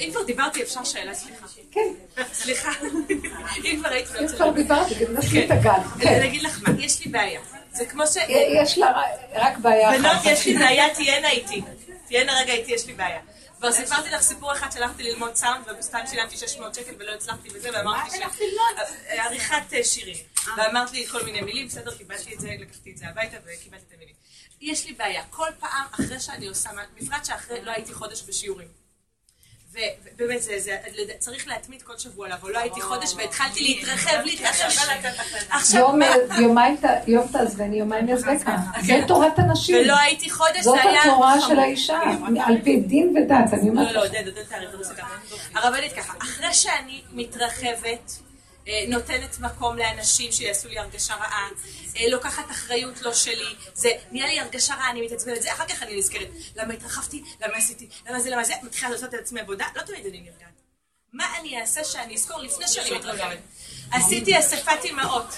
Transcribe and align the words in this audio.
אם 0.00 0.08
כבר 0.10 0.22
דיברתי, 0.22 0.62
אפשר 0.62 0.84
שאלה, 0.84 1.14
סליחה. 1.14 1.46
כן. 1.70 1.88
סליחה. 2.32 2.70
אם 3.64 3.76
כבר 3.80 3.88
היית 3.88 4.08
אם 4.20 4.28
כבר 4.28 4.50
דיברתי, 4.50 4.94
גם 4.94 5.16
נשאיר 5.16 5.44
את 5.44 5.50
הגל. 5.50 5.70
כן. 6.00 6.14
אני 6.14 6.28
אגיד 6.28 6.42
לך 6.42 6.58
מה, 6.62 6.74
יש 6.84 7.04
לי 7.04 7.10
בעיה. 7.10 7.40
זה 7.72 7.86
כמו 7.86 8.06
ש... 8.06 8.16
יש 8.62 8.78
לה 8.78 9.02
רק 9.34 9.58
בעיה 9.58 9.90
אחת. 9.90 9.98
בנות, 9.98 10.24
יש 10.24 10.46
לי 10.46 10.58
בעיה, 10.58 10.94
תהיינה 10.94 11.30
איתי. 11.30 11.62
תהיינה 12.06 12.40
רגע 12.40 12.52
איתי, 12.52 12.72
יש 12.72 12.86
לי 12.86 12.92
בעיה. 12.92 13.20
כבר 13.60 13.72
סיפרתי 13.72 14.10
לך 14.10 14.22
סיפור 14.22 14.52
אחד 14.52 14.72
שהלכתי 14.72 15.02
ללמוד 15.02 15.34
סאונד, 15.34 15.64
וסתם 15.78 15.98
שילמתי 16.10 16.36
600 16.36 16.74
שקל 16.74 16.92
ולא 16.98 17.12
הצלחתי 17.12 17.48
בזה, 17.48 17.68
ואמרתי 17.72 18.10
ש... 18.10 18.20
אה, 19.10 19.24
עריכת 19.24 19.72
אה, 19.72 19.84
שירים. 19.84 20.16
ואמרת 20.56 20.92
לי 20.92 21.06
כל 21.06 21.22
מיני 21.24 21.40
מילים, 21.40 21.66
בסדר, 21.66 21.96
קיבלתי 21.96 22.34
את 22.34 22.40
זה, 22.40 22.48
לקחתי 22.58 22.92
את 22.92 22.98
זה 22.98 23.08
הביתה 23.08 23.36
וקיבלתי 23.44 23.84
את 23.88 23.92
המילים. 23.96 24.14
יש 24.60 24.86
לי 24.86 24.92
בעיה, 24.92 25.22
כל 25.30 25.48
פעם 25.58 25.86
אחרי 25.90 26.20
שאני 26.20 26.46
עושה, 26.46 26.70
בפרט 27.00 27.24
שאחרי, 27.24 27.62
לא 27.62 27.70
הייתי 27.70 27.94
חודש 27.94 28.22
בשיעורים. 28.22 28.79
ובאמת, 29.72 30.42
זה, 30.42 30.58
זה, 30.58 30.76
צריך 31.18 31.48
להתמיד 31.48 31.82
כל 31.82 31.98
שבוע 31.98 32.28
לבוא. 32.28 32.50
לא 32.50 32.58
הייתי 32.58 32.80
חודש 32.80 33.14
והתחלתי 33.16 33.64
להתרחב, 33.64 34.16
להתרחב. 34.24 34.68
עכשיו 35.50 35.92
מה? 35.92 36.66
יום 37.06 37.28
תעזבני, 37.32 37.76
יומיים 37.76 38.08
יעזבקה. 38.08 38.56
זה 38.82 39.00
תורת 39.06 39.38
הנשים. 39.38 39.76
ולא 39.76 39.98
הייתי 39.98 40.30
חודש, 40.30 40.64
זה 40.64 40.82
היה... 40.82 41.02
זאת 41.02 41.12
התורה 41.12 41.40
של 41.40 41.58
האישה, 41.58 42.00
על 42.44 42.56
פי 42.64 42.80
דין 42.80 43.16
ודת, 43.16 43.52
אני 43.52 43.68
אומרת. 43.68 43.86
לא, 43.86 43.92
לא, 43.92 44.04
עודד, 44.04 44.26
עודד 44.26 44.82
זה 44.82 44.94
ככה. 44.94 45.16
הרבנית 45.54 45.92
ככה, 45.92 46.14
אחרי 46.22 46.54
שאני 46.54 47.02
מתרחבת, 47.12 47.86
אה, 47.86 48.29
נותנת 48.88 49.38
מקום 49.38 49.76
לאנשים 49.78 50.32
שיעשו 50.32 50.68
לי 50.68 50.78
הרגשה 50.78 51.14
רעה, 51.14 51.48
אה, 51.96 52.08
לוקחת 52.08 52.50
אחריות 52.50 53.02
לא 53.02 53.14
שלי, 53.14 53.54
זה 53.74 53.90
נהיה 54.10 54.26
לי 54.26 54.40
הרגשה 54.40 54.74
רעה, 54.74 54.90
אני 54.90 55.06
מתעצבנת, 55.06 55.42
זה 55.42 55.52
אחר 55.52 55.66
כך 55.66 55.82
אני 55.82 55.98
נזכרת, 55.98 56.28
למה 56.56 56.74
התרחבתי, 56.74 57.22
למה 57.40 57.56
עשיתי, 57.56 57.88
למה 58.08 58.20
זה, 58.20 58.30
למה 58.30 58.44
זה, 58.44 58.54
מתחילה 58.62 58.90
לעשות 58.90 59.14
את 59.14 59.20
עצמי 59.20 59.40
עבודה, 59.40 59.66
לא 59.76 59.82
תמיד 59.82 60.06
אני 60.06 60.20
נרגעת. 60.20 60.60
מה 61.12 61.38
אני 61.40 61.60
אעשה 61.60 61.84
שאני 61.84 62.14
אזכור? 62.14 62.38
לפני 62.38 62.68
שאני 62.68 62.90
מתרחבת? 62.90 63.38
עשיתי 63.92 64.38
אספת 64.38 64.84
אימהות, 64.84 65.34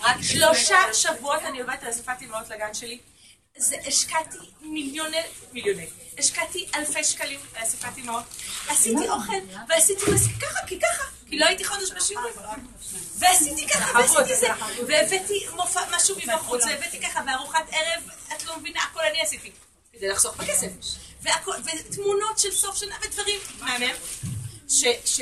רק 0.00 0.16
שלושה 0.22 0.94
שבועות 0.94 1.42
אני 1.42 1.60
עובדת 1.60 1.82
על 1.82 1.90
אספת 1.90 2.20
אימהות 2.20 2.48
לגן 2.48 2.74
שלי, 2.74 2.98
זה 3.56 3.76
השקעתי 3.86 4.38
מיליוני, 4.60 5.16
מיליוני, 5.52 5.86
השקעתי 6.18 6.66
אלפי 6.74 7.04
שקלים 7.04 7.40
לאספת 7.60 7.96
אימהות, 7.96 8.24
עשיתי 8.68 9.08
אוכל, 9.08 9.32
ועשיתי 9.68 10.02
מספיק 10.14 10.44
ככה, 10.44 10.66
כי 10.66 10.80
ככה, 10.80 11.04
כי 11.30 11.38
לא 11.38 11.46
הייתי 11.46 11.64
חודש 11.64 11.90
בשיעורים. 11.90 12.34
ועשיתי 13.18 13.68
ככה, 13.68 13.98
ועשיתי 13.98 14.36
זה, 14.36 14.46
והבאתי 14.88 15.46
מופע, 15.52 15.80
משהו 15.96 16.16
מבחוץ, 16.16 16.64
והבאתי 16.64 17.00
ככה, 17.00 17.20
וארוחת 17.26 17.64
ערב, 17.70 18.02
את 18.36 18.44
לא 18.44 18.58
מבינה, 18.58 18.80
הכל 18.90 19.00
אני 19.10 19.20
עשיתי, 19.22 19.50
כדי 19.92 20.08
לחסוך 20.08 20.36
בכסף. 20.36 20.68
ותמונות 21.22 22.38
של 22.38 22.52
סוף 22.52 22.76
שנה 22.76 22.96
ודברים 23.02 23.40
מהמם, 23.60 23.94
ש... 24.68 24.84
ש... 25.04 25.20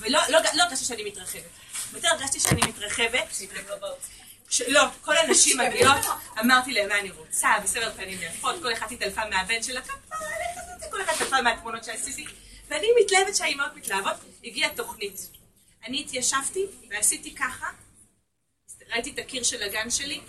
ולא 0.00 0.20
לא, 0.28 0.38
לא 0.54 0.62
הרגשתי 0.62 0.84
שאני 0.84 1.04
מתרחבת. 1.04 1.42
יותר 1.94 2.08
הרגשתי 2.08 2.40
שאני 2.40 2.60
מתרחבת. 2.68 3.36
לא, 4.68 4.82
כל 5.00 5.16
הנשים 5.16 5.58
מגיעות, 5.60 6.06
אמרתי 6.40 6.72
להם 6.72 6.88
מה 6.88 6.98
אני 6.98 7.10
רוצה, 7.10 7.48
בסדר 7.62 7.92
פנים 7.96 8.18
יפות, 8.22 8.62
כל 8.62 8.72
אחת 8.72 8.92
התעלפה 8.92 9.24
מהבן 9.30 9.62
שלה, 9.62 9.80
כל 10.90 11.02
אחת 11.02 11.14
התעלפה 11.14 11.42
מהתמונות 11.42 11.84
שעשיתי, 11.84 12.24
ואני 12.68 12.86
מתלהבת 13.04 13.36
שהאימהות 13.36 13.76
מתלהבות, 13.76 14.14
הגיעה 14.44 14.74
תוכנית. 14.74 15.28
אני 15.86 16.00
התיישבתי 16.00 16.66
ועשיתי 16.90 17.34
ככה, 17.34 17.66
ראיתי 18.92 19.10
את 19.10 19.18
הקיר 19.18 19.42
של 19.42 19.62
הגן 19.62 19.90
שלי, 19.90 20.20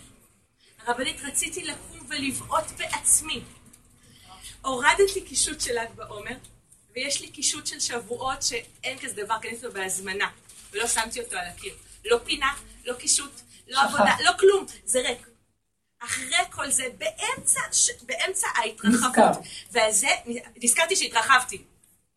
הרבנית 0.86 1.18
רציתי 1.24 1.64
לקום 1.64 2.08
ולבעוט 2.10 2.66
בעצמי. 2.78 3.42
הורדתי 4.62 5.22
קישוט 5.28 5.62
של 5.62 5.80
ל"ג 5.80 5.92
בעומר, 5.96 6.36
ויש 6.94 7.22
לי 7.22 7.28
קישוט 7.28 7.68
של 7.68 7.80
שבועות 7.80 8.44
שאין 8.44 9.00
כזה 9.00 9.24
דבר, 9.24 9.36
קניתי 9.42 9.66
אותו 9.66 9.72
בהזמנה, 9.72 10.30
ולא 10.72 10.88
שמתי 10.88 11.20
אותו 11.20 11.36
על 11.36 11.48
הקיר. 11.48 11.76
לא 12.06 12.20
פינה, 12.24 12.54
לא 12.86 12.94
קישוט, 12.94 13.42
לא 13.68 13.82
עבודה, 13.82 14.16
לא 14.24 14.32
כלום, 14.40 14.66
זה 14.86 15.00
ריק. 15.00 15.28
אחרי 16.03 16.38
כל 16.50 16.72
זה, 16.72 16.84
באמצע, 16.98 17.59
באמצע 18.02 18.48
ההתרחבות, 18.56 19.38
וזה, 19.72 20.08
נזכרתי 20.64 20.96
שהתרחבתי. 20.96 21.62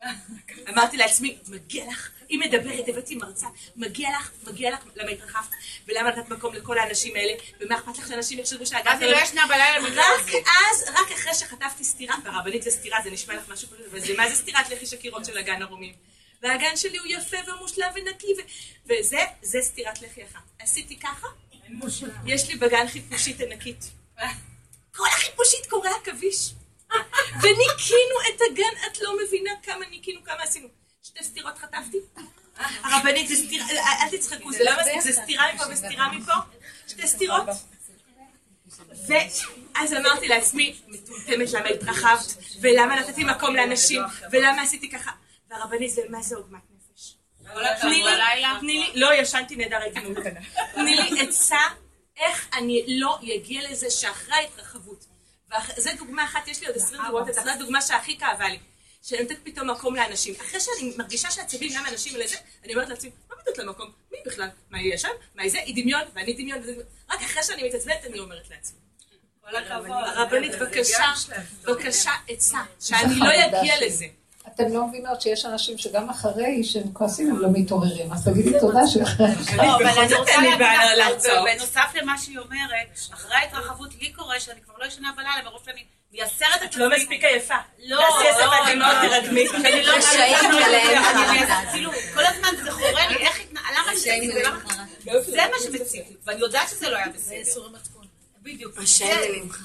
אמרתי 0.68 0.96
לעצמי, 0.96 1.38
מגיע 1.48 1.84
לך, 1.90 2.10
היא 2.28 2.38
מדברת, 2.38 2.88
הבאתי 2.88 3.14
מרצה, 3.14 3.46
מגיע 3.76 4.10
לך, 4.10 4.30
מגיע 4.46 4.70
לך, 4.70 4.78
למה 4.96 5.10
התרחבת, 5.10 5.50
ולמה 5.88 6.10
נתת 6.10 6.28
מקום 6.28 6.54
לכל 6.54 6.78
האנשים 6.78 7.16
האלה, 7.16 7.32
ומה 7.60 7.76
אכפת 7.76 7.98
לך 7.98 8.08
שאנשים 8.08 8.38
יחשבו 8.38 8.66
שהגעת... 8.66 8.96
אז 8.96 9.02
היא 9.02 9.10
לא 9.10 9.16
ישנה 9.16 9.46
בלילה 9.46 10.02
רק 10.02 10.28
אז, 10.34 10.84
רק 10.88 11.12
אחרי 11.12 11.34
שחטפתי 11.34 11.84
סטירה, 11.84 12.14
והרבנית 12.24 12.62
זה 12.62 12.70
סטירה, 12.70 12.98
זה 13.04 13.10
נשמע 13.10 13.34
לך 13.34 13.48
משהו 13.48 13.68
כזה, 13.68 13.82
אבל 13.90 14.00
זה 14.00 14.16
מה 14.16 14.28
זה 14.28 14.34
סטירת 14.34 14.70
לחי 14.70 14.86
שקירות 14.86 15.24
של 15.24 15.38
הגן 15.38 15.62
הרומים? 15.62 15.94
והגן 16.42 16.76
שלי 16.76 16.98
הוא 16.98 17.06
יפה 17.06 17.36
ומושלם 17.46 17.90
ונקי, 17.94 18.34
וזה, 18.86 19.20
זה 19.42 19.58
סטירת 19.62 20.02
לחי 20.02 20.24
אחת. 20.24 20.42
עשיתי 20.58 20.98
ככה, 21.00 21.26
יש 22.26 22.48
לי 22.48 22.54
בגן 22.54 22.88
חיפושית 22.88 23.40
ענקית. 23.40 23.84
כל 24.96 25.06
החיפושית 25.12 25.66
קורא 25.66 25.90
עכביש. 26.02 26.50
וניקינו 27.42 28.16
את 28.28 28.40
הגן, 28.50 28.86
את 28.86 29.00
לא 29.00 29.16
מבינה 29.24 29.50
כמה 29.62 29.86
ניקינו, 29.90 30.24
כמה 30.24 30.42
עשינו. 30.42 30.68
שתי 31.02 31.24
סטירות 31.24 31.58
חטפתי. 31.58 31.98
הרבנית, 32.82 33.28
זה 33.28 33.34
סטירה, 33.36 33.66
אל 34.02 34.18
תצחקו, 34.18 34.52
זה 34.52 34.64
לא 34.64 34.72
מספיק, 34.80 35.00
זה 35.00 35.12
סטירה 35.12 35.54
מפה 35.54 35.64
וסטירה 35.70 36.12
מפה. 36.12 36.32
שתי 36.88 37.08
סטירות. 37.08 37.48
ואז 39.08 39.92
אמרתי 39.92 40.28
לעצמי, 40.28 40.80
מטומטמת 40.88 41.52
למה 41.52 41.68
התרחבת, 41.68 42.36
ולמה 42.60 43.00
נתתי 43.00 43.24
מקום 43.24 43.56
לאנשים, 43.56 44.02
ולמה 44.32 44.62
עשיתי 44.62 44.90
ככה. 44.90 45.10
והרבנית, 45.50 45.92
מה 46.08 46.22
זה 46.22 46.36
עוגמת 46.36 46.60
נפש? 46.70 47.14
תני 48.60 48.78
לי, 48.78 48.92
לא, 48.94 49.14
ישנתי 49.14 49.56
נהדר, 49.56 49.76
הייתי 49.76 50.00
מעודכנה. 50.00 50.40
תני 50.74 50.96
לי 50.96 51.22
עצה 51.22 51.58
איך 52.16 52.48
אני 52.58 52.84
לא 52.88 53.18
אגיע 53.36 53.70
לזה 53.70 53.90
שאחרי 53.90 54.34
ההתרחבות, 54.34 55.04
וזו 55.76 55.90
דוגמה 55.98 56.24
אחת, 56.24 56.48
יש 56.48 56.60
לי 56.60 56.66
עוד 56.66 56.76
עשרים 56.76 57.02
דוגמאות, 57.02 57.34
זו 57.34 57.50
הדוגמה 57.50 57.82
שהכי 57.82 58.18
כאבה 58.18 58.48
לי. 58.48 58.58
שאני 59.02 59.22
נותנת 59.22 59.38
פתאום 59.44 59.70
מקום 59.70 59.96
לאנשים. 59.96 60.34
אחרי 60.40 60.60
שאני 60.60 60.94
מרגישה 60.96 61.30
שהעצבים 61.30 61.70
גם 61.74 61.84
אנשים 61.86 62.16
לזה, 62.16 62.36
אני 62.64 62.74
אומרת 62.74 62.88
לעצמי, 62.88 63.10
מה 63.30 63.36
נותנת 63.36 63.58
למקום? 63.58 63.92
מי 64.12 64.18
בכלל? 64.26 64.48
מה 64.70 64.80
יהיה 64.80 64.98
שם? 64.98 65.08
מה 65.34 65.48
זה? 65.48 65.58
היא 65.58 65.82
דמיון, 65.82 66.02
ואני 66.14 66.32
דמיון, 66.32 66.58
רק 67.10 67.22
אחרי 67.22 67.42
שאני 67.42 67.68
מתעצבנת 67.68 68.04
אני 68.04 68.18
אומרת 68.18 68.50
לעצמי. 68.50 68.78
כל 69.40 69.56
הכבוד. 69.56 69.90
הרבנית, 69.90 70.52
בבקשה, 70.52 71.04
בבקשה 71.64 72.10
עצה, 72.28 72.58
שאני 72.80 73.18
לא 73.18 73.26
אגיע 73.46 73.86
לזה. 73.86 74.06
אתם 74.54 74.72
לא 74.74 74.86
מבינות 74.86 75.20
שיש 75.20 75.44
אנשים 75.44 75.78
שגם 75.78 76.10
אחרי 76.10 76.64
שהם 76.64 76.92
כועסים 76.92 77.30
הם 77.30 77.38
לא 77.38 77.48
מתעוררים, 77.52 78.12
אז 78.12 78.24
תגידי 78.24 78.60
תודה 78.60 78.86
שאחרי... 78.86 79.26
לא, 79.56 79.76
אבל 79.76 79.86
אני 79.86 80.14
רוצה 80.14 80.32
להגיד 80.36 80.60
לך, 80.98 81.30
בנוסף 81.44 81.92
למה 81.94 82.18
שהיא 82.18 82.38
אומרת, 82.38 82.86
אחרי 83.14 83.34
ההתרחבות 83.34 83.90
לי 84.00 84.12
קורה 84.12 84.40
שאני 84.40 84.60
כבר 84.60 84.74
לא 84.78 84.84
ישנה 84.84 85.08
בלילה, 85.16 85.42
מרוב 85.44 85.60
שאני 85.64 85.84
מייסרת 86.12 86.48
את 86.56 86.68
עצמי. 86.68 86.68
את 86.68 86.76
לא 86.76 86.96
מספיק 86.96 87.24
עייפה. 87.24 87.54
לא, 87.78 88.00
תעשי 88.00 88.28
עשר 88.28 88.50
פעמים 88.50 88.78
מאוד 88.78 88.96
תרגמי. 89.08 89.48
אני 89.48 89.82
לא 89.82 89.92
עליהם. 90.64 91.02
כאילו, 91.72 91.90
כל 92.14 92.26
הזמן 92.26 92.48
זה 92.64 92.70
חורה 92.70 93.08
לי, 93.08 93.16
איך 93.16 93.40
התנהלה, 93.40 93.78
למה 93.82 93.96
זה? 93.96 94.10
זה 95.30 95.42
מה 95.52 95.56
שמציק 95.64 96.08
לי, 96.08 96.16
ואני 96.26 96.40
יודעת 96.40 96.68
שזה 96.68 96.88
לא 96.88 96.96
היה 96.96 97.08
בסדר. 97.08 97.62
בדיוק. 98.48 98.78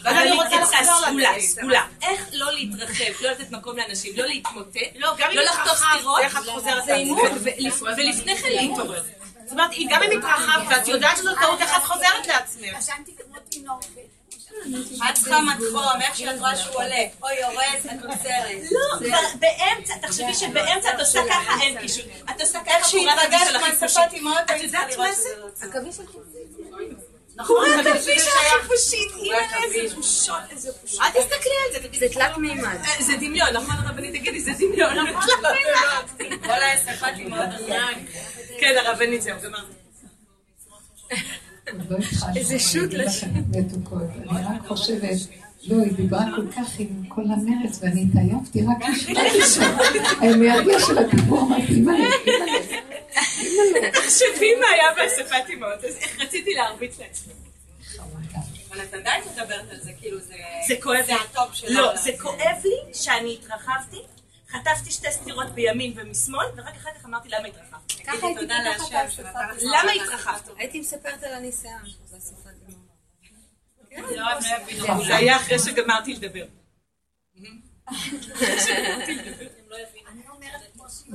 ואז 0.04 0.16
אני 0.18 0.32
רוצה 0.32 0.56
לחזור 0.62 1.06
סגולה, 1.08 1.40
סגולה. 1.40 1.86
איך 2.02 2.30
לא 2.34 2.52
להתרחב, 2.52 3.22
לא 3.22 3.30
לתת 3.32 3.52
מקום 3.52 3.78
לאנשים, 3.78 4.14
לא 4.16 4.26
להתמוטט, 4.26 4.78
לא 4.96 5.44
לחטוף 5.44 5.78
סטירות, 5.78 7.32
ולפני 7.98 8.38
כן 8.38 8.50
להתעורר. 8.50 9.04
זאת 9.44 9.52
אומרת, 9.52 9.72
גם 9.90 10.04
אם 10.04 10.18
התרחבת, 10.18 10.68
ואת 10.70 10.88
יודעת 10.88 11.18
שזו 11.18 11.36
טעות, 11.36 11.62
איך 11.62 11.78
את 11.78 11.84
חוזרת 11.84 12.28
לעצמך? 12.28 12.80
ישנתי 12.80 13.12
כמו 13.18 13.40
תינוק. 13.50 13.84
את 15.10 15.16
צריכה 15.16 15.40
מתחום, 15.42 16.02
איך 16.02 16.18
שאת 16.18 16.40
רואה 16.40 16.56
שהוא 16.56 16.76
עולה, 16.76 17.04
או 17.24 17.28
יורד, 17.42 17.80
את 17.86 18.06
עוצרת. 18.06 18.72
לא, 18.72 19.10
באמצע, 19.40 19.94
תחשבי 20.02 20.34
שבאמצע 20.34 20.94
את 20.94 21.00
עושה 21.00 21.20
ככה, 21.30 21.62
אין 21.62 21.80
קישוט. 21.80 22.06
את 22.30 22.42
עושה 22.42 22.60
ככה, 22.60 22.78
איך 22.78 22.88
שהתרגשת 22.90 23.82
מהשפת 23.82 24.14
אימהות, 24.14 24.52
את 24.56 24.64
יודעת 24.64 24.98
מה 24.98 25.12
זה? 25.12 25.30
עכביש 27.38 27.50
נכון, 27.50 27.88
עכביש 27.88 28.24
של 28.24 28.58
החיפושית, 28.58 29.12
איזה 29.64 29.96
בושות, 29.96 30.36
איזה 30.52 30.72
בושות. 30.82 31.02
אל 31.02 31.10
תסתכלי 31.10 31.54
על 31.66 31.82
זה, 31.82 32.00
זה 32.00 32.14
תלת 32.14 32.38
מימד. 32.38 32.78
זה 33.00 33.14
דמיון, 33.18 33.50
נכון 33.54 33.76
הרבנית, 33.76 34.16
תגידי, 34.16 34.40
זה 34.40 34.52
דמיון. 34.60 34.94
כל 36.44 36.50
האספת 36.50 37.14
אימהות. 37.18 37.50
כן, 38.60 38.76
הרבנית, 38.86 39.22
זהו, 39.22 39.38
גמרתי. 39.44 39.74
איזה 42.36 42.60
שוט 42.60 42.92
מתוקות. 43.50 44.04
אני 44.30 44.44
רק 44.44 44.68
חושבת, 44.68 45.18
לא, 45.64 45.84
היא 45.84 45.94
דיברה 45.94 46.26
כל 46.36 46.52
כך 46.52 46.80
עם 46.80 46.88
כל 47.10 47.22
המרץ, 47.22 47.80
ואני 47.82 48.06
התעייפתי 48.10 48.62
רק 48.62 48.90
לשמוע 49.36 49.78
האנרגיה 50.22 50.80
של 50.80 50.98
הדיבור, 50.98 51.40
אמרתי, 51.42 51.74
אימא'לה, 51.74 52.08
אימא'לה. 52.28 52.93
תחשבי 53.94 54.56
מה 54.56 54.68
היה 54.68 54.94
באספת 54.96 55.50
אימהות, 55.50 55.84
אז 55.84 55.96
איך 55.96 56.22
רציתי 56.22 56.54
להרביץ 56.54 57.00
לעצמי. 57.00 57.34
אבל 58.70 58.82
את 58.84 58.94
עדיין 58.94 59.24
מדברת 59.32 59.70
על 59.72 59.80
זה, 59.80 59.92
כאילו 60.00 60.20
זה... 60.20 60.36
זה 60.68 60.76
כואב 60.84 60.98
לי. 60.98 61.04
זה 61.06 61.16
הטופ 61.16 61.54
שלה. 61.54 61.82
לא, 61.82 61.98
זה 61.98 62.12
כואב 62.22 62.58
לי 62.64 62.94
שאני 62.94 63.38
התערבתי, 63.42 64.02
חטפתי 64.50 64.92
שתי 64.92 65.12
סטירות 65.12 65.48
בימין 65.50 65.94
ומשמאל, 65.96 66.46
ורק 66.56 66.76
אחר 66.76 66.90
כך 67.00 67.06
אמרתי 67.06 67.30
למה 67.30 67.48
התערבת. 67.48 67.92
ככה 68.06 68.28
הייתי 68.28 68.42
פותחת 68.42 68.88
את 68.88 68.94
השפה. 69.08 69.40
למה 69.62 69.92
התערבת? 69.92 70.50
הייתי 70.58 70.80
מספרת 70.80 71.24
על 71.24 71.34
הניסיון. 71.34 71.82
זה 72.06 72.18
השפת 72.18 72.52
דיבור. 72.66 72.84
לא, 74.16 75.04
זה 75.06 75.16
היה 75.16 75.38
אחרי 75.38 75.60
שגמרתי 75.60 76.14
לדבר. 76.14 76.46
הוא 77.36 77.42
לא 79.70 79.78
יבין. 79.78 80.04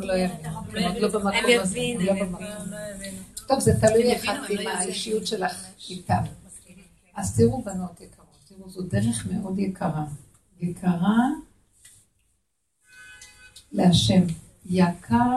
הם 0.02 0.84
עוד 0.84 0.98
לא 0.98 1.08
במקום 1.08 1.30
הם 1.32 1.44
יבינו, 1.48 2.00
לא 2.00 2.10
הם 2.10 2.18
במקום. 2.18 2.46
טוב, 3.46 3.60
זה 3.60 3.80
תלוי 3.80 4.16
אחד 4.16 4.38
עם 4.50 4.66
האישיות 4.66 5.26
שלך 5.26 5.64
איתם. 5.90 6.22
אז 7.16 7.36
תראו, 7.36 7.62
בנות 7.62 8.00
יקרות, 8.00 8.26
תראו, 8.48 8.70
זו 8.70 8.82
דרך 8.82 9.26
מאוד 9.30 9.58
יקרה. 9.58 10.04
יקרה 10.60 11.16
להשם. 13.72 14.22
יקר 14.66 15.36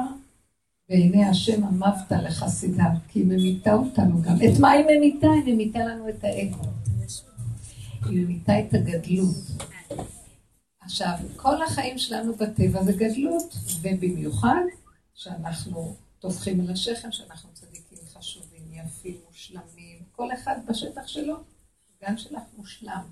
בעיני 0.89 1.25
השם 1.25 1.63
אמבת 1.63 2.11
לחסידיו, 2.11 2.89
כי 3.07 3.19
היא 3.19 3.25
ממיתה 3.25 3.73
אותנו 3.73 4.21
גם. 4.21 4.35
את 4.35 4.59
מה 4.59 4.69
היא 4.69 4.85
ממיתה? 4.85 5.27
היא 5.45 5.53
ממיתה 5.53 5.79
לנו 5.79 6.09
את 6.09 6.23
האגו. 6.23 6.63
היא 8.05 8.25
ממיתה 8.25 8.59
את 8.59 8.73
הגדלות. 8.73 9.35
עכשיו, 10.91 11.17
כל 11.35 11.63
החיים 11.63 11.97
שלנו 11.97 12.35
בטבע 12.35 12.83
זה 12.83 12.93
גדלות, 12.93 13.53
ובמיוחד 13.81 14.61
שאנחנו 15.13 15.95
טובחים 16.19 16.59
על 16.61 16.71
השכם, 16.71 17.11
שאנחנו 17.11 17.49
צדיקים 17.53 17.97
חשובים, 18.13 18.73
יפים, 18.73 19.17
מושלמים, 19.27 19.99
כל 20.11 20.33
אחד 20.33 20.55
בשטח 20.67 21.07
שלו, 21.07 21.35
גם 22.03 22.17
שלך 22.17 22.41
מושלם. 22.57 23.03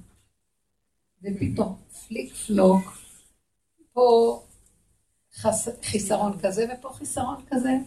ופתאום 1.23 1.75
פליק 2.07 2.33
פלוק, 2.33 2.97
פה 3.93 4.41
חס... 5.35 5.67
חיסרון 5.83 6.39
כזה 6.39 6.65
ופה 6.73 6.93
חיסרון 6.93 7.45
כזה. 7.47 7.77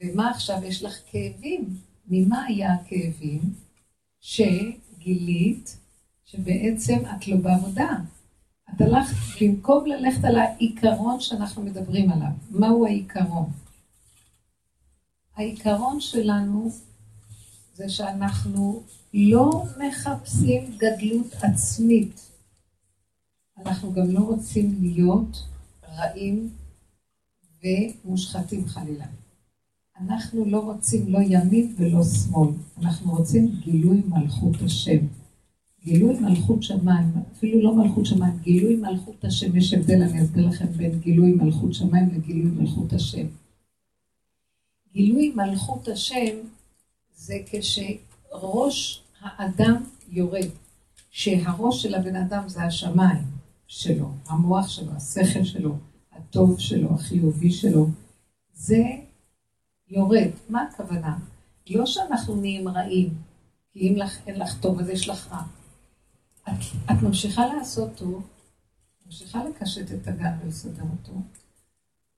ומה 0.00 0.30
עכשיו? 0.30 0.64
יש 0.64 0.82
לך 0.82 0.98
כאבים. 1.10 1.76
ממה 2.06 2.44
היה 2.44 2.74
הכאבים? 2.74 3.40
שגילית 4.20 5.76
שבעצם 6.24 6.98
את 7.16 7.28
לא 7.28 7.36
בעבודה. 7.36 7.88
את 8.74 8.80
הלכת, 8.80 9.16
במקום 9.40 9.86
ללכת 9.86 10.24
על 10.24 10.36
העיקרון 10.36 11.20
שאנחנו 11.20 11.62
מדברים 11.62 12.10
עליו. 12.10 12.30
מהו 12.50 12.86
העיקרון? 12.86 13.50
העיקרון 15.36 16.00
שלנו 16.00 16.70
זה 17.74 17.88
שאנחנו 17.88 18.82
לא 19.14 19.64
מחפשים 19.78 20.76
גדלות 20.76 21.34
עצמית. 21.42 22.30
אנחנו 23.58 23.92
גם 23.92 24.10
לא 24.10 24.20
רוצים 24.20 24.78
להיות 24.80 25.44
רעים 25.96 26.50
ומושחתים 27.62 28.68
חלילה. 28.68 29.06
אנחנו 30.00 30.44
לא 30.44 30.58
רוצים 30.58 31.12
לא 31.12 31.18
ימין 31.18 31.74
ולא 31.78 32.04
שמאל, 32.04 32.50
אנחנו 32.78 33.12
רוצים 33.12 33.48
גילוי 33.60 34.02
מלכות 34.08 34.62
השם. 34.64 35.06
גילוי 35.84 36.20
מלכות 36.20 36.62
שמיים, 36.62 37.12
אפילו 37.32 37.62
לא 37.62 37.74
מלכות 37.74 38.06
שמיים, 38.06 38.38
גילוי 38.42 38.76
מלכות 38.76 39.24
השם, 39.24 39.56
יש 39.56 39.74
הבדל, 39.74 40.02
אני 40.02 40.22
אסביר 40.22 40.46
לכם 40.46 40.66
בין 40.66 40.98
גילוי 40.98 41.32
מלכות 41.32 41.74
שמיים 41.74 42.08
לגילוי 42.14 42.50
מלכות 42.50 42.92
השם. 42.92 43.26
גילוי 44.92 45.32
מלכות 45.36 45.88
השם 45.88 46.36
זה 47.16 47.34
כשראש 47.50 49.02
האדם 49.20 49.82
יורד, 50.08 50.48
שהראש 51.10 51.82
של 51.82 51.94
הבן 51.94 52.16
אדם 52.16 52.48
זה 52.48 52.62
השמיים 52.62 53.24
שלו, 53.66 54.10
המוח 54.26 54.68
שלו, 54.68 54.92
השכל 54.92 55.44
שלו, 55.44 55.76
הטוב 56.12 56.60
שלו, 56.60 56.94
החיובי 56.94 57.50
שלו, 57.50 57.86
זה 58.54 58.82
יורד. 59.88 60.30
מה 60.48 60.62
הכוונה? 60.62 61.18
לא 61.70 61.86
שאנחנו 61.86 62.36
נהיים 62.36 62.68
רעים, 62.68 63.08
כי 63.72 63.88
אם 63.88 63.96
לך, 63.96 64.18
אין 64.26 64.40
לך 64.40 64.60
טוב 64.60 64.80
אז 64.80 64.88
יש 64.88 65.08
לך 65.08 65.32
רע. 65.32 65.42
את, 66.48 66.90
את 66.90 67.02
ממשיכה 67.02 67.46
לעשות 67.46 67.90
טוב, 67.96 68.26
ממשיכה 69.06 69.44
לקשט 69.44 69.92
את 69.92 70.08
הגן 70.08 70.32
ולסדר 70.42 70.82
אותו, 70.82 71.12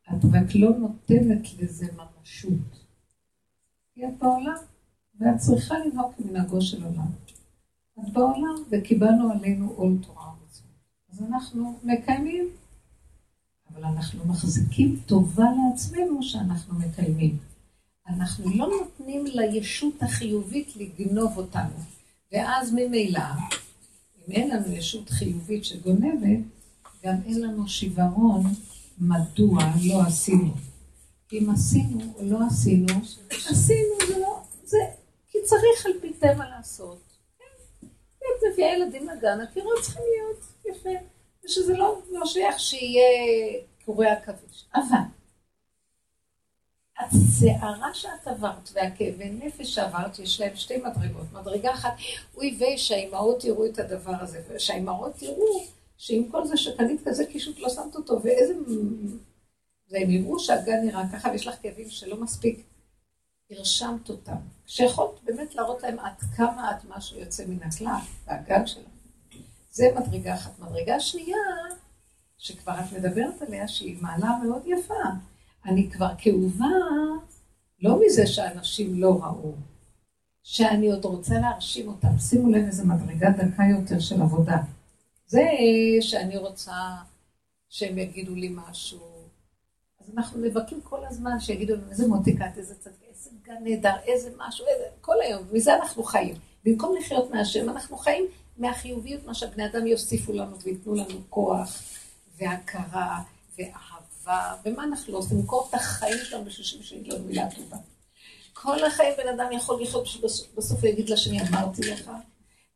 את 0.09 0.25
רק 0.33 0.55
לא 0.55 0.71
נותנת 0.79 1.59
לזה 1.59 1.87
ממשות. 1.93 2.87
כי 3.95 4.07
את 4.07 4.19
בעולם, 4.19 4.57
ואת 5.21 5.37
צריכה 5.37 5.75
לנהוג 5.79 6.13
כמנהגו 6.17 6.63
של 6.63 6.85
עולם. 6.85 7.11
את 7.99 8.13
בעולם, 8.13 8.55
וקיבלנו 8.71 9.31
עלינו 9.33 9.71
עול 9.71 9.99
תורה 10.07 10.33
ומצוות. 10.33 10.71
אז 11.13 11.23
אנחנו 11.23 11.79
מקיימים, 11.85 12.49
אבל 13.71 13.85
אנחנו 13.85 14.25
מחזיקים 14.25 15.01
טובה 15.07 15.45
לעצמנו 15.45 16.23
שאנחנו 16.23 16.75
מקיימים. 16.79 17.39
אנחנו 18.09 18.51
לא 18.57 18.69
נותנים 18.81 19.25
לישות 19.27 20.03
החיובית 20.03 20.77
לגנוב 20.77 21.37
אותנו. 21.37 21.77
ואז 22.33 22.73
ממילא, 22.73 23.21
אם 24.29 24.33
אין 24.33 24.51
לנו 24.51 24.73
ישות 24.73 25.11
חיובית 25.11 25.65
שגונבת, 25.65 26.39
גם 27.05 27.15
אין 27.27 27.41
לנו 27.41 27.69
שיוורון 27.69 28.43
מדוע 28.99 29.65
לא 29.85 30.03
עשינו. 30.07 30.55
אם 31.33 31.51
עשינו 31.55 32.01
או 32.17 32.25
לא 32.25 32.39
עשינו, 32.47 32.87
עשינו, 33.31 33.95
זה 34.09 34.19
לא, 34.19 34.43
זה, 34.65 34.77
כי 35.29 35.39
צריך 35.45 35.87
על 35.87 35.93
פי 36.01 36.13
טבע 36.13 36.49
לעשות. 36.49 37.03
כן. 37.39 37.87
את 38.21 38.53
מביאה 38.53 38.77
ילדים 38.77 39.09
לגן, 39.09 39.41
הקירות 39.41 39.83
צריכים 39.83 40.03
להיות 40.17 40.47
יפה, 40.71 41.05
ושזה 41.45 41.77
לא, 41.77 42.03
לא 42.11 42.27
שייך 42.27 42.61
שיהיה 42.61 43.03
קורי 43.85 44.09
עכביש. 44.09 44.65
אבל 44.75 44.99
הסערה 47.01 47.95
שאת 47.95 48.27
עברת 48.27 48.71
והכאבי 48.73 49.31
נפש 49.31 49.75
שעברת, 49.75 50.19
יש 50.19 50.41
להם 50.41 50.57
שתי 50.57 50.77
מדרגות. 50.77 51.33
מדרגה 51.33 51.73
אחת, 51.73 51.93
אוי 52.37 52.57
ויי 52.61 52.79
שהאימהות 52.79 53.45
יראו 53.45 53.67
את 53.67 53.79
הדבר 53.79 54.15
הזה, 54.21 54.43
ושהאימהות 54.49 55.23
יראו 55.23 55.65
שעם 55.97 56.31
כל 56.31 56.47
זה 56.47 56.57
שקנית 56.57 57.01
כזה 57.05 57.27
קישוט 57.27 57.59
לא 57.59 57.69
שמת 57.69 57.95
אותו, 57.95 58.21
ואיזה... 58.23 58.55
והם 59.91 60.11
יראו 60.11 60.39
שהגן 60.39 60.85
נראה 60.85 61.03
ככה, 61.13 61.29
ויש 61.31 61.47
לך 61.47 61.55
כאבים 61.63 61.91
שלא 61.91 62.17
מספיק 62.17 62.67
הרשמת 63.51 64.09
אותם. 64.09 64.37
שיכולת 64.67 65.25
באמת 65.25 65.55
להראות 65.55 65.83
להם 65.83 65.99
עד 65.99 66.21
כמה 66.37 66.71
את 66.71 66.85
משהו 66.89 67.19
יוצא 67.19 67.45
מן 67.47 67.63
הכלל, 67.63 67.99
והגן 68.27 68.67
שלהם. 68.67 68.87
זה 69.71 69.85
מדרגה 69.97 70.35
אחת. 70.35 70.59
מדרגה 70.59 71.01
שנייה, 71.01 71.39
שכבר 72.39 72.75
את 72.81 72.93
מדברת 72.93 73.43
עליה, 73.43 73.69
שהיא 73.69 73.97
מעלה 74.01 74.31
מאוד 74.45 74.63
יפה. 74.67 74.95
אני 75.67 75.91
כבר 75.91 76.09
כאובה, 76.19 76.67
לא 77.81 78.01
מזה 78.07 78.27
שאנשים 78.27 79.01
לא 79.01 79.19
ראו, 79.23 79.53
שאני 80.43 80.91
עוד 80.91 81.05
רוצה 81.05 81.35
להרשים 81.41 81.89
אותם. 81.89 82.19
שימו 82.19 82.51
לב 82.51 82.65
איזה 82.65 82.85
מדרגה 82.85 83.31
דקה 83.31 83.63
יותר 83.71 84.01
של 84.01 84.23
עבודה. 84.23 84.57
זה 85.27 85.43
שאני 86.01 86.37
רוצה 86.37 86.73
שהם 87.69 87.99
יגידו 87.99 88.35
לי 88.35 88.55
משהו. 88.55 89.01
אז 90.01 90.11
אנחנו 90.17 90.41
נאבקים 90.41 90.81
כל 90.81 91.05
הזמן 91.05 91.41
שיגידו 91.41 91.77
לנו 91.77 91.91
איזה 91.91 92.09
מותיקת, 92.09 92.51
איזה 92.57 92.75
צדקה, 92.75 93.07
איזה 93.11 93.31
גן 93.43 93.65
נהדר, 93.65 93.97
איזה 94.07 94.31
משהו, 94.39 94.67
איזה... 94.67 94.85
כל 95.01 95.17
היום, 95.23 95.43
מזה 95.53 95.77
אנחנו 95.77 96.03
חיים. 96.03 96.35
במקום 96.65 96.97
לחיות 96.97 97.31
מהשם, 97.31 97.71
אנחנו 97.71 97.97
חיים 97.97 98.25
מהחיוביות, 98.59 99.27
מה 99.27 99.35
שהבני 99.35 99.67
אדם 99.67 99.87
יוסיפו 99.87 100.33
לנו 100.33 100.57
וייתנו 100.61 100.95
לנו 100.95 101.21
כוח 101.29 101.83
והכרה 102.39 103.23
ואהבה, 104.31 104.71
ומה 104.71 104.85
אנחנו 104.85 105.17
עושים? 105.17 105.39
למכור 105.39 105.67
את 105.69 105.75
החיים 105.75 106.19
שלנו 106.25 106.45
בשביל 106.45 106.83
שיגיד 106.83 107.13
לנו 107.13 107.25
מילה 107.25 107.51
טובה. 107.57 107.77
כל 108.53 108.85
החיים 108.85 109.15
בן 109.17 109.29
אדם 109.29 109.53
יכול 109.53 109.83
לחיות 109.83 110.09
בסוף 110.57 110.85
יגיד 110.85 111.09
לשני, 111.09 111.41
אמרתי 111.43 111.83
לך. 111.83 112.11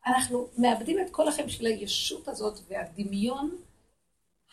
אנחנו 0.06 0.48
מאבדים 0.58 0.98
את 1.00 1.10
כל 1.10 1.28
החיים 1.28 1.48
של 1.48 1.66
הישות 1.66 2.28
הזאת 2.28 2.60
והדמיון 2.68 3.56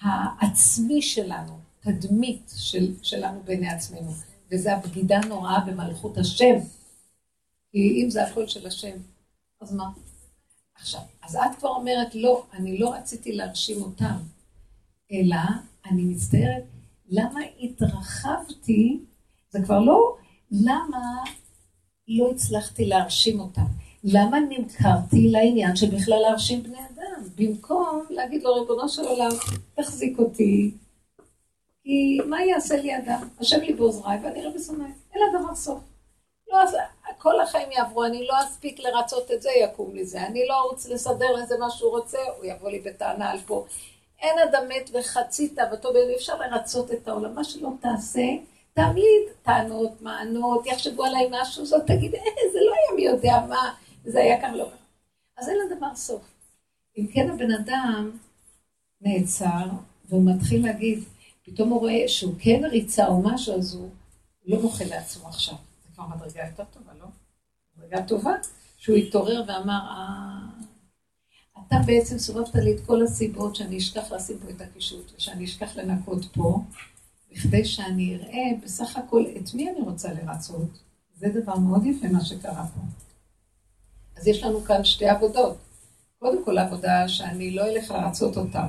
העצמי 0.01 1.01
שלנו, 1.01 1.60
תדמית 1.79 2.53
של, 2.58 2.93
שלנו 3.03 3.43
בעיני 3.43 3.70
עצמנו, 3.70 4.12
וזה 4.51 4.74
הבגידה 4.74 5.20
נוראה 5.27 5.60
במלכות 5.60 6.17
השם. 6.17 6.55
כי 7.72 8.03
אם 8.03 8.10
זה 8.10 8.24
הכל 8.24 8.48
של 8.48 8.67
השם, 8.67 8.98
אז 9.62 9.74
מה? 9.74 9.89
עכשיו, 10.75 11.01
אז 11.22 11.36
את 11.36 11.60
כבר 11.60 11.70
אומרת, 11.70 12.15
לא, 12.15 12.46
אני 12.53 12.77
לא 12.77 12.93
רציתי 12.93 13.31
להרשים 13.31 13.81
אותם, 13.81 14.17
אלא 15.12 15.38
אני 15.86 16.03
מצטערת, 16.03 16.63
למה 17.12 17.39
התרחבתי, 17.60 19.00
זה 19.50 19.60
כבר 19.63 19.80
לא 19.80 20.15
למה 20.51 21.24
לא 22.08 22.32
הצלחתי 22.32 22.86
להרשים 22.86 23.39
אותם, 23.39 23.65
למה 24.03 24.38
נמכרתי 24.39 25.27
לעניין 25.32 25.75
של 25.75 25.96
בכלל 25.96 26.20
להרשים 26.22 26.63
בני 26.63 26.77
אדם, 26.77 27.24
במקום 27.36 28.06
להגיד 28.10 28.44
לו, 28.44 28.53
ריבונו 28.53 28.89
של 28.89 29.01
עולם, 29.01 29.30
תחזיק 29.75 30.20
אותי, 30.20 30.72
כי 31.84 32.20
מה 32.25 32.44
יעשה 32.44 32.75
לי 32.75 32.98
אדם? 32.98 33.27
השם 33.39 33.60
לי 33.60 33.74
בעוזריי 33.74 34.20
ואני 34.24 34.41
אראה 34.41 34.51
בשונאי, 34.51 34.91
אין 35.13 35.22
לדבר 35.30 35.56
סוף. 35.56 35.80
לא, 36.51 36.58
כל 37.18 37.41
החיים 37.41 37.72
יעברו, 37.72 38.03
אני 38.03 38.27
לא 38.27 38.34
אספיק 38.44 38.80
לרצות 38.80 39.32
את 39.32 39.41
זה, 39.41 39.50
יקום 39.63 39.96
לי 39.96 40.06
זה. 40.06 40.27
אני 40.27 40.48
לא 40.48 40.62
רוצה 40.72 40.89
לסדר 40.94 41.32
לזה 41.32 41.58
מה 41.58 41.70
שהוא 41.70 41.91
רוצה, 41.91 42.18
הוא 42.38 42.46
יבוא 42.46 42.70
לי 42.70 42.80
בטענה 42.80 43.32
על 43.32 43.39
פה. 43.46 43.65
אין 44.22 44.36
אדם 44.50 44.63
מת 44.70 44.90
וחצי 44.94 45.50
תאוותו, 45.50 45.90
ואי 45.94 46.16
אפשר 46.16 46.38
לרצות 46.40 46.92
את 46.92 47.08
העולם. 47.08 47.36
מה 47.36 47.44
שלא 47.44 47.70
תעשה, 47.82 48.28
תמיד 48.74 49.22
טענות, 49.44 50.01
מענות, 50.01 50.66
יחשבו 50.66 51.04
עליי 51.06 51.28
משהו, 51.32 51.66
זאת 51.66 51.82
תגיד, 51.88 52.16
אה, 52.16 52.22
זה 52.54 52.60
לא 52.66 52.72
היה 52.74 52.96
מי 52.96 53.01
יודע 53.01 53.46
מה, 53.50 53.74
זה 54.06 54.20
היה 54.20 54.42
כאן 54.42 54.54
לא. 54.54 54.70
אז 55.38 55.50
אין 55.50 55.58
לדבר 55.66 55.96
סוף. 55.96 56.22
אם 56.98 57.08
כן 57.13 57.30
הבן 57.30 57.51
אדם 57.51 58.12
נעצר, 59.01 59.66
והוא 60.10 60.24
מתחיל 60.25 60.63
להגיד, 60.66 61.04
פתאום 61.44 61.70
הוא 61.70 61.80
רואה 61.80 62.08
שהוא 62.08 62.34
כן 62.40 62.62
ריצה 62.66 63.08
או 63.08 63.22
משהו, 63.22 63.56
אז 63.56 63.74
הוא 63.74 63.90
לא 64.46 64.62
מוחה 64.62 64.84
לעצמו 64.86 65.28
עכשיו. 65.28 65.56
זה 65.84 65.90
כבר 65.96 66.06
מדרגה 66.16 66.46
יותר 66.46 66.63
טובה, 66.63 66.92
לא? 67.00 67.06
מדרגה 67.78 68.08
טובה, 68.08 68.34
שהוא 68.78 68.96
התעורר 68.96 69.44
ואמר, 69.48 69.80
אה, 69.90 70.50
אתה 71.72 71.80
בעצם 71.86 72.18
סובבת 72.18 72.56
לי 72.56 72.72
את 72.72 72.80
כל 72.86 73.04
הסיבות 73.04 73.56
שאני 73.56 73.78
אשכח 73.78 74.12
לשים 74.12 74.38
פה 74.40 74.50
את 74.50 74.62
הקישוט, 74.62 75.12
ושאני 75.18 75.46
אשכח 75.46 75.75
לנקות 75.75 76.25
פה, 76.25 76.60
בכדי 77.32 77.66
שאני 77.66 78.16
אראה 78.16 78.44
בסך 78.63 78.98
הכל 78.98 79.25
את 79.38 79.54
מי 79.54 79.70
אני 79.70 79.82
רוצה 79.82 80.13
לרצות. 80.13 80.80
זה 81.16 81.28
דבר 81.42 81.56
מאוד 81.56 81.86
יפה 81.86 82.08
מה 82.08 82.25
שקרה 82.25 82.66
פה. 82.75 82.82
אז 84.18 84.28
יש 84.28 84.44
לנו 84.44 84.62
כאן 84.62 84.84
שתי 84.84 85.10
עבודות. 85.10 85.58
קודם 86.20 86.46
כל 86.46 86.58
עבודה 86.58 87.08
שאני 87.08 87.51
לא 87.51 87.66
אלך 87.66 87.92
לרצות 87.92 88.38
אותם, 88.38 88.68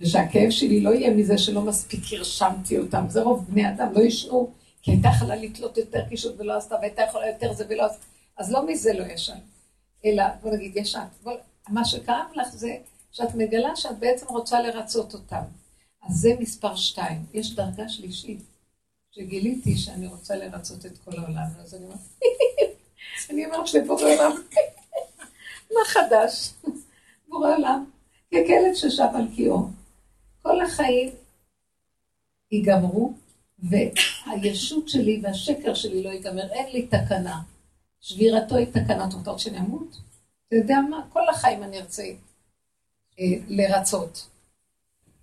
ושהכאב 0.00 0.50
שלי 0.50 0.80
לא 0.80 0.90
יהיה 0.90 1.14
מזה 1.14 1.38
שלא 1.38 1.62
מספיק 1.62 2.00
הרשמתי 2.12 2.78
אותם. 2.78 3.04
זה 3.08 3.22
רוב 3.22 3.46
בני 3.48 3.68
אדם, 3.68 3.92
לא 3.92 4.00
ישנו, 4.00 4.52
כי 4.82 4.90
הייתה 4.90 5.08
יכולה 5.16 5.36
לתלות 5.36 5.78
יותר 5.78 6.08
קישוט 6.08 6.34
ולא 6.38 6.56
עשתה, 6.56 6.74
והייתה 6.74 7.02
יכולה 7.02 7.26
יותר 7.26 7.52
זה 7.52 7.64
ולא 7.68 7.86
עשתה. 7.86 8.04
אז 8.38 8.52
לא 8.52 8.66
מזה 8.66 8.92
לא 8.92 9.04
ישן, 9.04 9.38
אלא, 10.04 10.24
בוא 10.42 10.50
נגיד, 10.50 10.76
ישן. 10.76 11.04
מה 11.70 11.84
שכאב 11.84 12.26
לך 12.34 12.48
זה 12.48 12.76
שאת 13.12 13.34
מגלה 13.34 13.76
שאת 13.76 13.98
בעצם 13.98 14.26
רוצה 14.28 14.62
לרצות 14.62 15.14
אותם. 15.14 15.42
אז 16.02 16.14
זה 16.16 16.30
מספר 16.40 16.76
שתיים. 16.76 17.26
יש 17.32 17.54
דרגה 17.54 17.88
שלישית, 17.88 18.42
שגיליתי 19.10 19.76
שאני 19.76 20.06
רוצה 20.06 20.36
לרצות 20.36 20.86
את 20.86 20.98
כל 20.98 21.10
העולם, 21.18 21.46
אז 21.60 21.74
אני 21.74 21.84
אומרת, 21.84 21.98
אני 23.30 23.46
אומרת 23.46 23.74
לבורא 23.74 24.02
עולם, 24.02 24.32
מה 25.74 25.80
חדש? 25.86 26.50
בורא 27.28 27.54
עולם, 27.56 27.84
ככלב 28.28 28.74
ששב 28.74 29.08
על 29.14 29.28
קיאו. 29.36 29.68
כל 30.42 30.60
החיים 30.60 31.10
ייגמרו, 32.52 33.12
והישות 33.58 34.88
שלי 34.88 35.20
והשקר 35.22 35.74
שלי 35.74 36.02
לא 36.02 36.08
ייגמר, 36.08 36.52
אין 36.52 36.72
לי 36.72 36.86
תקנה. 36.86 37.40
שבירתו 38.00 38.56
היא 38.56 38.66
תקנה, 38.66 39.08
אתה 39.08 39.30
רוצה 39.30 39.38
שאני 39.38 39.58
אמות? 39.58 40.07
אתה 40.48 40.56
יודע 40.56 40.80
מה? 40.90 41.06
כל 41.12 41.28
החיים 41.28 41.62
אני 41.62 41.78
ארצה 41.78 42.02
אה, 43.20 43.24
לרצות. 43.48 44.28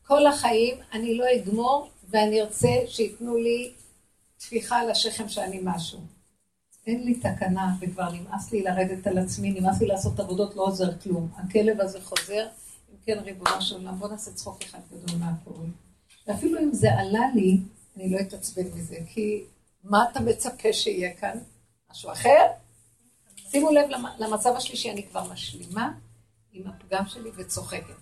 כל 0.07 0.27
החיים 0.27 0.77
אני 0.93 1.17
לא 1.17 1.25
אגמור 1.35 1.89
ואני 2.09 2.41
ארצה 2.41 2.69
שייתנו 2.87 3.37
לי 3.37 3.73
טפיחה 4.37 4.79
על 4.79 4.91
השכם 4.91 5.29
שאני 5.29 5.59
משהו. 5.63 5.99
אין 6.87 7.03
לי 7.03 7.19
תקנה 7.19 7.75
וכבר 7.81 8.11
נמאס 8.11 8.51
לי 8.51 8.63
לרדת 8.63 9.07
על 9.07 9.17
עצמי, 9.17 9.51
נמאס 9.51 9.81
לי 9.81 9.87
לעשות 9.87 10.19
עבודות, 10.19 10.55
לא 10.55 10.61
עוזר 10.61 10.97
כלום. 10.99 11.29
הכלב 11.35 11.81
הזה 11.81 12.01
חוזר, 12.01 12.47
אם 12.91 12.95
כן 13.05 13.19
ריבונו 13.19 13.61
של 13.61 13.75
עולם, 13.75 13.99
בוא 13.99 14.07
נעשה 14.07 14.31
צחוק 14.31 14.61
אחד 14.61 14.79
גדול 14.91 15.19
מהקוראים. 15.19 15.71
ואפילו 16.27 16.59
אם 16.59 16.73
זה 16.73 16.93
עלה 16.93 17.27
לי, 17.35 17.57
אני 17.97 18.09
לא 18.09 18.19
אתעצבן 18.19 18.67
מזה, 18.75 18.97
כי 19.07 19.43
מה 19.83 20.05
אתה 20.11 20.19
מצפה 20.19 20.73
שיהיה 20.73 21.13
כאן? 21.13 21.37
משהו 21.91 22.11
אחר? 22.11 22.45
שימו 23.51 23.71
לב 23.71 23.89
למצב 24.19 24.53
השלישי, 24.55 24.91
אני 24.91 25.07
כבר 25.07 25.23
משלימה 25.23 25.91
עם 26.53 26.67
הפגם 26.67 27.07
שלי 27.07 27.29
וצוחקת. 27.35 27.95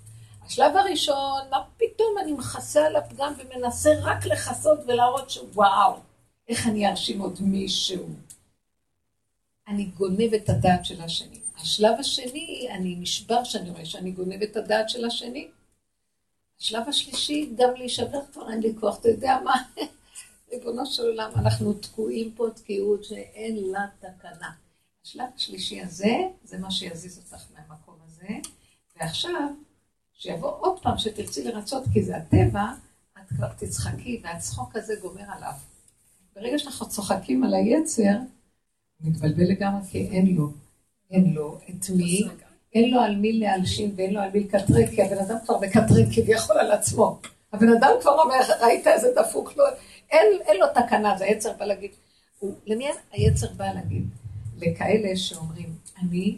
השלב 0.45 0.77
הראשון, 0.77 1.41
מה 1.49 1.57
פתאום 1.77 2.15
אני 2.21 2.31
מכסה 2.31 2.85
על 2.85 2.95
הפגם 2.95 3.33
ומנסה 3.37 3.89
רק 4.01 4.25
לכסות 4.25 4.79
ולהראות 4.87 5.29
שוואו, 5.29 5.93
איך 6.47 6.67
אני 6.67 6.89
ארשים 6.89 7.19
עוד 7.19 7.41
מישהו. 7.41 8.05
אני 9.67 9.85
גונב 9.85 10.33
את 10.33 10.49
הדעת 10.49 10.85
של 10.85 11.01
השני. 11.01 11.39
השלב 11.57 11.99
השני, 11.99 12.67
אני 12.71 12.95
נשבר 12.99 13.43
שאני 13.43 13.69
רואה 13.69 13.85
שאני 13.85 14.11
גונב 14.11 14.41
את 14.41 14.57
הדעת 14.57 14.89
של 14.89 15.05
השני. 15.05 15.47
השלב 16.59 16.89
השלישי, 16.89 17.49
גם 17.55 17.69
להישבר 17.77 18.19
כבר 18.33 18.49
אין 18.49 18.59
לי 18.59 18.73
כוח, 18.79 18.99
אתה 18.99 19.09
יודע 19.09 19.37
מה? 19.43 19.53
ריבונו 20.51 20.85
של 20.85 21.03
עולם, 21.03 21.31
אנחנו 21.35 21.73
תקועים 21.73 22.31
פה 22.31 22.47
תקיעות 22.55 23.03
שאין 23.03 23.71
לה 23.71 23.85
תקנה. 23.99 24.62
השלב 25.05 25.25
השלישי 25.35 25.81
הזה, 25.81 26.15
זה 26.43 26.57
מה 26.57 26.71
שיזיז 26.71 27.17
אותך 27.17 27.43
מהמקום 27.53 27.95
הזה, 28.07 28.27
ועכשיו, 28.95 29.49
שיבוא 30.13 30.51
עוד 30.59 30.79
פעם 30.81 30.97
שתרצי 30.97 31.43
לרצות, 31.43 31.83
כי 31.93 32.03
זה 32.03 32.17
הטבע, 32.17 32.65
את 33.17 33.29
כבר 33.29 33.53
תצחקי, 33.57 34.21
והצחוק 34.23 34.75
הזה 34.75 34.93
גומר 35.01 35.23
עליו. 35.37 35.53
ברגע 36.35 36.59
שאנחנו 36.59 36.89
צוחקים 36.89 37.43
על 37.43 37.53
היצר, 37.53 38.17
הוא 38.99 39.11
מתבלבל 39.11 39.43
לגמרי, 39.43 39.81
כי 39.91 40.07
אין 40.11 40.35
לו, 40.35 40.51
אין 41.11 41.33
לו 41.33 41.57
את 41.69 41.89
מי, 41.89 42.23
אין 42.73 42.91
לו 42.91 42.99
על 42.99 43.15
מי 43.15 43.33
להלשין 43.33 43.93
ואין 43.95 44.13
לו 44.13 44.21
על 44.21 44.31
מי 44.31 44.39
לקטרק, 44.39 44.89
כי 44.89 45.01
הבן 45.01 45.17
אדם 45.17 45.37
כבר 45.45 45.59
מקטרק 45.59 46.05
כביכול 46.15 46.57
על 46.57 46.71
עצמו. 46.71 47.19
הבן 47.53 47.69
אדם 47.77 47.91
כבר 48.01 48.21
אומר, 48.21 48.35
ראית 48.61 48.87
איזה 48.87 49.07
דפוק 49.15 49.57
לו, 49.57 49.63
אין, 50.11 50.41
אין 50.45 50.57
לו 50.59 50.67
תקנה, 50.73 51.17
זה 51.17 51.25
היצר 51.25 51.53
בא 51.53 51.65
להגיד. 51.65 51.91
הוא, 52.39 52.55
למי 52.65 52.87
היצר 53.11 53.53
בא 53.53 53.73
להגיד? 53.73 54.07
לכאלה 54.65 55.17
שאומרים, 55.17 55.75
אני 55.97 56.37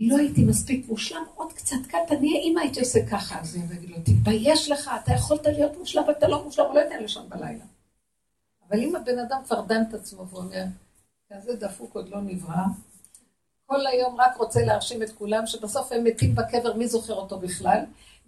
לא 0.00 0.16
הייתי 0.16 0.44
מספיק 0.44 0.88
מושלם, 0.88 1.24
עוד 1.34 1.52
קצת 1.52 1.76
קט, 1.88 2.12
אני 2.12 2.42
אם 2.44 2.58
הייתי 2.58 2.80
עושה 2.80 3.06
ככה, 3.10 3.40
אז 3.40 3.56
אני 3.56 3.78
אגיד 3.78 3.90
לו, 3.90 3.96
תתבייש 4.04 4.70
לך, 4.70 4.90
אתה 5.04 5.12
יכולת 5.12 5.46
להיות 5.46 5.78
מושלם 5.78 6.02
ואתה 6.08 6.28
לא 6.28 6.44
מושלם, 6.44 6.64
הוא 6.66 6.74
לא 6.74 6.80
יודע 6.80 7.00
לישון 7.00 7.28
בלילה. 7.28 7.64
אבל 8.68 8.80
אם 8.80 8.96
הבן 8.96 9.18
אדם 9.18 9.38
כבר 9.44 9.60
דן 9.60 9.82
את 9.88 9.94
עצמו 9.94 10.28
ואומר, 10.28 10.64
כזה 11.32 11.56
דפוק 11.56 11.94
עוד 11.94 12.08
לא 12.08 12.20
נברא, 12.20 12.64
כל 13.66 13.86
היום 13.86 14.20
רק 14.20 14.36
רוצה 14.36 14.64
להרשים 14.64 15.02
את 15.02 15.10
כולם, 15.10 15.46
שבסוף 15.46 15.92
הם 15.92 16.04
מתים 16.04 16.34
בקבר, 16.34 16.74
מי 16.74 16.88
זוכר 16.88 17.14
אותו 17.14 17.38
בכלל? 17.38 17.84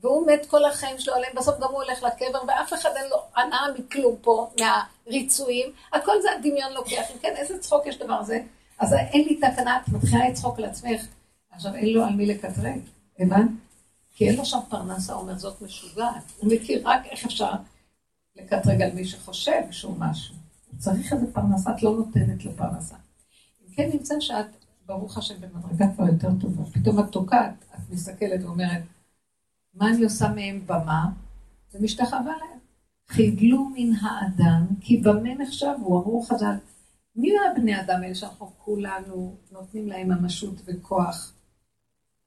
והוא 0.06 0.26
מת 0.26 0.46
כל 0.46 0.64
החיים 0.64 0.98
שלו 0.98 1.14
עליהם, 1.14 1.32
בסוף 1.36 1.60
גם 1.60 1.68
הוא 1.70 1.82
הולך 1.82 2.02
לקבר, 2.02 2.38
ואף 2.48 2.72
אחד 2.74 2.90
אין 2.96 3.10
לו 3.10 3.16
הנאה 3.36 3.66
מכלום 3.78 4.16
פה, 4.20 4.50
מהריצויים, 4.60 5.72
הכל 5.92 6.22
זה 6.22 6.28
הדמיון 6.38 6.72
לוקח, 6.72 7.10
אם 7.14 7.18
כן, 7.22 7.34
איזה 7.36 7.58
צחוק 7.58 7.86
יש 7.86 7.98
דבר 7.98 8.12
הזה? 8.12 8.40
אז 8.78 8.92
אין 8.92 9.24
לי 9.28 9.36
תקנה, 9.36 9.76
את 9.76 9.88
מתחילה 9.88 10.28
לצחוק 10.28 10.58
על 10.58 10.64
עצמך, 10.64 11.06
עכשיו 11.50 11.74
אין 11.74 11.88
לו 11.88 12.04
על 12.04 12.12
מי 12.12 12.26
לקטרג, 12.26 12.78
הבנת? 13.18 13.50
כי 14.14 14.28
אין 14.28 14.36
לו 14.36 14.44
שם 14.44 14.58
פרנסה, 14.68 15.12
הוא 15.12 15.22
אומר, 15.22 15.38
זאת 15.38 15.62
משוגעת. 15.62 16.32
הוא 16.38 16.52
מכיר 16.52 16.88
רק 16.88 17.06
איך 17.06 17.24
אפשר 17.24 17.52
לקטרג 18.36 18.82
על 18.82 18.92
מי 18.92 19.04
שחושב 19.04 19.62
שהוא 19.70 19.94
משהו. 19.98 20.34
הוא 20.70 20.80
צריך 20.80 21.12
איזה 21.12 21.26
פרנסה, 21.32 21.70
את 21.70 21.82
לא 21.82 21.90
נותנת 21.90 22.44
לו 22.44 22.50
פרנסה. 22.56 22.94
אם 23.64 23.74
כן 23.74 23.90
נמצא 23.92 24.14
שאת, 24.20 24.46
ברוך 24.86 25.18
השם, 25.18 25.34
במדרגה 25.40 25.86
כבר 25.94 26.04
יותר 26.06 26.28
טובה, 26.40 26.62
פתאום 26.72 27.00
את 27.00 27.12
תוקעת, 27.12 27.54
את 27.74 27.90
מסתכלת 27.90 28.44
ואומרת, 28.44 28.82
מה 29.76 29.88
אני 29.88 30.04
עושה 30.04 30.28
מהם 30.28 30.62
במה? 30.66 31.06
ומשתחווה 31.74 32.20
להם. 32.22 32.58
חיגלו 33.08 33.64
מן 33.64 33.92
האדם, 34.00 34.66
כי 34.80 34.96
במה 34.96 35.34
נחשבו, 35.34 36.02
אמרו 36.02 36.22
חז"ל, 36.22 36.54
מי 37.16 37.32
הבני 37.38 37.80
אדם 37.80 38.02
האלה 38.02 38.14
שאנחנו 38.14 38.50
כולנו 38.58 39.36
נותנים 39.52 39.88
להם 39.88 40.08
ממשות 40.08 40.54
וכוח? 40.64 41.32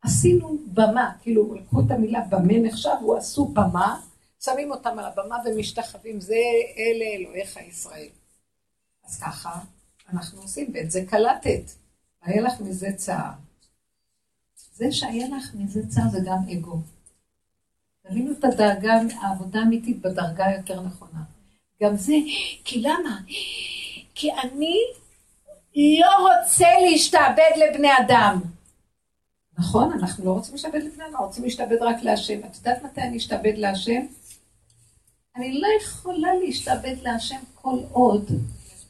עשינו 0.01 0.57
במה, 0.73 1.11
כאילו 1.21 1.53
לקחו 1.55 1.79
את 1.79 1.91
המילה 1.91 2.21
במה 2.29 2.59
נחשבו, 2.61 3.17
עשו 3.17 3.45
במה, 3.45 4.01
שמים 4.39 4.71
אותם 4.71 4.99
על 4.99 5.05
הבמה 5.05 5.37
ומשתחווים, 5.45 6.21
זה 6.21 6.35
אלה 6.77 7.05
אלוהיך 7.05 7.57
ישראל. 7.57 8.09
אז 9.05 9.19
ככה 9.19 9.59
אנחנו 10.09 10.41
עושים, 10.41 10.71
ואת 10.73 10.91
זה 10.91 11.05
קלטת, 11.09 11.71
היה 12.21 12.41
לך 12.41 12.61
מזה 12.61 12.89
צער. 12.95 13.31
זה 14.73 14.91
שהיה 14.91 15.27
לך 15.37 15.55
מזה 15.55 15.87
צער 15.87 16.09
זה 16.09 16.19
גם 16.25 16.37
אגו. 16.53 16.81
תבינו 18.09 18.31
את 18.31 18.43
הדאגה, 18.43 18.93
העבודה 19.21 19.59
האמיתית 19.59 20.01
בדרגה 20.01 20.45
היותר 20.45 20.81
נכונה. 20.81 21.19
גם 21.83 21.95
זה, 21.95 22.13
כי 22.65 22.81
למה? 22.81 23.19
כי 24.15 24.31
אני 24.33 24.75
לא 25.99 26.07
רוצה 26.27 26.67
להשתעבד 26.89 27.51
לבני 27.55 27.89
אדם. 28.05 28.41
נכון, 29.59 29.91
אנחנו 29.93 30.25
לא 30.25 30.31
רוצים 30.31 30.53
להשתעבד 30.53 30.83
לבני 30.83 31.03
אדם, 31.05 31.15
רוצים 31.19 31.43
להשתעבד 31.43 31.81
רק 31.81 32.03
להשם. 32.03 32.39
את 32.39 32.55
יודעת 32.55 32.83
מתי 32.83 33.01
אני 33.01 33.17
אשתעבד 33.17 33.53
להשם? 33.55 34.01
אני 35.35 35.59
לא 35.61 35.67
יכולה 35.81 36.29
להשתעבד 36.43 36.95
להשם 37.01 37.39
כל 37.55 37.77
עוד 37.91 38.31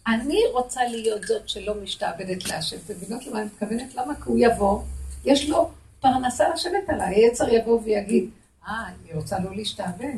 אני 0.08 0.40
רוצה 0.54 0.84
להיות 0.84 1.24
זאת 1.24 1.50
שלא 1.50 1.76
משתעבדת 1.84 2.48
להשם. 2.48 2.78
אתם 2.86 2.94
מבינות 2.94 3.28
למה 3.28 3.40
אני 3.40 3.46
מתכוונת? 3.46 3.96
למה? 3.96 4.16
כי 4.16 4.22
הוא 4.26 4.38
יבוא, 4.40 4.82
יש 5.26 5.50
לו 5.50 5.70
פרנסה 6.00 6.50
לשבת 6.50 6.90
עליי. 6.90 7.16
היצר 7.16 7.50
יבוא 7.50 7.80
ויגיד, 7.84 8.30
אה, 8.68 8.88
היא 9.06 9.16
רוצה 9.16 9.40
לא 9.40 9.56
להשתעבד. 9.56 10.18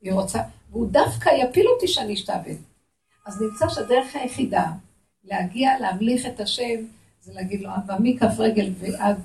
היא 0.00 0.12
רוצה, 0.12 0.38
והוא 0.70 0.88
דווקא 0.90 1.30
יפיל 1.30 1.66
אותי 1.68 1.88
שאני 1.88 2.14
אשתעבד. 2.14 2.56
אז 3.26 3.42
נמצא 3.42 3.68
שהדרך 3.68 4.16
היחידה 4.16 4.72
להגיע, 5.24 5.78
להמליך 5.80 6.26
את 6.26 6.40
השם, 6.40 6.84
זה 7.20 7.32
להגיד 7.32 7.60
לו, 7.60 7.70
אבא, 7.76 7.96
מכף 8.00 8.34
רגל 8.38 8.72
ועד 8.78 9.16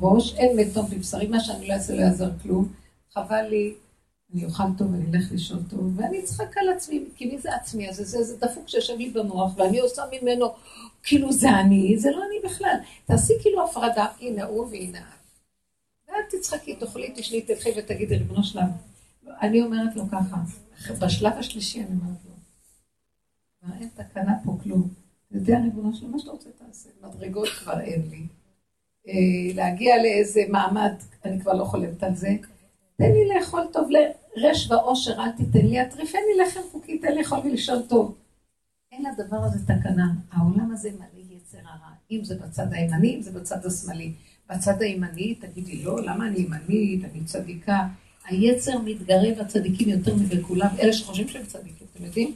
ראש, 0.00 0.34
אין 0.34 0.56
מתום 0.60 0.86
בבשרי, 0.90 1.26
מה 1.26 1.40
שאני 1.40 1.68
לא 1.68 1.74
אעשה 1.74 1.94
לא 1.94 2.00
יעזור 2.00 2.28
כלום. 2.42 2.68
חבל 3.14 3.42
לי, 3.42 3.74
אני 4.34 4.44
אוכל 4.44 4.64
טוב, 4.78 4.94
אני 4.94 5.04
אלך 5.12 5.32
לישון 5.32 5.62
טוב, 5.70 5.92
ואני 5.96 6.20
אצחק 6.20 6.58
על 6.58 6.68
עצמי, 6.68 7.04
כי 7.16 7.26
מי 7.26 7.38
זה 7.38 7.54
עצמי 7.54 7.88
הזה? 7.88 8.04
זה, 8.04 8.22
זה 8.22 8.36
דפוק 8.36 8.68
שיושב 8.68 8.96
לי 8.98 9.10
במוח, 9.10 9.52
ואני 9.56 9.78
עושה 9.78 10.02
ממנו, 10.12 10.54
כאילו 11.02 11.32
זה 11.32 11.50
אני, 11.50 11.98
זה 11.98 12.10
לא 12.10 12.22
אני 12.26 12.50
בכלל. 12.50 12.76
תעשי 13.04 13.32
כאילו 13.42 13.64
הפרדה, 13.64 14.06
הנה 14.20 14.44
הוא 14.44 14.68
והנה 14.70 14.98
את. 14.98 15.17
ואת 16.18 16.34
תצחקי, 16.34 16.76
תאכלי, 16.76 17.12
תשני, 17.16 17.42
תלכי 17.42 17.70
ותגידי, 17.76 18.16
ריבונו 18.16 18.44
שלם. 18.44 18.68
אני 19.40 19.62
אומרת 19.62 19.96
לו 19.96 20.04
ככה, 20.12 20.36
בשלב 21.00 21.32
השלישי 21.32 21.80
אני 21.80 21.88
אומרת 21.88 22.18
לו, 22.24 22.32
מה 23.62 23.78
אין 23.80 23.88
תקנה 23.94 24.34
פה 24.44 24.56
כלום. 24.62 24.88
אתה 25.28 25.36
יודע, 25.36 25.58
ריבונו 25.58 25.94
שלם, 25.94 26.12
מה 26.12 26.18
שאתה 26.18 26.30
רוצה 26.30 26.50
תעשה. 26.58 26.88
מדרגות 27.02 27.48
כבר 27.48 27.80
אין 27.80 28.02
לי. 28.10 28.26
אה, 29.08 29.54
להגיע 29.54 30.02
לאיזה 30.02 30.40
מעמד, 30.48 30.92
אני 31.24 31.40
כבר 31.40 31.52
לא 31.52 31.64
חולמת 31.64 32.02
על 32.02 32.14
זה. 32.14 32.36
תן 32.96 33.12
לי 33.12 33.28
לאכול 33.28 33.62
טוב 33.72 33.88
לרש 33.90 34.70
ועושר, 34.70 35.20
אל 35.20 35.32
תיתן 35.32 35.66
לי, 35.66 35.82
אטריפני 35.82 36.20
לחם 36.42 36.60
חוקי, 36.72 36.98
תן 36.98 37.08
לי 37.08 37.18
לאכול 37.18 37.38
ולשאול 37.38 37.82
טוב. 37.88 38.14
אין 38.92 39.04
לדבר 39.12 39.36
הזה 39.36 39.58
תקנה. 39.64 40.12
העולם 40.32 40.72
הזה 40.72 40.90
מלא 40.90 41.36
יצר 41.36 41.58
הרע. 41.58 41.92
אם 42.10 42.24
זה 42.24 42.34
בצד 42.34 42.72
הימני, 42.72 43.16
אם 43.16 43.22
זה 43.22 43.30
בצד 43.30 43.66
השמאלי. 43.66 44.12
בצד 44.50 44.82
הימני, 44.82 45.34
תגידי, 45.34 45.82
לא, 45.82 46.02
למה 46.02 46.26
אני 46.26 46.38
ימנית, 46.38 47.04
אני 47.04 47.24
צדיקה. 47.24 47.86
היצר 48.24 48.78
מתגרה 48.78 49.30
בצדיקים 49.40 49.88
יותר 49.88 50.14
מבכולם, 50.14 50.68
אלה 50.80 50.92
שחושבים 50.92 51.28
שהם 51.28 51.46
צדיקים, 51.46 51.86
אתם 51.94 52.04
יודעים? 52.04 52.34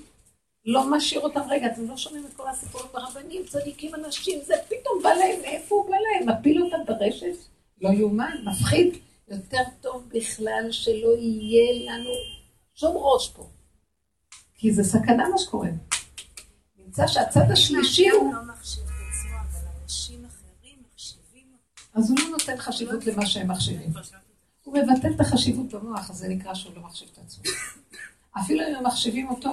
לא 0.65 0.91
משאיר 0.91 1.21
אותם, 1.21 1.41
רגע, 1.49 1.67
אתם 1.67 1.89
לא 1.89 1.97
שומעים 1.97 2.25
את 2.27 2.33
כל 2.37 2.49
הסיפורים 2.49 2.87
ברבנים, 2.93 3.43
צדיקים, 3.49 3.95
אנשים, 3.95 4.39
זה 4.47 4.55
פתאום 4.67 5.03
בא 5.03 5.09
להם, 5.09 5.41
מאיפה 5.43 5.75
הוא 5.75 5.91
בא 5.91 5.97
להם? 5.97 6.39
מפיל 6.39 6.63
אותם 6.63 6.77
ברשת? 6.87 7.37
לא 7.81 7.89
יאומן, 7.89 8.37
מפחיד. 8.45 8.95
יותר 9.29 9.63
טוב 9.81 10.09
בכלל 10.15 10.69
שלא 10.71 11.17
יהיה 11.19 11.93
לנו 11.93 12.11
שום 12.75 12.97
ראש 12.97 13.29
פה. 13.29 13.49
כי 14.55 14.73
זה 14.73 14.85
סכנה 14.85 15.29
מה 15.29 15.39
שקורה. 15.39 15.69
נמצא 16.79 17.07
שהצד 17.07 17.51
השלישי 17.51 18.09
הוא... 18.09 18.33
אז 21.95 22.11
הוא 22.11 22.19
לא 22.19 22.29
נותן 22.31 22.57
חשיבות 22.57 23.07
למה 23.07 23.27
שהם 23.27 23.51
מחשיבים. 23.51 23.91
הוא 24.65 24.79
מבטל 24.79 25.13
את 25.15 25.21
החשיבות 25.21 25.75
במוח, 25.75 26.11
אז 26.11 26.17
זה 26.17 26.29
נקרא 26.29 26.55
שהוא 26.55 26.75
לא 26.77 26.83
מחשיב 26.83 27.09
את 27.13 27.19
עצמו. 27.19 27.45
אפילו 28.41 28.61
אם 28.69 28.75
הם 28.75 28.87
מחשיבים 28.87 29.29
אותו... 29.29 29.51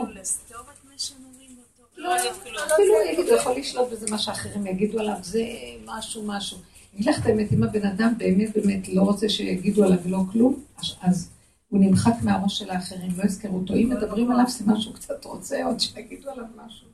לא, 1.97 2.15
אפילו 2.15 2.93
הוא 2.93 3.11
יגיד, 3.11 3.29
הוא 3.29 3.37
יכול 3.37 3.55
לשלוט 3.55 3.91
בזה 3.91 4.05
מה 4.11 4.17
שאחרים 4.17 4.67
יגידו 4.67 4.99
עליו, 4.99 5.17
זה 5.21 5.43
משהו 5.85 6.23
משהו. 6.27 6.57
אגיד 6.95 7.09
לך 7.09 7.21
את 7.21 7.25
האמת, 7.25 7.51
אם 7.53 7.63
הבן 7.63 7.85
אדם 7.85 8.13
באמת 8.17 8.57
באמת 8.57 8.87
לא 8.87 9.01
רוצה 9.01 9.29
שיגידו 9.29 9.83
עליו 9.83 9.99
לא 10.05 10.19
כלום, 10.31 10.63
אז 11.01 11.29
הוא 11.69 11.79
נמחק 11.79 12.13
מהראש 12.23 12.59
של 12.59 12.69
האחרים, 12.69 13.11
לא 13.17 13.23
יזכרו 13.23 13.57
אותו. 13.57 13.73
אם 13.73 13.89
מדברים 13.89 14.31
עליו, 14.31 14.49
סימן 14.49 14.81
שהוא 14.81 14.95
קצת 14.95 15.25
רוצה 15.25 15.65
עוד 15.65 15.79
שיגידו 15.79 16.29
עליו 16.29 16.45
משהו. 16.55 16.87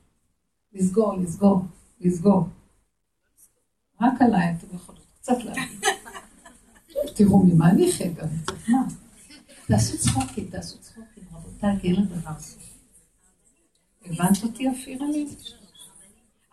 לסגור, 0.72 1.16
לסגור, 1.16 1.60
לסגור. 2.00 2.44
רק 4.00 4.22
עליי 4.22 4.54
אתם 4.58 4.76
יכולים 4.76 4.95
קצת 5.26 5.44
להגיד. 5.44 5.80
תראו 7.14 7.42
ממה 7.42 7.70
אני 7.70 7.92
חבר, 7.92 8.22
מה? 8.68 8.78
תעשו 9.66 9.98
צחוקים, 9.98 10.48
תעשו 10.50 10.78
צחוקים, 10.78 11.22
רבותיי, 11.32 11.80
כי 11.80 11.88
אין 11.88 12.02
לדבר 12.02 12.30
הזה. 12.36 12.56
הבנת 14.04 14.42
אותי, 14.42 14.70
אפירה 14.70 15.06
לי? 15.06 15.26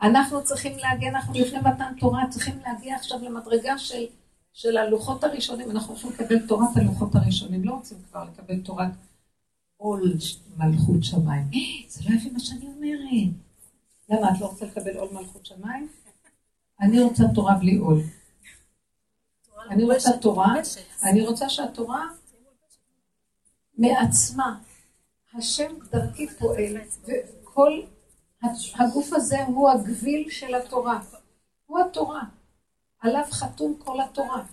אנחנו 0.01 0.43
צריכים 0.43 0.77
להגיע, 0.77 1.09
אנחנו 1.09 1.33
לפני 1.33 1.59
מתן 1.59 1.93
תורה, 1.99 2.23
צריכים 2.29 2.59
להגיע 2.65 2.95
עכשיו 2.95 3.19
למדרגה 3.23 3.77
של, 3.77 4.05
של 4.53 4.77
הלוחות 4.77 5.23
הראשונים, 5.23 5.71
אנחנו 5.71 5.93
רוצים 5.93 6.09
לקבל 6.09 6.47
תורת 6.47 6.77
הלוחות 6.77 7.15
הראשונים, 7.15 7.63
לא 7.63 7.73
רוצים 7.73 7.97
כבר 8.09 8.23
לקבל 8.23 8.59
תורת 8.59 8.91
עול 9.77 10.17
מלכות 10.57 11.03
שמיים. 11.03 11.49
זה 11.87 12.01
לא 12.09 12.15
יפה 12.15 12.29
מה 12.33 12.39
שאני 12.39 12.65
אומרת. 12.65 13.33
למה, 14.09 14.31
את 14.35 14.41
לא 14.41 14.45
רוצה 14.45 14.65
לקבל 14.65 14.97
עול 14.97 15.09
מלכות 15.13 15.45
שמיים? 15.45 15.87
אני 16.81 16.99
רוצה 16.99 17.23
תורה 17.33 17.55
בלי 17.55 17.75
עול. 17.75 18.01
אני 19.69 19.83
רוצה 19.83 20.09
תורה, 20.21 20.53
אני 21.03 21.27
רוצה 21.27 21.49
שהתורה 21.49 22.07
מעצמה, 23.77 24.59
השם 25.33 25.71
דרכי 25.91 26.27
פועל, 26.27 26.77
וכל 27.03 27.81
הגוף 28.79 29.13
הזה 29.13 29.43
הוא 29.43 29.69
הגביל 29.69 30.29
של 30.29 30.55
התורה. 30.55 30.99
הוא 31.65 31.79
התורה. 31.79 32.23
עליו 32.99 33.23
חתום 33.31 33.79
כל 33.83 34.01
התורה. 34.01 34.43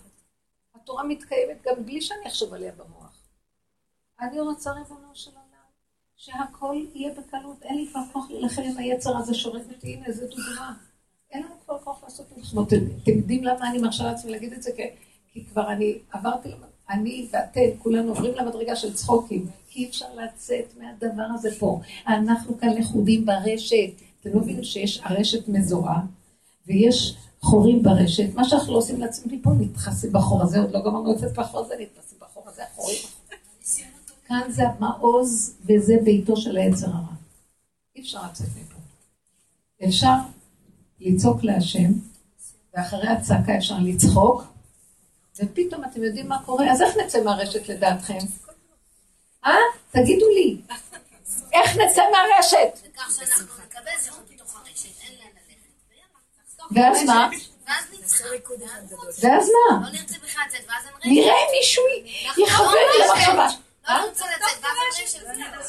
התורה 0.75 1.05
מתקיימת 1.05 1.63
גם 1.63 1.85
בלי 1.85 2.01
שאני 2.01 2.27
אחשוב 2.27 2.55
עליה 2.55 2.73
במוח. 2.73 3.29
אני 4.21 4.41
רוצה 4.41 4.73
ריבונו 4.73 5.15
של 5.15 5.31
עולם, 5.31 5.71
שהכל 6.17 6.77
יהיה 6.95 7.15
בקלות. 7.15 7.63
אין 7.63 7.77
לי 7.77 7.89
כבר 7.91 8.01
כוח 8.13 8.31
להילחם 8.31 8.63
עם 8.63 8.79
היצר 8.79 9.17
הזה 9.17 9.35
שורק 9.35 9.63
אותי. 9.75 9.95
הנה, 9.95 10.13
זו 10.13 10.27
דוגמה. 10.27 10.75
אין 11.33 11.43
לנו 11.43 11.55
כבר 11.65 11.79
כוח 11.79 12.05
לעשות 12.05 12.27
מלחמות. 12.37 12.73
אתם 12.73 13.13
יודעים 13.13 13.45
למה 13.45 13.71
אני 13.71 13.79
מרשה 13.79 14.05
לעצמי 14.05 14.33
להגיד 14.33 14.53
את 14.53 14.63
זה? 14.63 14.71
כי 15.33 15.45
כבר 15.45 15.73
אני 15.73 15.99
עברתי, 16.13 16.49
אני 16.91 17.29
ואתם, 17.33 17.61
כולנו 17.79 18.09
עוברים 18.09 18.35
למדרגה 18.35 18.77
של 18.77 18.95
צחוקים. 18.95 19.47
אי 19.77 19.89
אפשר 19.89 20.07
לצאת 20.15 20.75
מהדבר 20.79 21.27
הזה 21.35 21.49
פה. 21.59 21.81
אנחנו 22.07 22.59
כאן 22.59 22.69
לכודים 22.69 23.27
ברשת. 23.27 23.91
אתם 24.21 24.31
לא 24.35 24.41
מבינים 24.41 24.65
שיש 24.65 25.01
הרשת 25.05 25.49
מזוהה, 25.49 26.01
ויש 26.67 27.17
חורים 27.41 27.83
ברשת. 27.83 28.35
מה 28.35 28.45
שאנחנו 28.45 28.73
לא 28.73 28.79
עושים 28.79 29.01
לעצמי 29.01 29.41
פה, 29.43 29.51
נתחסים 29.59 30.13
בחור 30.13 30.43
הזה, 30.43 30.61
עוד 30.61 30.71
לא 30.71 30.81
גמרנו 30.81 31.13
לצאת 31.13 31.33
בחור 31.33 31.61
הזה, 31.61 31.75
נתחסים 31.81 32.19
בחור 32.21 32.49
הזה, 32.49 32.63
החורים. 32.65 32.99
כאן 34.27 34.43
זה 34.49 34.69
המעוז, 34.69 35.57
וזה 35.67 35.97
ביתו 36.05 36.37
של 36.37 36.57
היצר 36.57 36.87
הרע. 36.87 37.15
אי 37.97 38.01
אפשר 38.01 38.19
לצאת 38.31 38.49
מפה. 38.61 38.79
אפשר 39.89 40.15
לצעוק 41.01 41.45
להשם, 41.45 41.93
ואחרי 42.75 43.09
הצעקה 43.09 43.57
אפשר 43.59 43.75
לצחוק, 43.85 44.43
ופתאום 45.39 45.85
אתם 45.85 46.03
יודעים 46.03 46.29
מה 46.29 46.43
קורה, 46.47 46.73
אז 46.73 46.83
איך 46.83 46.97
נצא 46.97 47.25
מהרשת 47.25 47.69
לדעתכם? 47.69 48.19
אה? 49.47 49.53
תגידו 49.91 50.27
לי. 50.29 50.61
איך 51.53 51.77
נצא 51.77 52.03
מהרשת? 52.13 52.89
ואז 56.71 57.05
מה? 57.05 57.29
ואז 59.23 59.51
מה? 59.51 59.81
לא 59.85 61.11
נראה 61.11 61.35
מישהו 61.59 61.85
יכוון 62.45 62.75
לי 62.75 63.05
למחשבה. 63.05 63.47
לא 63.89 63.95
נראה 65.33 65.61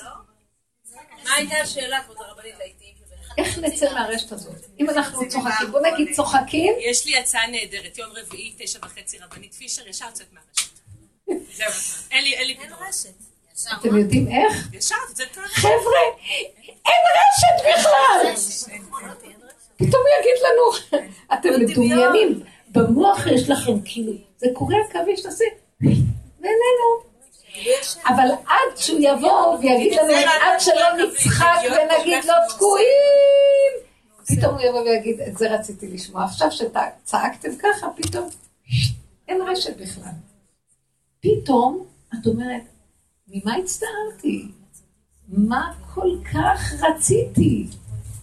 מה 1.23 1.33
הייתה 1.35 1.55
השאלה, 1.57 2.03
כבוד 2.03 2.17
הרבנית, 2.19 2.55
לעיתים? 2.57 3.00
איך 3.37 3.57
נצא 3.57 3.93
מהרשת 3.93 4.31
הזאת? 4.31 4.55
אם 4.79 4.89
אנחנו 4.89 5.29
צוחקים, 5.29 5.71
בוא 5.71 5.79
נגיד 5.79 6.15
צוחקים. 6.15 6.73
יש 6.79 7.05
לי 7.05 7.17
הצעה 7.17 7.47
נהדרת, 7.47 7.97
יום 7.97 8.09
רביעי, 8.11 8.53
תשע 8.57 8.79
וחצי, 8.81 9.17
רבנית 9.17 9.53
פישר, 9.53 9.87
ישר 9.87 10.05
יוצאת 10.05 10.27
מהרשת. 10.33 10.79
זהו, 11.53 11.71
אין 12.11 12.23
לי 12.23 12.55
פתרון. 12.55 12.87
אתם 13.79 13.97
יודעים 13.97 14.27
איך? 14.27 14.67
חבר'ה, 15.51 16.01
אין 16.85 17.01
רשת 17.17 17.79
בכלל! 17.79 18.33
פתאום 19.75 20.03
יגיד 20.19 20.35
לנו, 20.45 20.97
אתם 21.33 21.49
מדומיינים, 21.59 22.43
במוח 22.71 23.27
יש 23.27 23.49
לכם 23.49 23.81
כאילו, 23.85 24.13
זה 24.37 24.47
קורה 24.53 24.75
עכביש, 24.89 25.21
תעשה, 25.21 25.45
ואיננו. 25.81 27.10
אבל 28.07 28.27
עד 28.47 28.77
שהוא 28.77 28.99
יבוא 29.01 29.57
ויגיד 29.57 29.93
לנו, 29.93 30.13
עד 30.13 30.59
שלא 30.59 31.05
נצחק 31.05 31.57
ונגיד 31.65 32.25
לו 32.25 32.33
תקועים, 32.49 33.71
פתאום 34.27 34.53
הוא 34.53 34.61
יבוא 34.61 34.79
ויגיד, 34.79 35.21
את 35.21 35.37
זה 35.37 35.53
רציתי 35.53 35.87
לשמוע. 35.87 36.23
עכשיו 36.23 36.51
שצעקתם 36.51 37.49
ככה, 37.59 37.87
פתאום 37.95 38.29
אין 39.27 39.41
רשת 39.41 39.77
בכלל. 39.77 40.11
פתאום 41.19 41.85
את 42.13 42.27
אומרת, 42.27 42.61
ממה 43.27 43.55
הצטערתי? 43.55 44.47
מה 45.27 45.73
כל 45.93 46.17
כך 46.33 46.73
רציתי? 46.81 47.67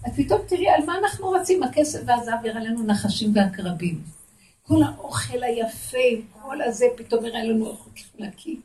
את 0.06 0.12
פתאום 0.16 0.40
תראי 0.48 0.68
על 0.68 0.84
מה 0.86 0.98
אנחנו 0.98 1.30
רצים, 1.30 1.62
הכסף 1.62 2.00
והזהב 2.06 2.44
יראה 2.44 2.60
לנו 2.60 2.82
נחשים 2.82 3.32
ועקרבים. 3.34 4.02
כל 4.62 4.82
האוכל 4.82 5.42
היפה, 5.42 6.22
כל 6.42 6.62
הזה 6.62 6.86
פתאום 6.96 7.24
יראה 7.24 7.44
לנו 7.44 7.66
אוכל 7.66 7.90
נקי. 8.18 8.60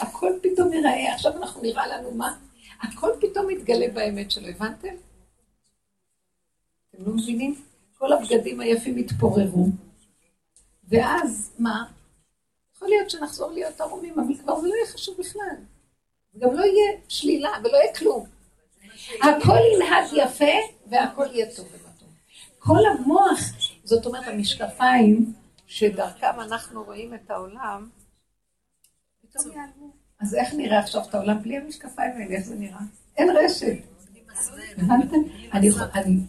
הכל 0.00 0.32
פתאום 0.42 0.72
ייראה, 0.72 1.14
עכשיו 1.14 1.36
אנחנו 1.36 1.62
נראה 1.62 1.86
לנו 1.86 2.10
מה? 2.10 2.38
הכל 2.82 3.10
פתאום 3.20 3.46
מתגלה 3.46 3.88
באמת 3.94 4.30
שלו, 4.30 4.48
הבנתם? 4.48 4.94
אתם 6.90 7.04
לא 7.06 7.12
מבינים? 7.12 7.54
כל 7.98 8.12
הבגדים 8.12 8.60
היפים 8.60 8.96
התפוררו, 8.96 9.66
ואז 10.88 11.50
מה? 11.58 11.84
יכול 12.76 12.88
להיות 12.88 13.10
שנחזור 13.10 13.52
להיות 13.52 13.80
ערומים, 13.80 14.20
אבל 14.20 14.34
כבר 14.38 14.60
זה 14.60 14.68
לא 14.68 14.74
יהיה 14.74 14.86
חשוב 14.86 15.16
בכלל. 15.18 15.56
גם 16.38 16.54
לא 16.54 16.64
יהיה 16.64 17.00
שלילה 17.08 17.50
ולא 17.64 17.76
יהיה 17.76 17.94
כלום. 17.94 18.26
הכל 19.22 19.58
ינהג 19.74 20.04
יפה 20.12 20.54
והכל 20.90 21.26
יהיה 21.32 21.54
טוב 21.56 21.66
ומתון. 21.72 22.08
כל 22.58 22.86
המוח, 22.86 23.40
זאת 23.84 24.06
אומרת 24.06 24.28
המשקפיים 24.28 25.32
שדרכם 25.66 26.40
אנחנו 26.40 26.82
רואים 26.84 27.14
את 27.14 27.30
העולם. 27.30 27.88
אז 30.20 30.34
איך 30.34 30.54
נראה 30.54 30.78
עכשיו 30.78 31.02
את 31.08 31.14
העולם 31.14 31.42
בלי 31.42 31.56
המשקפיים 31.56 32.12
האלה? 32.12 32.34
איך 32.34 32.46
זה 32.46 32.54
נראה? 32.54 32.80
אין 33.16 33.28
רשת. 33.36 33.76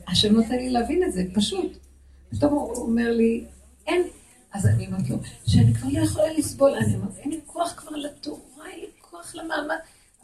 השם 0.07 0.33
נותן 0.35 0.55
לי 0.55 0.69
להבין 0.69 1.03
את 1.03 1.13
זה, 1.13 1.23
פשוט. 1.33 1.77
פתאום 2.29 2.53
הוא 2.53 2.75
אומר 2.75 3.11
לי, 3.11 3.45
אין, 3.87 4.01
אז 4.53 4.67
אני 4.67 4.87
אומרת 4.87 5.09
לו, 5.09 5.17
שאני 5.47 5.73
כבר 5.73 5.89
לא 5.89 5.99
יכולה 5.99 6.33
לסבול, 6.33 6.71
אני 6.71 6.95
אומרת, 6.95 7.17
אין 7.17 7.31
לי 7.31 7.39
כוח 7.45 7.73
כבר 7.77 7.95
לתורה, 7.95 8.69
אין 8.71 8.79
לי 8.79 8.87
כוח 9.01 9.35
למעמד. 9.35 9.75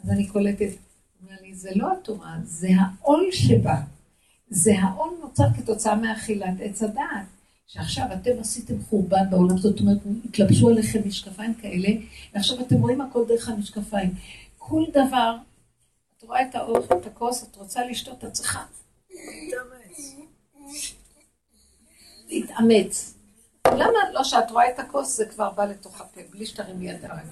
אז 0.04 0.10
אני 0.10 0.26
קולטת, 0.26 0.60
הוא 0.60 1.28
אומר 1.28 1.36
לי, 1.42 1.54
זה 1.54 1.70
לא 1.74 1.92
התורה, 1.92 2.36
זה 2.44 2.68
העול 2.80 3.28
שבה. 3.32 3.80
זה 4.50 4.72
העול 4.78 5.10
נוצר 5.22 5.44
כתוצאה 5.56 5.96
מאכילת 5.96 6.54
עץ 6.60 6.82
הדעת. 6.82 7.26
שעכשיו 7.66 8.04
אתם 8.12 8.30
עשיתם 8.40 8.82
חורבן 8.82 9.30
בעולם, 9.30 9.58
זאת 9.58 9.80
אומרת, 9.80 9.98
התלבשו 10.24 10.68
עליכם 10.68 11.08
משקפיים 11.08 11.54
כאלה, 11.54 11.88
ועכשיו 12.34 12.60
אתם 12.60 12.76
רואים 12.76 13.00
הכל 13.00 13.24
דרך 13.28 13.48
המשקפיים. 13.48 14.14
כל 14.58 14.82
דבר, 14.92 15.36
את 16.18 16.22
רואה 16.22 16.42
את 16.42 16.54
האורך, 16.54 16.92
את 16.92 17.06
הכוס, 17.06 17.42
את 17.42 17.56
רוצה 17.56 17.86
לשתות, 17.86 18.24
את 18.24 18.32
צריכה 18.32 18.64
להתאמץ. 22.28 23.14
למה 23.68 23.98
לא 24.12 24.24
שאת 24.24 24.50
רואה 24.50 24.70
את 24.70 24.78
הכוס, 24.78 25.16
זה 25.16 25.26
כבר 25.26 25.50
בא 25.50 25.64
לתוך 25.64 26.00
הפה, 26.00 26.20
בלי 26.30 26.46
שתרימי 26.46 26.90
יד 26.90 27.04
הרגליים? 27.04 27.28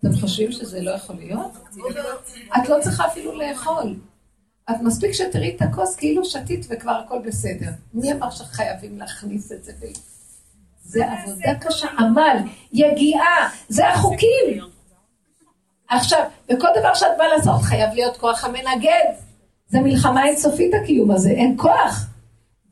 אתם 0.00 0.12
חושבים 0.20 0.52
שזה 0.52 0.80
לא 0.80 0.90
יכול 0.90 1.16
להיות? 1.16 1.52
את 2.56 2.68
לא 2.68 2.76
צריכה 2.82 3.06
אפילו 3.06 3.38
לאכול. 3.38 3.96
את 4.70 4.76
מספיק 4.82 5.12
שתראי 5.12 5.56
את 5.56 5.62
הכוס 5.62 5.96
כאילו 5.96 6.24
שתית 6.24 6.66
וכבר 6.70 7.02
הכל 7.04 7.18
בסדר. 7.26 7.70
מי 7.94 8.12
אמר 8.12 8.30
שחייבים 8.30 8.98
להכניס 8.98 9.52
את 9.52 9.64
זה? 9.64 9.72
זה 10.82 11.04
עבודה 11.12 11.54
קשה, 11.60 11.88
עמל, 11.98 12.36
יגיעה, 12.72 13.50
זה 13.68 13.88
החוקים. 13.88 14.64
עכשיו, 15.88 16.24
וכל 16.44 16.68
דבר 16.80 16.94
שאת 16.94 17.10
באה 17.18 17.28
לעשות 17.28 17.62
חייב 17.62 17.94
להיות 17.94 18.16
כוח 18.16 18.44
המנגד. 18.44 19.04
זה 19.68 19.80
מלחמה 19.80 20.26
אינסופית 20.26 20.74
הקיום 20.82 21.10
הזה, 21.10 21.30
אין 21.30 21.54
כוח. 21.58 22.06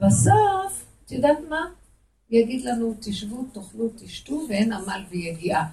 בסוף, 0.01 0.85
את 1.05 1.13
יודעת 1.13 1.39
מה? 1.49 1.61
יגיד 2.31 2.65
לנו, 2.65 2.95
תשבו, 3.01 3.45
תאכלו, 3.53 3.89
תשתו, 3.99 4.41
ואין 4.49 4.73
עמל 4.73 5.05
ויגיעה. 5.11 5.65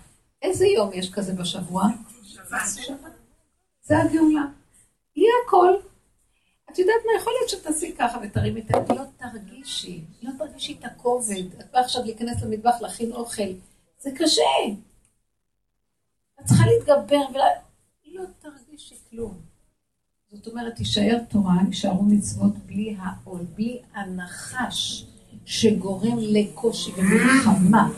איזה 0.42 0.66
יום 0.68 0.90
יש 0.94 1.12
כזה 1.12 1.34
בשבוע? 1.34 1.84
שבת. 2.46 3.12
זה 3.84 3.98
הגאולה. 4.00 4.44
יהיה 5.16 5.32
הכל. 5.48 5.74
את 6.74 6.80
יודעת 6.80 6.96
מה, 7.06 7.12
יכול 7.22 7.34
להיות 7.40 7.50
שתעשי 7.50 7.96
ככה 8.00 8.18
ותרימי 8.24 8.62
את 8.62 8.76
היד, 8.76 8.92
לא 8.92 9.04
תרגישי, 9.18 10.04
לא 10.22 10.32
תרגישי 10.38 10.78
את 10.80 10.86
הכובד. 10.86 11.44
את 11.60 11.72
באה 11.72 11.82
עכשיו 11.82 12.04
להיכנס 12.04 12.42
למטבח, 12.42 12.82
להכין 12.82 13.12
אוכל, 13.12 13.52
זה 14.00 14.10
קשה. 14.18 14.42
את 16.40 16.46
צריכה 16.46 16.64
להתגבר 16.68 17.22
ולה... 17.34 17.46
לא 18.06 18.24
תרגישי 18.40 18.96
כלום. 19.10 19.42
זאת 20.32 20.48
אומרת, 20.48 20.76
תישאר 20.76 21.18
תורה, 21.30 21.54
יישארו 21.68 22.04
מצוות 22.04 22.58
בלי 22.58 22.96
העול, 23.00 23.42
בלי 23.56 23.82
הנחש 23.94 25.06
שגורם 25.46 26.18
לקושי 26.20 26.92
ומלחמה. 26.98 27.90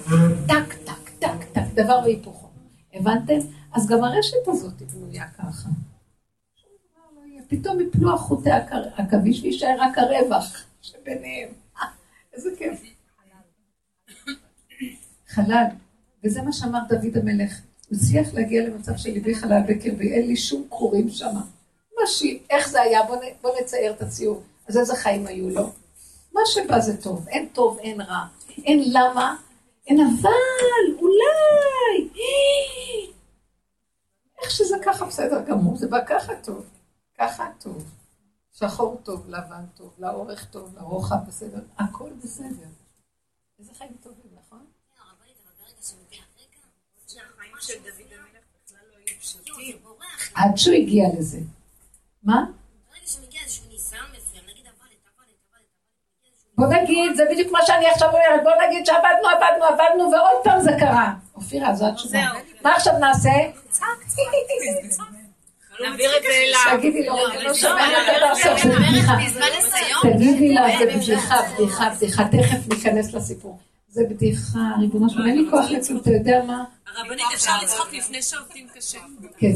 טק, 0.48 0.74
טק, 0.86 1.10
טק, 1.20 1.44
טק, 1.54 1.66
דבר 1.74 2.00
והיפוכו. 2.04 2.48
הבנתם? 2.94 3.38
אז 3.74 3.88
גם 3.88 4.04
הרשת 4.04 4.48
הזאת 4.48 4.82
בנויה 4.82 5.28
ככה. 5.28 5.70
פתאום 7.48 7.80
יפלו 7.82 8.14
החוטי 8.14 8.50
עכביש 8.96 9.44
ויישאר 9.44 9.76
רק 9.80 9.98
הרווח 9.98 10.64
שביניהם. 10.82 11.50
איזה 12.34 12.50
כיף. 12.58 12.82
חלל. 15.28 15.66
וזה 16.24 16.42
מה 16.42 16.54
שאמר 16.54 16.80
דוד 16.90 17.18
המלך. 17.18 17.62
הוא 17.90 17.98
הצליח 17.98 18.34
להגיע 18.34 18.68
למצב 18.68 18.98
של 18.98 19.10
ליבי 19.10 19.36
חלל 19.36 19.62
בקרבי, 19.68 20.14
אין 20.14 20.28
לי 20.28 20.36
שום 20.36 20.66
קורים 20.70 21.10
שמה. 21.10 21.42
משי, 22.04 22.40
איך 22.50 22.70
זה 22.70 22.82
היה? 22.82 23.04
בוא, 23.04 23.18
בוא 23.42 23.52
נצייר 23.62 23.94
את 23.94 24.02
הציור. 24.02 24.44
אז 24.68 24.78
איזה 24.78 24.96
חיים 24.96 25.28
היו 25.28 25.50
לו? 25.50 25.72
מה 26.34 26.42
שבא 26.46 26.80
זה 26.80 27.02
טוב, 27.02 27.28
אין 27.28 27.48
טוב, 27.54 27.78
אין 27.80 28.02
רע. 28.02 28.26
אין 28.66 28.84
למה, 28.86 29.36
אין 29.88 30.00
אבל, 30.02 31.00
אולי. 31.00 32.10
איך 34.42 34.52
שזה 34.52 34.76
ככה 34.84 35.06
בסדר 35.06 35.42
גמור, 35.42 35.78
זה 35.78 35.88
בא 35.88 36.00
ככה 36.08 36.36
טוב. 36.36 36.66
ככה 37.18 37.48
טוב. 37.60 37.92
שחור 38.54 39.02
טוב, 39.04 39.30
לבן 39.30 39.66
טוב, 39.76 39.94
לאורך 40.00 40.46
טוב, 40.46 40.76
לרוחב 40.78 41.16
בסדר, 41.28 41.60
הכל 41.78 42.10
בסדר. 42.24 42.68
איזה 43.60 43.74
חיים 43.78 43.92
טובים, 44.02 44.32
נכון? 44.40 44.66
עד 50.36 50.58
שהוא 50.58 50.76
הגיע 50.76 51.08
לזה. 51.20 51.40
מה? 52.24 52.46
בוא 56.58 56.68
נגיד, 56.68 57.16
זה 57.16 57.24
בדיוק 57.32 57.52
מה 57.52 57.60
שאני 57.66 57.88
עכשיו 57.88 58.10
אומרת, 58.10 58.44
בוא 58.44 58.52
נגיד 58.68 58.86
שעבדנו, 58.86 59.28
עבדנו, 59.30 59.66
עבדנו, 59.66 60.12
ועוד 60.12 60.44
פעם 60.44 60.62
זה 60.62 60.72
קרה. 60.80 61.14
אופירה, 61.36 61.76
זו 61.76 61.88
התשובה. 61.88 62.20
מה 62.64 62.76
עכשיו 62.76 63.00
נעשה? 63.00 63.30
נעביר 65.84 66.18
את 66.18 66.22
זה 66.24 66.30
אליו. 66.30 66.78
תגידי 66.80 67.06
לו, 67.06 67.16
לא 67.44 67.54
שומע 67.54 67.88
את 67.88 68.24
הסוף, 68.32 68.64
זה 68.64 68.80
בדיחה. 68.80 69.14
תגידי 70.02 70.54
לה, 70.54 70.68
זה 70.80 70.86
בדיחה, 70.86 71.36
בדיחה, 71.54 71.90
בדיחה, 71.90 72.24
תכף 72.24 72.68
ניכנס 72.74 73.14
לסיפור. 73.14 73.60
זה 73.90 74.04
בדיחה, 74.10 74.60
ריבונו 74.82 75.10
שלום, 75.10 75.28
אין 75.28 75.38
לי 75.38 75.50
כוח 75.52 75.66
לכלום, 75.70 76.00
אתה 76.02 76.10
יודע 76.12 76.42
מה? 76.48 76.64
הרבנית, 76.96 77.26
אפשר 77.34 77.52
לצחוק 77.64 77.94
לפני 77.94 78.22
שעובדים 78.22 78.68
קשה. 78.76 79.00
כן. 79.38 79.52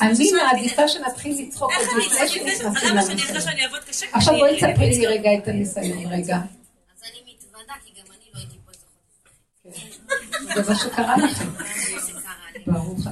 אני 0.00 0.32
מעדיפה 0.32 0.88
שנתחיל 0.88 1.46
לצחוק 1.48 1.72
עוד 1.78 1.86
אני 1.96 2.06
לפני 2.06 2.28
שנכנסים 2.28 2.96
לניסיון. 2.96 4.10
עכשיו 4.12 4.34
אני- 4.34 4.40
בואי 4.42 4.56
תספרי 4.56 4.90
לי 4.90 5.06
רגע 5.06 5.30
את 5.34 5.48
הניסיון, 5.48 6.06
רגע. 6.06 6.36
אז 6.36 7.02
אני 7.02 7.34
מתוודה, 7.34 7.72
כי 7.84 7.90
גם 8.00 8.06
אני 8.10 8.24
לא 8.34 8.38
הייתי 8.38 8.56
פה 8.64 8.70
איזה 8.72 8.84
חודש. 10.52 10.64
זה 10.66 10.72
מה 10.72 10.78
שקרה 10.78 11.16
לכם. 11.16 11.48
ברוך 12.66 13.00
אתה. 13.02 13.10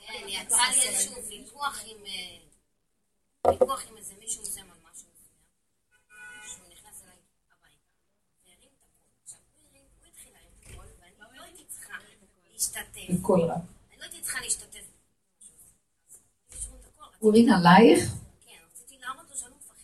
כן, 0.00 0.23
יצא 0.42 0.56
לי 0.74 0.88
איזשהו 0.88 1.24
ויכוח 1.28 1.80
עם... 1.86 2.06
אה, 2.06 3.50
ויכוח 3.52 3.82
עם 3.88 3.96
איזה 3.96 4.14
מישהו 4.14 4.42
מסוים 4.42 4.70
על 4.70 4.78
משהו. 4.90 5.06
שהוא 6.46 6.68
נכנס 6.72 7.02
אליי 7.02 7.16
הביתה, 7.50 7.90
והרים 8.46 8.70
את 8.76 8.82
הקול. 8.82 9.02
עכשיו, 9.24 9.38
הוא 9.56 9.68
הרים, 9.70 9.82
התחיל 10.08 10.32
להרים 10.32 10.50
את 10.60 10.66
הקול, 10.66 10.86
ואני 11.00 11.36
לא 11.38 11.42
הייתי 11.42 11.64
צריכה 11.68 11.92
להשתתף. 12.52 13.14
בקול. 13.20 13.40
אני 13.50 13.98
לא 13.98 14.04
הייתי 14.04 14.20
צריכה 14.22 14.40
להשתתף. 14.40 14.84
הוא 17.18 17.32
רין 17.32 17.48
עלייך? 17.52 18.10
כן, 18.46 18.58
רציתי 18.72 18.98
להראות 18.98 19.30
לו 19.30 19.36
שאני 19.36 19.50
לא 19.50 19.56
מפחד. 19.56 19.74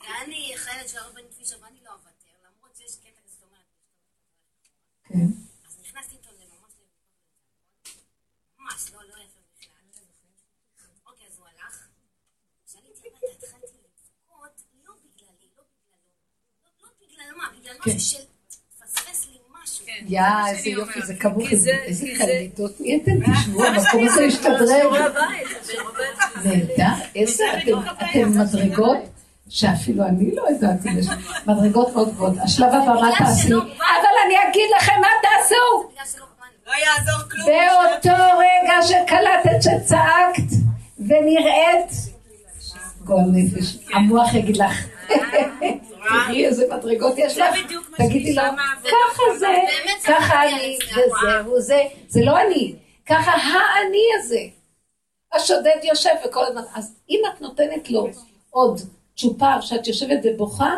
ואני 0.00 0.52
חיילת 0.56 0.88
של 0.88 0.98
הרבנית 0.98 1.34
פישר, 1.34 1.56
ואני 1.62 1.80
לא 1.84 1.90
אוותר, 1.92 2.10
למרות 2.46 2.76
שיש 2.76 2.96
קטע 2.96 3.20
כזה, 3.24 3.34
זאת 3.34 3.42
אומרת, 3.42 3.64
כן. 5.04 5.26
אז 5.68 5.78
נכנסתי 5.80 6.14
איתו 6.16 6.30
לממש 6.32 6.72
ממש, 8.58 8.90
לא, 8.92 9.02
לא 9.02 9.14
יפה 9.24 9.40
בכלל. 9.56 10.06
אוקיי, 11.06 11.26
אז 11.26 11.38
הוא 11.38 11.46
הלך. 11.46 11.86
כשעליתי 12.66 13.08
הביתה 13.08 13.26
התחלתי 13.38 13.66
לבכות, 13.66 14.62
לא 14.84 14.92
בגללי, 14.94 15.48
לא 15.56 15.62
בגללו. 15.62 16.12
לא- 16.64 16.70
לא 16.82 16.88
בגלל 17.00 17.34
מה, 17.36 17.50
בגלל 17.60 17.69
כן. 17.84 17.90
משהו. 17.90 18.18
יא, 20.08 20.20
איזה 20.48 20.68
יופי, 20.70 21.00
זה 21.02 21.14
כמוך, 21.14 21.50
איזה 21.50 21.70
קליטות 22.18 22.80
נהייתם, 22.80 23.12
תשמעו, 23.32 23.64
המקום 23.64 24.06
הזה 24.08 24.24
השתדרג. 24.24 25.12
נהדר, 26.44 26.84
איזה, 27.14 27.44
אתם- 27.58 27.78
אתם 28.10 28.40
מדרגות 28.40 28.98
שאפילו 29.48 30.04
אני 30.04 30.34
לא 30.34 30.46
ידעתי, 30.50 30.88
יש 30.98 31.06
מדרגות 31.46 31.94
מאוד 31.94 32.08
גבוהות. 32.14 32.34
השלב 32.44 32.66
הבא, 32.74 33.00
מה 33.00 33.10
תעשי? 33.18 33.52
אבל 33.52 34.14
אני 34.26 34.34
אגיד 34.50 34.70
לכם 34.76 34.92
מה 35.00 35.08
תעשו. 35.22 35.90
לא 36.66 36.72
יעזור 36.72 37.28
כלום. 37.30 37.46
באותו 37.46 38.22
רגע 38.38 38.74
שקלטת 38.82 39.62
שצעקת 39.62 40.52
ונראית, 40.98 41.90
גועל 43.04 43.24
נפש, 43.32 43.76
המוח 43.94 44.34
יגיד 44.34 44.56
לך, 44.56 44.84
תראי 46.26 46.46
איזה 46.46 46.66
מדרגות 46.74 47.14
יש 47.16 47.38
לך, 47.38 47.54
תגידי 47.96 48.34
לו. 48.34 48.42
ככה 48.82 49.22
זה, 49.38 49.46
ככה 50.06 50.42
אני, 50.48 50.78
וזהו 50.92 51.60
זה, 51.60 51.82
זה 52.08 52.20
לא 52.24 52.40
אני, 52.40 52.76
ככה 53.06 53.30
האני 53.30 54.02
הזה. 54.18 54.40
השודד 55.32 55.76
יושב 55.82 56.10
וכל 56.26 56.44
הזמן, 56.44 56.62
אז 56.74 56.94
אם 57.10 57.20
את 57.34 57.40
נותנת 57.40 57.90
לו 57.90 58.08
עוד 58.50 58.80
צ'ופר 59.16 59.60
שאת 59.60 59.86
יושבת 59.86 60.18
ובוכה, 60.24 60.74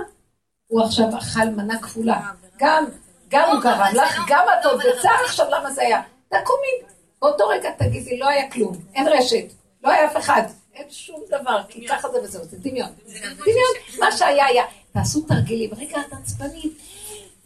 הוא 0.66 0.82
עכשיו 0.82 1.06
אכל 1.18 1.44
מנה 1.56 1.82
כפולה. 1.82 2.20
גם, 2.58 2.84
גם 3.28 3.50
הוא 3.50 3.60
גרם 3.62 3.94
לך, 3.94 4.18
לא- 4.18 4.24
גם 4.28 4.46
את 4.60 4.66
עוד 4.66 4.80
בצער 4.80 5.24
עכשיו 5.24 5.46
למה 5.50 5.70
זה 5.70 5.82
היה. 5.82 6.02
תקומי, 6.28 6.92
באותו 7.22 7.48
רגע 7.48 7.70
תגידי, 7.78 8.18
לא 8.18 8.28
היה 8.28 8.50
כלום, 8.50 8.76
אין 8.94 9.08
רשת, 9.08 9.44
לא 9.84 9.90
היה 9.90 10.06
אף 10.06 10.16
אחד, 10.16 10.42
אין 10.74 10.86
שום 10.90 11.20
דבר, 11.28 11.60
כי 11.68 11.86
ככה 11.88 12.08
זה 12.08 12.22
וזהו, 12.22 12.44
זה 12.44 12.56
דמיון. 12.60 12.88
דמיון, 13.36 13.74
מה 14.00 14.12
שהיה 14.12 14.46
היה. 14.46 14.64
תעשו 14.92 15.20
תרגילים, 15.20 15.70
רגע, 15.76 16.00
את 16.08 16.12
עצבנית, 16.12 16.72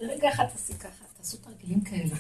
ברגע 0.00 0.28
אחד 0.28 0.44
תעשי 0.52 0.72
ככה, 0.72 1.04
תעשו 1.18 1.37
תרגילים 1.37 1.80
כאלה. 1.80 2.16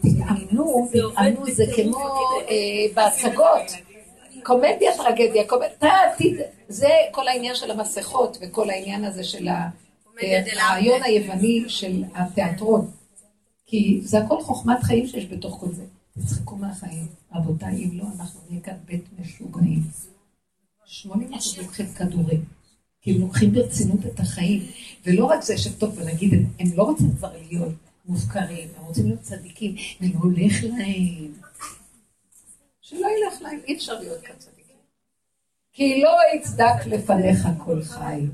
תתאמנו, 0.00 0.88
תתאמנו, 0.92 1.46
זה 1.50 1.64
כמו 1.76 2.08
אה, 2.48 2.54
בהצגות. 2.94 3.72
קומדיה, 4.42 4.96
טרגדיה, 4.96 5.48
קומדיה, 5.48 5.92
זה 6.68 6.88
כל 7.12 7.28
העניין 7.28 7.54
של 7.54 7.70
המסכות 7.70 8.38
וכל 8.40 8.70
העניין 8.70 9.04
הזה 9.04 9.24
של 9.24 9.48
הרעיון 10.60 11.02
היווני 11.02 11.64
של 11.68 12.04
התיאטרון. 12.14 12.90
כי 13.66 14.00
זה 14.02 14.18
הכל 14.18 14.42
חוכמת 14.42 14.82
חיים 14.82 15.06
שיש 15.06 15.26
בתוך 15.26 15.60
כל 15.60 15.72
זה. 15.72 15.84
תצחקו 16.18 16.56
מהחיים. 16.56 17.06
רבותיי, 17.34 17.84
אם 17.84 17.90
לא, 17.92 18.04
אנחנו 18.18 18.40
נהיה 18.48 18.62
כאן 18.62 18.74
בית 18.84 19.04
משוגעים. 19.18 19.82
80 20.86 21.34
אחוז 21.34 21.58
לוקחים 21.58 21.86
כדורים. 21.86 22.57
כי 23.08 23.14
הם 23.14 23.20
לוקחים 23.20 23.52
ברצינות 23.52 24.06
את 24.06 24.20
החיים. 24.20 24.62
ולא 25.06 25.24
רק 25.24 25.42
זה 25.42 25.58
שטוב, 25.58 25.98
ונגיד, 25.98 26.32
הם 26.58 26.66
לא 26.74 26.82
רוצים 26.82 27.10
כבר 27.18 27.32
להיות 27.48 27.74
מופקרים, 28.06 28.68
הם 28.76 28.84
רוצים 28.84 29.06
להיות 29.06 29.20
צדיקים, 29.20 29.74
ולא 30.00 30.18
הולך 30.22 30.64
להם. 30.64 31.32
שלא 32.80 33.06
ילך 33.06 33.42
להם, 33.42 33.60
אי 33.68 33.76
אפשר 33.76 34.00
להיות 34.00 34.22
כאן 34.22 34.34
צדיקים. 34.38 34.76
כי 35.72 36.02
לא 36.02 36.10
יצדק 36.34 36.86
לפניך 36.86 37.48
כל 37.64 37.82
חי. 37.82 38.26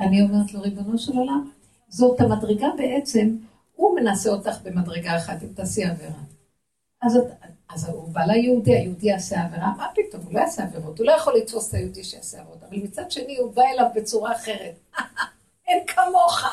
אני 0.00 0.22
אומרת 0.22 0.54
לו, 0.54 0.60
ריבונו 0.60 0.98
של 0.98 1.12
עולם, 1.12 1.50
זאת 1.88 2.20
המדרגה 2.20 2.68
בעצם, 2.78 3.36
הוא 3.74 4.00
מנסה 4.00 4.30
אותך 4.30 4.56
במדרגה 4.62 5.16
אחת, 5.16 5.42
אם 5.42 5.48
תעשי 5.54 5.84
עבירה. 5.84 6.22
אז, 7.02 7.18
אז 7.68 7.88
הוא 7.88 8.08
בא 8.08 8.20
ליהודי, 8.20 8.74
היהודי 8.74 9.06
יעשה 9.06 9.44
עבירה, 9.44 9.72
מה 9.76 9.88
פתאום, 9.94 10.22
הוא 10.22 10.34
לא 10.34 10.40
יעשה 10.40 10.62
עבירות, 10.62 10.98
הוא 10.98 11.06
לא 11.06 11.12
יכול 11.12 11.36
לתפוס 11.36 11.68
את 11.68 11.74
היהודי 11.74 12.04
שיעשה 12.04 12.40
עבירות, 12.40 12.62
אבל 12.62 12.76
מצד 12.76 13.10
שני 13.10 13.36
הוא 13.36 13.52
בא 13.52 13.62
אליו 13.62 13.86
בצורה 13.94 14.32
אחרת. 14.32 14.74
אין 15.68 15.86
כמוך. 15.86 16.44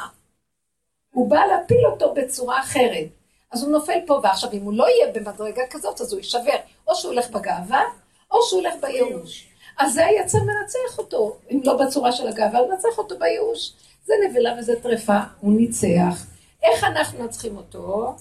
הוא 1.13 1.29
בא 1.29 1.39
להפיל 1.45 1.85
אותו 1.85 2.13
בצורה 2.13 2.59
אחרת. 2.59 3.07
אז 3.51 3.63
הוא 3.63 3.71
נופל 3.71 3.99
פה, 4.07 4.19
ועכשיו 4.23 4.51
אם 4.53 4.61
הוא 4.61 4.73
לא 4.73 4.87
יהיה 4.89 5.11
במדרגה 5.13 5.61
כזאת, 5.69 6.01
אז 6.01 6.13
הוא 6.13 6.19
יישבר. 6.19 6.57
או 6.87 6.95
שהוא 6.95 7.11
הולך 7.11 7.29
בגאווה, 7.29 7.83
או 8.31 8.37
שהוא 8.43 8.61
הולך 8.61 8.73
בייאוש. 8.81 9.47
אז 9.77 9.93
זה 9.93 10.05
היצר 10.05 10.37
מנצח 10.37 10.97
אותו, 10.97 11.37
אם 11.51 11.61
לא 11.63 11.85
בצורה 11.85 12.11
של 12.11 12.27
הגאווה, 12.27 12.59
הוא 12.59 12.69
מנצח 12.69 12.97
אותו 12.97 13.19
בייאוש. 13.19 13.73
זה 14.05 14.13
נבלה 14.29 14.55
וזה 14.59 14.81
טרפה, 14.81 15.19
הוא 15.39 15.53
ניצח. 15.53 16.25
איך 16.63 16.83
אנחנו 16.83 17.19
מנצחים 17.19 17.57
אותו? 17.57 18.15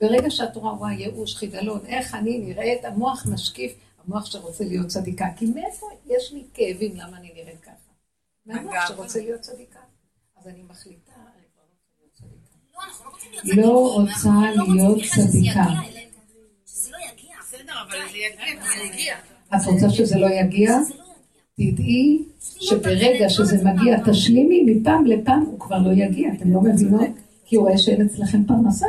ברגע 0.00 0.30
שהתורה 0.30 0.72
רואה 0.72 0.92
ייאוש, 0.92 1.36
חידלון, 1.36 1.80
איך 1.86 2.14
אני 2.14 2.38
נראית, 2.38 2.84
המוח 2.84 3.26
משקיף, 3.32 3.72
המוח 4.04 4.26
שרוצה 4.26 4.64
להיות 4.64 4.86
צדיקה. 4.86 5.26
כי 5.36 5.46
מאיפה 5.46 5.86
יש 6.06 6.32
לי 6.32 6.44
כאבים 6.54 6.96
למה 6.96 7.16
אני 7.16 7.32
נראית 7.34 7.60
ככה? 7.60 7.70
מהמוח 8.46 8.88
שרוצה 8.88 9.18
להיות 9.18 9.40
צדיקה. 9.40 9.78
אז 10.40 10.46
אני 10.46 10.62
מחליטה, 10.62 11.12
אני 11.12 11.44
כבר 11.52 11.62
לא 11.62 11.76
רוצה 13.14 13.22
להיות 13.30 13.42
צדיקה. 13.44 13.62
לא 13.62 13.94
רוצה 13.94 14.30
להיות 14.72 14.98
צדיקה. 15.14 15.64
את 19.56 19.66
רוצה 19.66 19.90
שזה 19.90 20.18
לא 20.18 20.26
יגיע? 20.26 20.78
תדעי 21.54 22.24
שברגע 22.40 23.28
שזה 23.28 23.56
מגיע, 23.64 23.96
תשלימי 24.10 24.62
מפעם 24.66 25.06
לפעם, 25.06 25.40
הוא 25.40 25.60
כבר 25.60 25.78
לא 25.78 25.92
יגיע, 25.92 26.32
אתם 26.36 26.52
לא 26.52 26.60
מבינות? 26.60 27.08
כי 27.44 27.56
הוא 27.56 27.66
רואה 27.66 27.78
שאין 27.78 28.06
אצלכם 28.06 28.44
פרנסה. 28.44 28.86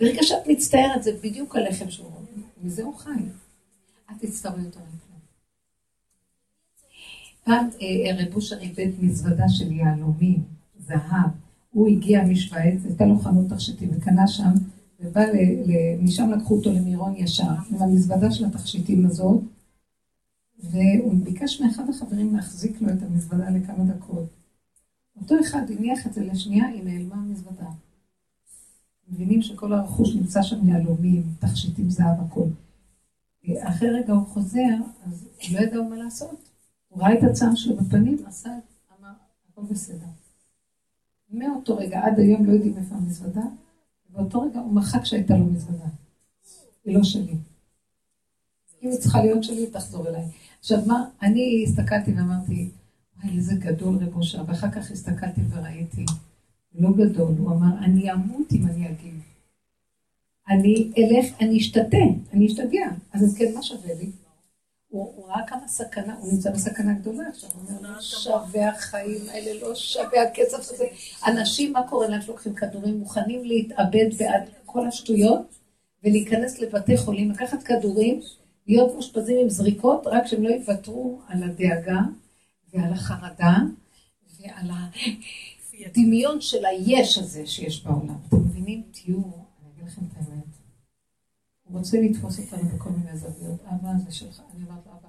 ברגע 0.00 0.22
שאת 0.22 0.46
מצטערת, 0.48 1.02
זה 1.02 1.10
בדיוק 1.22 1.56
הלחם 1.56 1.90
שהוא 1.90 2.10
רואה. 2.10 2.18
מזה 2.62 2.82
הוא 2.82 2.94
חי. 2.94 3.10
אל 4.10 4.14
תצטערו 4.18 4.58
יותר 4.58 4.80
מכלום. 4.80 5.20
פעם 7.44 7.68
אה, 7.82 8.24
רב 8.26 8.34
אושר 8.34 8.58
איבד 8.58 8.88
מזוודה 9.00 9.48
של 9.48 9.72
יהלומים, 9.72 10.42
זהב. 10.78 11.30
הוא 11.70 11.88
הגיע 11.88 12.24
משוויץ, 12.24 12.84
הייתה 12.84 13.04
לו 13.06 13.18
חנות 13.18 13.48
תכשיטים, 13.48 13.90
וקנה 13.92 14.28
שם, 14.28 14.52
ובא 15.00 15.20
ל, 15.20 15.36
משם 16.00 16.30
לקחו 16.30 16.56
אותו 16.56 16.72
למירון 16.72 17.16
ישר, 17.16 17.44
עם 17.70 17.82
המזוודה 17.82 18.30
של 18.30 18.44
התכשיטים 18.44 19.06
הזאת, 19.06 19.40
והוא 20.58 21.14
ביקש 21.24 21.60
מאחד 21.60 21.88
החברים 21.88 22.36
להחזיק 22.36 22.82
לו 22.82 22.88
את 22.88 23.02
המזוודה 23.02 23.50
לכמה 23.50 23.84
דקות. 23.84 24.26
אותו 25.20 25.34
אחד 25.40 25.70
הניח 25.70 26.06
את 26.06 26.14
זה 26.14 26.24
לשנייה, 26.24 26.66
היא 26.66 26.84
נעלמה 26.84 27.14
המזוודה. 27.14 27.66
מבינים 29.10 29.42
שכל 29.42 29.72
הרכוש 29.72 30.14
נמצא 30.14 30.42
שם 30.42 30.68
יהלומים, 30.68 31.22
תכשיטים, 31.38 31.90
זהב, 31.90 32.20
הכל. 32.20 32.46
אחרי 33.58 33.90
רגע 33.90 34.12
הוא 34.12 34.26
חוזר, 34.26 34.74
אז 35.06 35.28
הוא 35.42 35.58
לא 35.58 35.60
ידע 35.60 35.82
מה 35.82 35.96
לעשות. 35.96 36.50
הוא 36.88 37.02
ראה 37.02 37.18
את 37.18 37.22
הצער 37.22 37.54
שלו 37.54 37.76
בפנים, 37.76 38.18
עשה, 38.26 38.50
אמר, 39.00 39.12
הכל 39.48 39.62
בסדר. 39.70 40.06
מאותו 41.30 41.76
רגע 41.76 42.00
עד 42.04 42.18
היום 42.18 42.44
לא 42.44 42.52
יודעים 42.52 42.76
איפה 42.76 42.94
המזוודה, 42.94 43.42
ובאותו 44.10 44.40
רגע 44.40 44.60
הוא 44.60 44.72
מחק 44.72 45.04
שהייתה 45.04 45.36
לו 45.36 45.44
מזוודה. 45.44 45.88
היא 46.84 46.96
לא 46.96 47.04
שלי. 47.04 47.34
אם 48.82 48.90
היא 48.90 48.98
צריכה 48.98 49.22
להיות 49.22 49.44
שלי, 49.44 49.66
תחזור 49.66 50.08
אליי. 50.08 50.24
עכשיו 50.60 50.78
מה, 50.86 51.04
אני 51.22 51.64
הסתכלתי 51.66 52.12
ואמרתי, 52.12 52.70
וואי, 53.16 53.36
איזה 53.36 53.54
גדול 53.54 53.96
רב 53.96 54.16
אושר, 54.16 54.44
ואחר 54.46 54.70
כך 54.70 54.90
הסתכלתי 54.90 55.40
וראיתי, 55.50 56.04
לא 56.74 56.88
גדול, 56.96 57.34
הוא 57.38 57.50
אמר, 57.50 57.84
אני 57.84 58.12
אמות 58.12 58.52
אם 58.52 58.66
אני 58.66 58.88
אגיב. 58.88 59.20
אני 60.48 60.90
אלך, 60.98 61.26
אני 61.40 61.58
אשתתה, 61.58 61.96
אני 62.32 62.46
אשתגע. 62.46 62.86
אז 63.12 63.24
אם 63.24 63.38
כן, 63.38 63.54
מה 63.54 63.62
שווה 63.62 63.94
לי? 63.94 64.10
הוא, 64.88 65.26
ראה 65.28 65.46
כמה 65.46 65.68
סכנה, 65.68 66.14
הוא 66.14 66.32
נמצא 66.32 66.50
בסכנה 66.50 66.92
גדולה 66.92 67.28
עכשיו, 67.28 67.50
הוא 67.54 67.62
אומר, 67.68 67.90
לא 67.90 68.00
שווה 68.00 68.68
החיים 68.68 69.20
האלה, 69.28 69.60
לא 69.60 69.74
שווה 69.74 70.22
הכסף 70.22 70.58
הזה. 70.58 70.86
אנשים, 71.26 71.72
מה 71.72 71.88
קורה 71.88 72.08
להם 72.08 72.22
שלוקחים 72.22 72.54
כדורים, 72.54 72.98
מוכנים 72.98 73.44
להתאבד 73.44 74.14
בעד 74.18 74.42
כל 74.64 74.86
השטויות, 74.86 75.58
ולהיכנס 76.04 76.58
לבתי 76.58 76.96
חולים, 76.96 77.30
לקחת 77.30 77.62
כדורים, 77.62 78.20
להיות 78.66 78.94
מאושפזים 78.94 79.36
עם 79.42 79.48
זריקות, 79.48 80.06
רק 80.06 80.26
שהם 80.26 80.42
לא 80.42 80.48
יוותרו 80.48 81.20
על 81.28 81.42
הדאגה 81.42 82.00
ועל 82.74 82.92
החרדה 82.92 83.56
ועל 84.40 84.70
הדמיון 85.86 86.40
של 86.40 86.64
היש 86.64 87.18
הזה 87.18 87.46
שיש 87.46 87.84
בעולם. 87.84 88.18
אתם 88.28 88.36
מבינים? 88.36 88.82
תהיו, 88.90 89.16
אני 89.16 89.70
אגיד 89.74 89.84
לכם 89.86 90.02
את 90.04 90.16
האמת. 90.16 90.44
הוא 91.64 91.78
רוצה 91.78 92.00
לתפוס 92.00 92.38
אותנו 92.38 92.68
בכל 92.68 92.90
מיני 92.90 93.18
זוויות. 93.18 93.60
אבא, 93.64 93.88
זה 94.04 94.12
שלך. 94.12 94.42
אני 94.54 94.64
אומרת 94.64 94.86
לו, 94.86 94.92
אבא, 94.92 95.08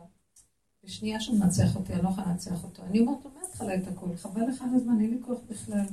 בשנייה 0.84 1.20
שהוא 1.20 1.40
מנצח 1.40 1.76
אותי, 1.76 1.94
אני 1.94 2.04
לא 2.04 2.10
יכולה 2.10 2.28
לנצח 2.28 2.64
אותו. 2.64 2.84
אני 2.84 3.00
אומרת 3.00 3.26
לו, 3.26 3.32
מההתחלה 3.40 3.76
את 3.76 3.88
הכול, 3.88 4.16
חבל 4.16 4.42
לך 4.48 4.62
על 4.62 4.70
הזמן, 4.76 5.02
אין 5.02 5.10
לי 5.10 5.18
כוח 5.22 5.40
בכלל. 5.50 5.86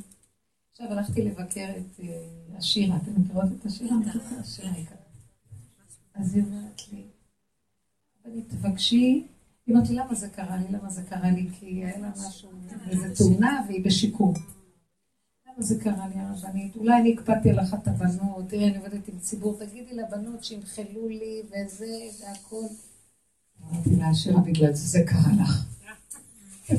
עכשיו 0.71 0.87
הלכתי 0.93 1.23
לבקר 1.23 1.73
את 1.77 2.01
אה, 2.01 2.29
השירה, 2.59 2.97
אתם 2.97 3.21
מכירות 3.21 3.45
את 3.61 3.67
השירה? 3.67 3.97
השירה 4.41 4.79
יקרה. 4.79 4.97
אז 6.15 6.35
היא 6.35 6.43
אומרת 6.45 6.81
לי, 6.93 7.03
אבל 8.25 8.41
תבקשי, 8.49 9.27
היא 9.67 9.75
אומרת 9.75 9.89
לי, 9.91 9.97
למה 9.97 10.15
זה 10.15 10.29
קרה 10.29 10.57
לי? 10.57 10.69
למה 10.71 10.91
זה 10.91 11.03
קרה 11.03 11.31
לי? 11.31 11.49
כי 11.53 11.67
היה 11.67 11.99
לה 11.99 12.11
משהו, 12.29 12.51
איזה 12.91 13.15
תאונה 13.15 13.65
והיא 13.69 13.85
בשיקום. 13.85 14.35
זה 15.59 15.81
קרה 15.81 16.09
לי 16.09 16.14
הרבנית? 16.21 16.77
אולי 16.77 16.97
אני 17.01 17.12
הקפדתי 17.12 17.51
על 17.51 17.61
אחת 17.61 17.88
הבנות, 17.88 18.49
תראי, 18.49 18.69
אני 18.69 18.77
עובדת 18.77 19.09
עם 19.09 19.19
ציבור, 19.19 19.59
תגידי 19.59 19.95
לבנות 19.95 20.45
שימחלו 20.45 21.09
לי 21.09 21.42
וזה 21.47 21.87
והכל. 22.21 22.66
אמרתי 23.62 23.97
לה, 23.97 24.14
שירה, 24.14 24.40
בגלל 24.40 24.73
זה 24.73 24.88
זה 24.88 25.05
קרה 25.07 25.33
לך. 25.42 25.64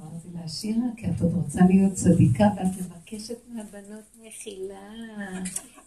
אמרתי 0.00 0.28
לה, 0.34 0.48
שירה, 0.48 0.86
כי 0.96 1.06
את 1.06 1.20
עוד 1.20 1.34
רוצה 1.34 1.60
להיות 1.68 1.92
צדיקה 1.92 2.44
ואת 2.56 2.66
מבקשת 2.78 3.38
מהבנות 3.48 4.04
מחילה. 4.26 4.90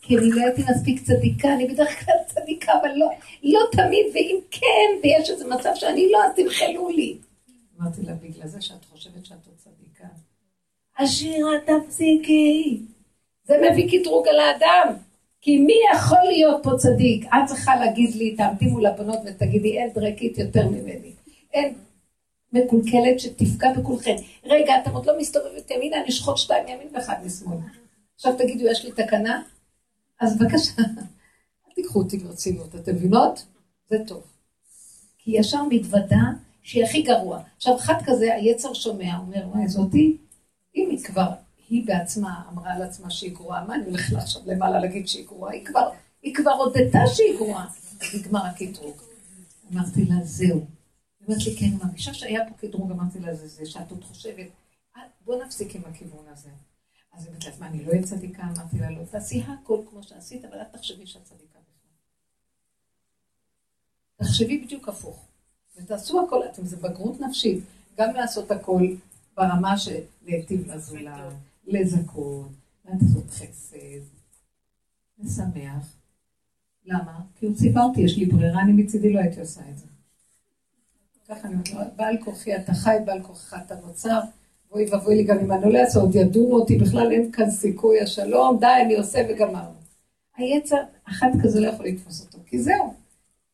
כי 0.02 0.18
אני 0.18 0.30
לא 0.32 0.42
הייתי 0.42 0.62
מספיק 0.72 1.04
צדיקה, 1.04 1.54
אני 1.54 1.68
בדרך 1.68 2.06
כלל 2.06 2.16
צדיקה, 2.28 2.72
אבל 2.82 2.90
לא, 2.96 3.10
לא 3.44 3.60
תמיד, 3.72 4.06
ואם 4.14 4.40
כן, 4.52 5.00
ויש 5.04 5.30
איזה 5.30 5.48
מצב 5.48 5.72
שאני 5.76 6.12
לא, 6.12 6.20
אז 6.26 6.32
תמחלו 6.36 6.90
לי. 6.90 7.18
אמרתי 7.80 8.02
לה, 8.02 8.14
בגלל 8.14 8.48
זה 8.48 8.62
שאת 8.62 8.86
חושבת 8.86 9.26
שאת 9.26 9.48
עוד 9.48 9.56
צדיקה. 9.58 10.08
השירה 10.98 11.52
תפסיקי. 11.66 12.82
זה 13.44 13.56
מביא 13.72 14.00
קטרוג 14.00 14.28
על 14.28 14.40
האדם. 14.40 14.94
כי 15.42 15.58
מי 15.58 15.74
יכול 15.94 16.24
להיות 16.24 16.64
פה 16.64 16.72
צדיק? 16.78 17.26
את 17.26 17.48
צריכה 17.48 17.76
להגיד 17.76 18.16
לי, 18.16 18.36
תעמדי 18.36 18.66
מול 18.66 18.86
הבנות 18.86 19.20
ותגידי, 19.26 19.78
אין 19.78 19.90
דרקית 19.94 20.38
יותר 20.38 20.68
ממני. 20.68 21.12
אין 21.54 21.74
מקולקלת 22.54 23.20
שתפגע 23.20 23.74
בכולכם. 23.74 24.16
רגע, 24.46 24.74
אתם 24.82 24.92
עוד 24.92 25.06
לא 25.06 25.20
מסתובבת 25.20 25.72
ימינה, 25.72 25.98
אני 25.98 26.10
אשחוט 26.10 26.38
שתיים 26.38 26.68
ימין 26.68 26.88
ואחד 26.94 27.16
משמאל. 27.26 27.58
עכשיו 28.16 28.34
תגידו, 28.38 28.68
יש 28.68 28.86
לי 28.86 28.92
תקנה? 28.92 29.42
אז 30.20 30.38
בבקשה, 30.38 30.72
אל 31.68 31.74
תיקחו 31.76 32.00
אותי 32.00 32.18
ברצינות, 32.18 32.76
אתם 32.76 32.96
מבינות? 32.96 33.46
זה 33.90 33.98
טוב. 34.08 34.24
כי 35.18 35.32
ישר 35.32 35.64
מתוודה 35.70 36.24
שהיא 36.64 36.84
הכי 36.84 37.02
גרוע. 37.02 37.40
עכשיו, 37.58 37.76
אחד 37.76 37.94
כזה, 38.06 38.34
היצר 38.34 38.74
שומע, 38.74 39.18
אומר, 39.18 39.48
וואי, 39.54 39.68
זאתי, 39.68 40.18
אם 40.76 40.88
היא 40.90 41.04
כבר, 41.04 41.30
היא 41.70 41.88
בעצמה 41.88 42.44
אמרה 42.50 42.74
על 42.74 42.82
עצמה 42.82 43.10
שהיא 43.10 43.34
גרועה, 43.34 43.66
מה 43.66 43.76
אני 43.76 43.86
הולכת 43.86 44.16
עכשיו 44.16 44.42
למעלה 44.46 44.80
להגיד 44.80 45.08
שהיא 45.08 45.26
גרועה? 45.28 45.54
היא 45.54 45.66
כבר, 45.66 45.90
היא 46.22 46.36
כבר 46.36 46.52
הודתה 46.52 47.00
שהיא 47.08 47.38
גרועה. 47.38 47.68
נגמר 48.16 48.46
הקטרוג. 48.46 49.02
אמרתי 49.74 50.06
לה, 50.06 50.16
זהו. 50.24 50.66
היא 51.20 51.28
אומרת 51.28 51.46
לי, 51.46 51.56
כן, 51.58 51.86
מרגישה 51.86 52.14
שהיה 52.14 52.50
פה 52.50 52.68
קטרוג, 52.68 52.92
אמרתי 52.92 53.20
לה, 53.20 53.36
זה 53.36 53.48
זה, 53.48 53.66
שאת 53.66 53.92
עוד 53.92 54.04
חושבת, 54.04 54.48
בוא 55.26 55.44
נפסיק 55.44 55.76
עם 55.76 55.82
הכיוון 55.86 56.26
הזה. 56.28 56.50
אז 57.14 57.26
היא 57.26 57.36
אומרת, 57.36 57.60
מה, 57.60 57.68
אני 57.68 57.86
לא 57.86 57.92
אהיה 57.92 58.04
צדיקה? 58.04 58.44
אמרתי 58.44 58.80
לה, 58.80 58.92
לא, 58.92 59.04
תעשי 59.12 59.44
הכל 59.48 59.82
כמו 59.90 60.04
שעשית, 60.04 60.46
אבל 60.46 60.58
אל 60.58 60.64
תחשבי 60.64 61.06
שאת 61.06 61.24
צדיקה 61.24 61.60
בכלל. 61.60 61.92
תחשבי 64.18 64.58
בדיוק 64.58 64.90
הפוך. 64.90 65.26
ותעשו 65.78 66.26
הכל, 66.26 66.46
אתם, 66.46 66.66
זה 66.66 66.78
בגרות 66.78 67.20
נפשית, 67.20 67.64
גם 67.98 68.16
לעשות 68.16 68.52
הכל 68.52 68.82
ברמה 69.38 69.78
של 69.78 70.00
להיטיב 70.26 70.72
לזולת, 70.72 71.34
לזכות, 71.68 72.50
לעשות 72.86 73.30
חסד, 73.30 74.02
לשמח. 75.20 75.96
למה? 76.86 77.20
כי 77.36 77.46
הוא 77.46 77.56
אותי, 77.78 78.02
יש 78.02 78.18
לי 78.18 78.26
ברירה, 78.26 78.62
אני 78.62 78.72
מצידי 78.72 79.14
לא 79.14 79.20
הייתי 79.20 79.40
עושה 79.40 79.62
את 79.70 79.78
זה. 79.78 79.86
ככה 81.28 81.48
אני 81.48 81.56
אומרת, 81.72 81.96
בעל 81.96 82.18
כורחי 82.24 82.56
אתה 82.56 82.74
חי, 82.74 82.96
בעל 83.06 83.24
כורחך 83.24 83.56
אתה 83.66 83.76
נוצר, 83.76 84.20
ואוי 84.72 84.86
ואבוי 84.90 85.16
לי 85.16 85.24
גם 85.24 85.40
אם 85.40 85.52
אני 85.52 85.74
לא 85.74 85.80
אעשה, 85.80 86.00
עוד 86.00 86.16
ידונו 86.16 86.56
אותי, 86.56 86.78
בכלל 86.78 87.12
אין 87.12 87.32
כאן 87.32 87.50
סיכוי, 87.50 88.02
השלום, 88.02 88.60
די, 88.60 88.82
אני 88.86 88.96
עושה 88.96 89.28
וגמרנו. 89.30 89.82
היצר, 90.38 90.84
אחד 91.10 91.28
כזה 91.44 91.60
לא 91.60 91.68
יכול 91.68 91.86
לתפוס 91.86 92.26
אותו, 92.26 92.38
כי 92.46 92.60
זהו. 92.60 92.94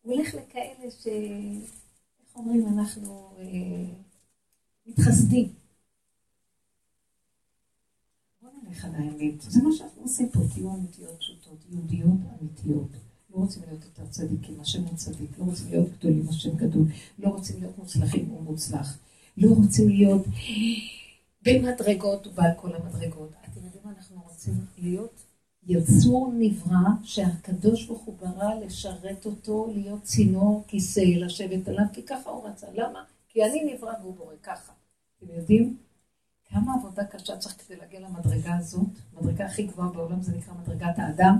הוא 0.02 0.14
הולך 0.14 0.28
לכאלה 0.36 0.92
ש... 0.92 1.08
איך 1.08 2.36
אומרים, 2.36 2.68
אנחנו 2.68 3.30
אה, 3.40 3.46
מתחסדים. 4.86 5.48
על 8.84 8.96
האמת, 8.96 9.42
זה 9.42 9.64
מה 9.64 9.70
שאנחנו 9.72 10.02
עושים 10.02 10.30
פה, 10.30 10.40
תהיו 10.54 10.74
אמיתיות 10.74 11.20
פשוטות, 11.20 11.66
יהודיות 11.70 12.20
אמיתיות. 12.42 12.90
לא 13.30 13.38
רוצים 13.38 13.64
להיות 13.68 13.84
יותר 13.84 14.06
צדיקים, 14.10 14.62
השם 14.62 14.84
הוא 14.84 14.96
צדיק, 14.98 15.40
לא 15.40 15.44
רוצים 15.44 15.70
להיות 15.70 15.88
גדולים, 16.00 16.30
השם 16.30 16.56
גדול, 16.56 16.86
לא 17.20 17.30
רוצים 17.30 17.60
להיות 17.60 17.78
מוצלחים, 17.78 18.26
הוא 18.30 18.44
מוצלח, 18.44 18.98
לא 19.38 19.50
רוצים 19.56 19.90
להיות 19.90 20.26
במדרגות 21.46 22.28
ובעל 22.28 22.52
כל 22.58 22.76
המדרגות. 22.76 23.30
אתם 23.46 23.66
יודעים 23.66 23.84
מה 23.86 23.92
אנחנו 23.98 24.22
רוצים 24.30 24.54
להיות? 24.78 25.24
יצור 25.64 26.32
נברא 26.34 26.90
שהקדוש 27.04 27.86
ברוך 27.86 28.02
הוא 28.02 28.16
ברא 28.18 28.54
לשרת 28.66 29.26
אותו, 29.26 29.72
להיות 29.74 30.04
צינור 30.04 30.64
כיסא, 30.68 31.00
לשבת 31.00 31.68
עליו, 31.68 31.86
כי 31.94 32.04
ככה 32.04 32.30
הוא 32.30 32.48
רצה. 32.48 32.68
למה? 32.74 33.04
כי 33.30 33.44
אני 33.44 33.74
נברא 33.74 33.94
והוא 34.02 34.16
בורא 34.16 34.34
ככה. 34.44 34.74
אתם 35.18 35.26
יודעים 35.36 35.78
כמה 36.50 36.74
עבודה 36.74 37.04
קשה 37.06 37.38
צריך 37.38 37.56
כדי 37.66 37.78
להגיע 37.78 38.00
למדרגה 38.00 38.58
הזאת? 38.58 38.88
המדרגה 39.16 39.46
הכי 39.46 39.64
גבוהה 39.64 39.90
בעולם 39.90 40.22
זה 40.22 40.38
נקרא 40.38 40.54
מדרגת 40.54 41.00
האדם. 41.00 41.38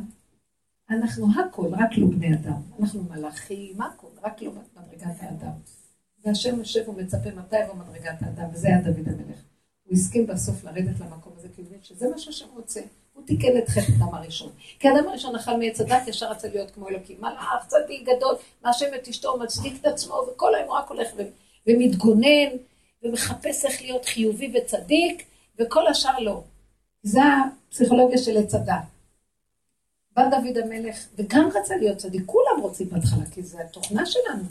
אנחנו 0.90 1.28
הכל, 1.40 1.70
רק 1.74 1.98
לא 1.98 2.08
בני 2.08 2.34
אדם. 2.34 2.62
אנחנו 2.80 3.04
מלאכים, 3.04 3.82
הכל, 3.82 4.08
רק 4.24 4.42
לא 4.42 4.52
מדרגת 4.78 5.16
האדם. 5.20 5.52
והשם 6.26 6.60
יושב 6.60 6.90
ומצפה 6.90 7.30
מתי 7.36 7.60
יבוא 7.60 7.76
מדרגת 7.76 8.22
האדם, 8.22 8.50
וזה 8.54 8.68
היה 8.68 8.82
דוד 8.82 9.08
המלך. 9.08 9.40
הוא 9.84 9.94
הסכים 9.94 10.28
בסוף 10.28 10.64
לרדת 10.64 11.00
למקום 11.00 11.34
הזה, 11.38 11.48
כי 11.56 11.62
הוא 11.62 11.68
מבין 11.68 11.80
שזה 11.82 12.10
מה 12.10 12.18
שהשם 12.18 12.46
רוצה. 12.56 12.82
הוא 13.14 13.26
תיקן 13.26 13.58
את 13.58 13.70
חטא 13.70 13.92
אדם 13.98 14.14
הראשון. 14.16 14.52
כי 14.80 14.88
אדם 14.90 15.08
הראשון 15.08 15.36
אכל 15.36 15.58
מעץ 15.58 15.82
הדת, 15.82 16.08
ישר 16.08 16.32
רצה 16.32 16.48
להיות 16.48 16.72
כמו 16.72 16.90
אלוקים. 16.90 17.18
מלאך, 17.22 17.68
צדיק 17.68 18.02
גדול, 18.02 18.36
מאשם 18.64 18.86
את 18.96 19.08
אשתו, 19.08 19.40
מצדיק 19.40 19.82
את 19.82 19.86
עצמו, 19.86 20.14
וכל 20.14 20.56
היום 20.56 20.72
רק 20.72 20.90
הולך 20.90 21.08
ומתגונן, 21.68 22.50
ומחפש 23.08 23.66
איך 23.66 23.82
להיות 23.82 24.06
חיובי 24.06 24.54
וצדיק, 24.58 25.26
וכל 25.60 25.88
השאר 25.88 26.20
לא. 26.20 26.44
זה 27.04 27.20
הפסיכולוגיה 27.68 28.18
של 28.18 28.38
עץ 28.38 28.54
הדעת. 28.56 28.84
בא 30.12 30.30
דוד 30.30 30.58
המלך, 30.58 31.08
וגם 31.16 31.50
רצה 31.56 31.76
להיות 31.76 31.98
צדיק, 31.98 32.24
כולם 32.26 32.62
רוצים 32.62 32.90
בהתחלה, 32.90 33.26
כי 33.32 33.44
זה 33.44 33.62
התוכנה 33.62 34.06
שלנו. 34.06 34.44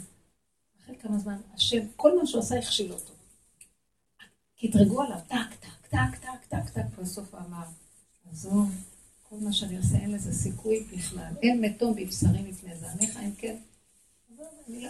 אחרי 0.82 0.96
כמה 0.96 1.18
זמן, 1.18 1.36
השם, 1.54 1.86
כל 1.96 2.18
מה 2.18 2.26
שהוא 2.26 2.40
עשה 2.40 2.58
הכשיל 2.58 2.92
אותו. 2.92 3.12
קטרגו 4.62 5.02
עליו, 5.02 5.18
טק, 5.28 5.54
טק, 5.60 5.86
טק, 5.90 6.18
טק, 6.20 6.44
טק, 6.48 6.70
טק, 6.72 6.98
בסוף 6.98 7.34
אמר, 7.34 7.64
עזוב, 8.32 8.70
כל 9.22 9.36
מה 9.36 9.52
שאני 9.52 9.76
עושה, 9.76 9.96
אין 9.96 10.12
לזה 10.12 10.32
סיכוי 10.32 10.86
בכלל. 10.92 11.32
אין 11.42 11.60
מתום 11.60 11.94
בבשרי 11.94 12.42
מפני 12.42 12.76
זעמך, 12.76 13.16
אם 13.16 13.32
כן. 13.38 13.56
לא, 14.38 14.44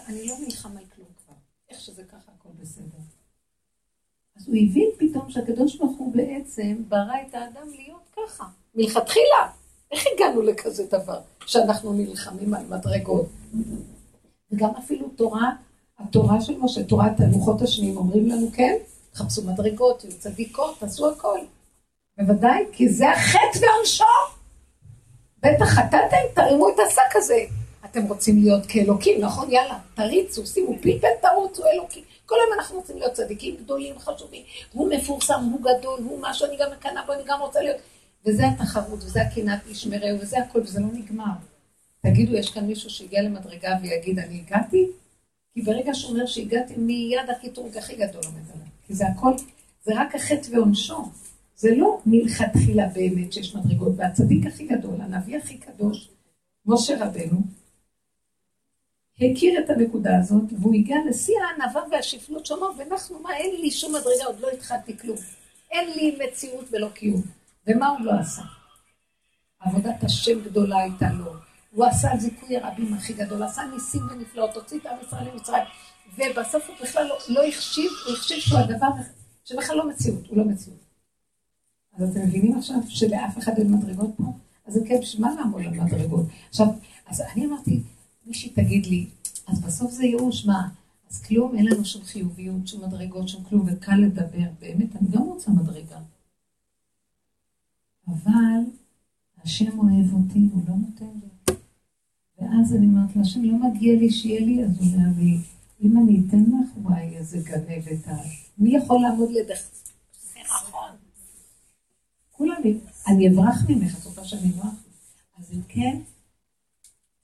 אני 0.07 0.27
לא 0.27 0.37
נלחם 0.45 0.77
על 0.77 0.85
כלום 0.95 1.09
כבר. 1.25 1.35
איך 1.69 1.81
שזה 1.81 2.05
ככה, 2.05 2.33
הכל 2.39 2.49
בסדר. 2.61 2.99
אז 4.37 4.49
הוא 4.49 4.57
הבין 4.57 4.91
פתאום 4.99 5.31
שהקדוש 5.31 5.77
ברוך 5.77 5.99
הוא 5.99 6.13
בעצם 6.15 6.77
ברא 6.89 7.15
את 7.29 7.35
האדם 7.35 7.69
להיות 7.77 8.17
ככה, 8.17 8.45
מלכתחילה. 8.75 9.51
איך 9.93 10.05
הגענו 10.15 10.43
לכזה 10.43 10.87
דבר, 10.91 11.19
שאנחנו 11.47 11.93
נלחמים 11.93 12.55
על 12.55 12.67
מדרגות? 12.69 13.27
וגם 14.53 14.71
אפילו 14.79 15.09
תורה, 15.09 15.53
התורה 15.99 16.41
של 16.41 16.59
משה, 16.59 16.85
תורת 16.85 17.21
הלוחות 17.21 17.63
השניים, 17.63 17.97
אומרים 17.97 18.29
לנו, 18.29 18.49
כן, 18.53 18.77
תחפשו 19.13 19.43
מדרגות, 19.43 20.01
תהיו 20.01 20.13
צדיקות, 20.19 20.79
תעשו 20.79 21.11
הכל. 21.11 21.39
בוודאי, 22.19 22.65
כי 22.73 22.89
זה 22.89 23.11
החטא 23.11 23.59
ועונשו. 23.61 24.05
בטח 25.43 25.65
חטאתם, 25.65 26.17
תרימו 26.35 26.69
את 26.69 26.75
השק 26.87 27.17
הזה. 27.17 27.39
אתם 27.85 28.05
רוצים 28.05 28.43
להיות 28.43 28.67
כאלוקים, 28.69 29.21
נכון? 29.21 29.51
יאללה, 29.51 29.79
תריצו, 29.95 30.47
שימו 30.47 30.75
פלפל, 30.81 31.09
תרוצו 31.23 31.63
אלוקים. 31.67 32.05
כל 32.27 32.35
היום 32.45 32.61
אנחנו 32.61 32.77
רוצים 32.77 32.97
להיות 32.97 33.13
צדיקים 33.13 33.57
גדולים, 33.57 33.99
חשובים. 33.99 34.43
הוא 34.73 34.91
מפורסם, 34.91 35.49
הוא 35.53 35.61
גדול, 35.61 36.01
הוא 36.05 36.19
משהו, 36.23 36.47
אני 36.47 36.57
גם 36.57 36.71
מקנאה 36.73 37.07
בו, 37.07 37.13
אני 37.13 37.23
גם 37.27 37.41
רוצה 37.41 37.61
להיות. 37.61 37.77
וזה 38.27 38.49
התחרות, 38.49 39.05
וזה 39.05 39.23
הקנאת 39.23 39.67
איש 39.67 39.87
מרעהו, 39.87 40.21
וזה 40.21 40.39
הכל, 40.39 40.61
וזה 40.61 40.81
לא 40.81 40.87
נגמר. 40.93 41.33
תגידו, 42.01 42.35
יש 42.35 42.51
כאן 42.51 42.67
מישהו 42.67 42.91
שהגיע 42.91 43.23
למדרגה 43.23 43.77
ויגיד, 43.83 44.19
אני 44.19 44.43
הגעתי? 44.47 44.87
כי 45.55 45.63
ברגע 45.63 45.95
שהוא 45.95 46.13
אומר 46.13 46.27
שהגעתי, 46.27 46.75
מיד 46.77 47.31
הקטרוג 47.31 47.77
הכי 47.77 47.95
גדול 47.95 48.23
עומד 48.25 48.51
עליי. 48.55 48.69
כי 48.87 48.95
זה 48.95 49.07
הכל, 49.07 49.33
זה 49.85 49.93
רק 49.97 50.15
החטא 50.15 50.49
ועונשו. 50.53 51.05
זה 51.57 51.75
לא 51.77 52.01
מלכתחילה 52.07 52.87
באמת 52.87 53.33
שיש 53.33 53.55
מדרגות, 53.55 53.93
והצדיק 53.97 54.47
הכי 54.47 54.67
גדול, 54.67 55.01
הנביא 55.01 55.39
הכי 55.39 55.59
קדוש, 55.59 56.09
משה 56.67 57.05
רבנו, 57.05 57.41
הכיר 59.21 59.59
את 59.59 59.71
הנקודה 59.71 60.19
הזאת, 60.19 60.45
והוא 60.61 60.75
הגיע 60.75 60.97
לשיא 61.09 61.35
הענווה 61.41 61.83
והשפלות 61.91 62.47
שאמר, 62.47 62.71
ואנחנו, 62.79 63.19
מה, 63.19 63.37
אין 63.37 63.61
לי 63.61 63.71
שום 63.71 63.95
מדרגה, 63.95 64.25
עוד 64.27 64.41
לא 64.41 64.49
התחלתי 64.51 64.99
כלום. 64.99 65.17
אין 65.71 65.91
לי 65.97 66.19
מציאות 66.25 66.65
ולא 66.71 66.89
קיום. 66.89 67.23
ומה 67.67 67.89
הוא 67.89 68.01
לא 68.01 68.13
עשה? 68.21 68.43
עבודת 69.61 70.05
השם 70.05 70.41
גדולה 70.41 70.79
הייתה 70.79 71.13
לו. 71.13 71.33
הוא 71.71 71.85
עשה 71.85 72.09
זיכוי 72.19 72.57
הרבים 72.57 72.95
הכי 72.95 73.13
גדול, 73.13 73.43
עשה 73.43 73.63
ניסים 73.75 74.03
ונפלאות, 74.11 74.57
הוציא 74.57 74.79
את 74.79 74.87
עם 74.87 74.97
ישראל 75.07 75.29
למצרים, 75.33 75.65
ובסוף 76.15 76.69
הוא 76.69 76.77
בכלל 76.83 77.07
לא, 77.07 77.19
לא 77.29 77.47
החשיב, 77.47 77.91
הוא 78.07 78.17
החשיב 78.17 78.39
שהוא 78.39 78.59
הדבר 78.59 78.89
שבכלל 79.45 79.77
לא 79.77 79.89
מציאות, 79.89 80.27
הוא 80.27 80.37
לא 80.37 80.45
מציאות. 80.45 80.79
אז 81.99 82.11
אתם 82.11 82.21
מבינים 82.21 82.59
עכשיו 82.59 82.77
שלאף 82.89 83.39
אחד 83.39 83.59
אין 83.59 83.73
מדרגות 83.73 84.11
פה? 84.17 84.25
אז 84.67 84.81
כן, 84.89 85.01
בשביל 85.01 85.27
מה 85.27 85.35
לעמוד 85.35 85.63
על 85.63 85.71
מדרגות? 85.71 86.27
עכשיו, 86.49 86.67
אז 87.07 87.21
אני 87.21 87.47
אמרתי, 87.47 87.81
מישהי 88.27 88.51
תגיד 88.51 88.87
לי, 88.87 89.07
אז 89.47 89.61
בסוף 89.61 89.93
זה 89.93 90.05
ייאוש, 90.05 90.47
מה? 90.47 90.69
אז 91.11 91.23
כלום, 91.23 91.57
אין 91.57 91.67
לנו 91.67 91.85
שום 91.85 92.05
חיוביות, 92.05 92.67
שום 92.67 92.85
מדרגות, 92.85 93.29
שום 93.29 93.45
כלום, 93.45 93.67
וקל 93.67 93.97
לדבר. 93.97 94.49
באמת, 94.61 94.97
אני 94.97 95.09
גם 95.11 95.23
רוצה 95.23 95.51
מדרגה. 95.51 96.01
אבל 98.09 98.61
השם 99.43 99.79
אוהב 99.79 100.15
אותי, 100.15 100.49
הוא 100.53 100.63
לא 100.69 100.75
נותן 100.75 101.19
לי. 101.21 101.55
ואז 102.39 102.75
אני 102.75 102.87
אומרת 102.87 103.17
לו, 103.17 103.23
השם, 103.23 103.45
לא 103.45 103.59
מגיע 103.59 103.95
לי 103.95 104.11
שיהיה 104.11 104.41
לי, 104.41 104.65
אז 104.65 104.79
הוא 104.79 104.87
אומר 104.87 105.09
לי, 105.19 105.39
אם 105.83 105.99
אני 105.99 106.23
אתן 106.29 106.43
לך, 106.43 106.77
וואי, 106.83 107.17
איזה 107.17 107.39
גנבת 107.45 107.93
את. 107.93 108.09
מי 108.59 108.77
יכול 108.77 109.03
לעמוד 109.03 109.31
לידך? 109.31 109.61
זה 110.33 110.39
נכון. 110.45 110.91
כולם, 112.33 112.57
אני 113.09 113.29
אברח 113.29 113.65
ממך, 113.69 113.99
את 113.99 114.05
רוצה 114.05 114.25
שאני 114.25 114.51
אברח? 114.51 114.75
אז 115.39 115.53
אם 115.53 115.61
כן, 115.69 116.01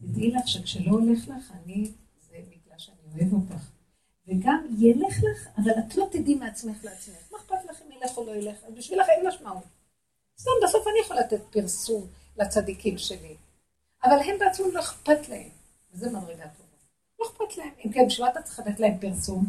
תדעי 0.03 0.31
לך 0.31 0.49
שכשלא 0.49 0.91
הולך 0.91 1.29
לך, 1.29 1.53
אני, 1.65 1.93
זה 2.21 2.37
בגלל 2.49 2.79
שאני 2.79 2.97
אוהב 3.15 3.33
אותך. 3.33 3.71
וגם 4.27 4.67
ילך 4.79 5.17
לך, 5.23 5.49
אבל 5.57 5.73
את 5.79 5.97
לא 5.97 6.07
תדעי 6.13 6.35
מעצמך 6.35 6.85
לעצמך. 6.85 7.17
מה 7.33 7.39
אכפת 7.39 7.65
לך 7.71 7.83
אם 7.83 7.93
ילך 7.93 8.17
או 8.17 8.27
לא 8.27 8.31
ילך? 8.31 8.65
אז 8.65 8.75
בשבילך 8.75 9.07
אין 9.09 9.27
משמעות. 9.27 9.65
סתם, 10.39 10.51
בסוף 10.65 10.87
אני 10.87 11.01
יכולה 11.01 11.21
לתת 11.21 11.41
פרסום 11.51 12.07
לצדיקים 12.37 12.99
שלי. 12.99 13.37
אבל 14.05 14.19
הם 14.25 14.39
בעצמם 14.39 14.71
לא 14.73 14.81
אכפת 14.81 15.29
להם. 15.29 15.49
וזה 15.93 16.11
מדרגה 16.11 16.49
טובה. 16.49 16.77
לא 17.21 17.27
אכפת 17.27 17.57
להם. 17.57 17.71
אם 17.85 17.93
כן, 17.93 18.07
בשביל 18.07 18.27
מה 18.27 18.33
אתה 18.33 18.43
צריך 18.43 18.59
לתת 18.59 18.81
להם 18.81 18.99
פרסום? 18.99 19.45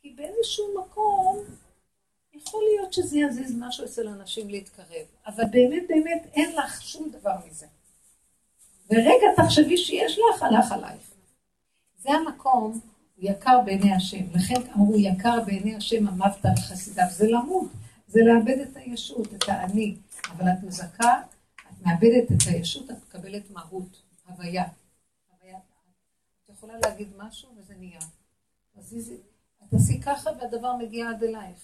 כי 0.00 0.10
באיזשהו 0.10 0.82
מקום 0.82 1.38
יכול 2.32 2.64
להיות 2.64 2.92
שזה 2.92 3.18
יזיז 3.18 3.54
משהו 3.58 3.84
אצל 3.84 4.08
אנשים 4.08 4.48
להתקרב. 4.48 5.06
אבל 5.26 5.44
באמת 5.50 5.82
באמת 5.88 6.26
אין 6.34 6.56
לך 6.56 6.82
שום 6.82 7.10
דבר 7.10 7.34
מזה. 7.46 7.66
ורגע 8.90 9.26
תחשבי 9.36 9.76
שיש 9.76 10.18
לך, 10.18 10.42
הלך 10.42 10.72
עלייך. 10.72 11.10
זה 11.96 12.10
המקום, 12.10 12.80
הוא 13.16 13.30
יקר 13.30 13.60
בעיני 13.64 13.94
השם. 13.94 14.30
לכן 14.34 14.72
אמרו, 14.74 14.98
יקר 14.98 15.40
בעיני 15.46 15.76
השם 15.76 16.08
אמבת 16.08 16.44
על 16.44 16.56
חסידיו. 16.56 17.06
זה 17.10 17.26
למות. 17.26 17.68
זה 18.08 18.20
לאבד 18.24 18.58
את 18.58 18.76
הישות, 18.76 19.34
את 19.34 19.48
האני. 19.48 19.96
אבל 20.30 20.48
את 20.48 20.62
מזכה, 20.62 21.22
את 21.54 21.86
מאבדת 21.86 22.32
את 22.32 22.46
הישות, 22.46 22.90
את 22.90 22.96
מקבלת 23.02 23.50
מהות, 23.50 24.02
הוויה. 24.28 24.64
את 26.44 26.48
יכולה 26.48 26.74
להגיד 26.84 27.08
משהו 27.16 27.48
וזה 27.56 27.74
נהיה. 27.78 28.00
תעשי 29.70 30.00
ככה 30.00 30.30
והדבר 30.40 30.76
מגיע 30.76 31.10
עד 31.10 31.22
אלייך. 31.22 31.58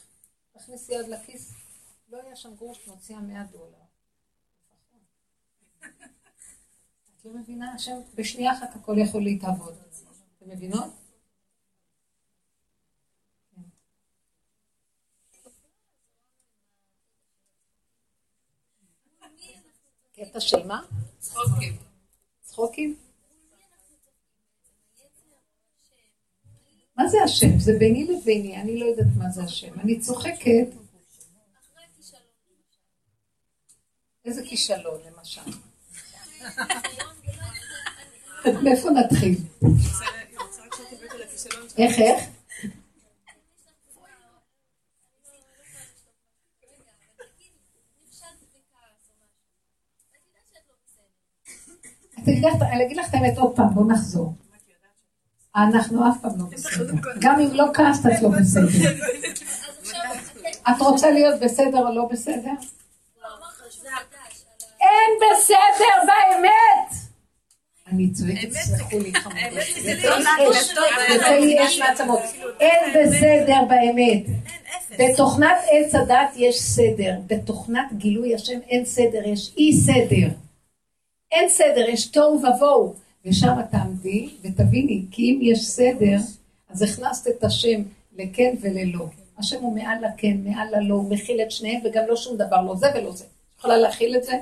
תכניסי 0.52 0.94
יד 0.94 1.08
לכיס, 1.08 1.54
לא 2.08 2.18
היה 2.26 2.36
שם 2.36 2.54
גרוש, 2.54 2.88
מוציאה 2.88 3.20
100 3.20 3.44
דולר. 3.44 3.84
את 7.24 7.28
לא 7.28 7.40
מבינה? 7.40 7.74
השם, 7.74 7.96
בשנייה 8.14 8.52
אחת 8.52 8.76
הכל 8.76 8.98
יכול 8.98 9.22
להתעבוד. 9.22 9.74
אתם 10.38 10.50
מבינות? 10.50 10.94
קטע 20.12 20.40
של 20.40 20.66
מה? 20.66 20.82
צחוקים. 21.18 21.76
צחוקים? 22.42 22.96
מה 26.96 27.08
זה 27.08 27.18
השם? 27.24 27.58
זה 27.58 27.72
ביני 27.78 28.04
לביני, 28.04 28.56
אני 28.56 28.80
לא 28.80 28.86
יודעת 28.86 29.06
מה 29.16 29.30
זה 29.30 29.42
השם. 29.42 29.80
אני 29.80 30.00
צוחקת. 30.00 30.68
איזה 34.24 34.42
כישלון, 34.44 35.00
למשל? 35.06 35.50
מאיפה 38.62 38.90
נתחיל? 38.90 39.34
איך, 41.78 41.98
איך? 41.98 42.24
אני 52.62 52.84
אגיד 52.86 52.96
לך 52.96 53.08
את 53.08 53.14
האמת 53.14 53.38
עוד 53.38 53.56
פעם, 53.56 53.74
בואו 53.74 53.88
נחזור. 53.88 54.34
אנחנו 55.56 56.08
אף 56.08 56.16
פעם 56.22 56.38
לא 56.38 56.44
בסדר. 56.50 56.94
גם 57.20 57.40
אם 57.40 57.48
לא 57.52 57.64
כעסת, 57.74 58.06
את 58.06 58.22
לא 58.22 58.28
בסדר. 58.28 58.90
את 60.70 60.80
רוצה 60.80 61.10
להיות 61.10 61.40
בסדר 61.40 61.78
או 61.78 61.94
לא 61.94 62.08
בסדר? 62.10 62.50
אין 64.80 65.10
בסדר 65.20 66.06
באמת! 66.06 67.03
אני 67.94 68.10
צועקת, 68.10 68.52
סלחו 68.52 68.98
לי 68.98 69.12
יוצא 71.08 71.38
לי 71.40 71.66
אש 71.66 71.78
מעצמות. 71.78 72.20
אין 72.60 72.94
בסדר 72.94 73.60
באמת. 73.68 74.22
בתוכנת 74.98 75.56
עץ 75.70 75.94
הדת 75.94 76.32
יש 76.36 76.60
סדר, 76.60 77.14
בתוכנת 77.26 77.92
גילוי 77.92 78.34
השם 78.34 78.58
אין 78.68 78.84
סדר, 78.84 79.28
יש 79.28 79.52
אי 79.56 79.72
סדר. 79.72 80.28
אין 81.32 81.48
סדר, 81.48 81.88
יש 81.88 82.06
תוהו 82.06 82.42
ובוהו. 82.42 82.94
ושם 83.26 83.54
תעמדי 83.70 84.28
ותביני, 84.42 85.04
כי 85.10 85.22
אם 85.22 85.38
יש 85.42 85.66
סדר, 85.66 86.16
אז 86.68 86.82
הכנסת 86.82 87.28
את 87.28 87.44
השם 87.44 87.82
לכן 88.18 88.54
וללא. 88.60 89.06
השם 89.38 89.62
הוא 89.62 89.74
מעל 89.74 89.98
לכן, 90.04 90.36
מעל 90.44 90.68
ללא, 90.76 90.94
הוא 90.94 91.10
מכיל 91.10 91.40
את 91.40 91.50
שניהם 91.50 91.80
וגם 91.84 92.02
לא 92.08 92.16
שום 92.16 92.36
דבר, 92.36 92.62
לא 92.62 92.76
זה 92.76 92.86
ולא 92.94 93.12
זה. 93.12 93.24
יכולה 93.58 93.76
להכיל 93.76 94.16
את 94.16 94.24
זה? 94.24 94.32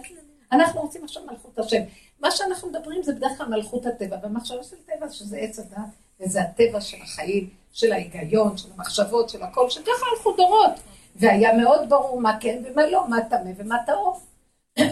אנחנו 0.52 0.80
רוצים 0.80 1.04
עכשיו 1.04 1.22
מלכות 1.30 1.58
השם. 1.58 1.82
מה 2.22 2.30
שאנחנו 2.30 2.68
מדברים 2.68 3.02
זה 3.02 3.14
בדרך 3.14 3.38
כלל 3.38 3.48
מלכות 3.48 3.86
הטבע, 3.86 4.16
והמחשבה 4.22 4.62
של 4.62 4.76
טבע 4.86 5.10
שזה 5.10 5.36
עץ 5.36 5.58
הדת, 5.58 5.78
וזה 6.20 6.42
הטבע 6.42 6.80
של 6.80 7.02
החיים, 7.02 7.50
של 7.72 7.92
ההיגיון, 7.92 8.56
של 8.56 8.72
המחשבות, 8.72 9.28
של 9.28 9.42
הכל, 9.42 9.70
שככה 9.70 10.06
הלכו 10.12 10.36
דורות. 10.36 10.80
והיה 11.16 11.56
מאוד 11.56 11.88
ברור 11.88 12.20
מה 12.20 12.38
כן 12.40 12.62
ומה 12.64 12.86
לא, 12.86 13.08
מה 13.08 13.16
טמא 13.30 13.50
ומה 13.56 13.76
טהור. 13.86 14.20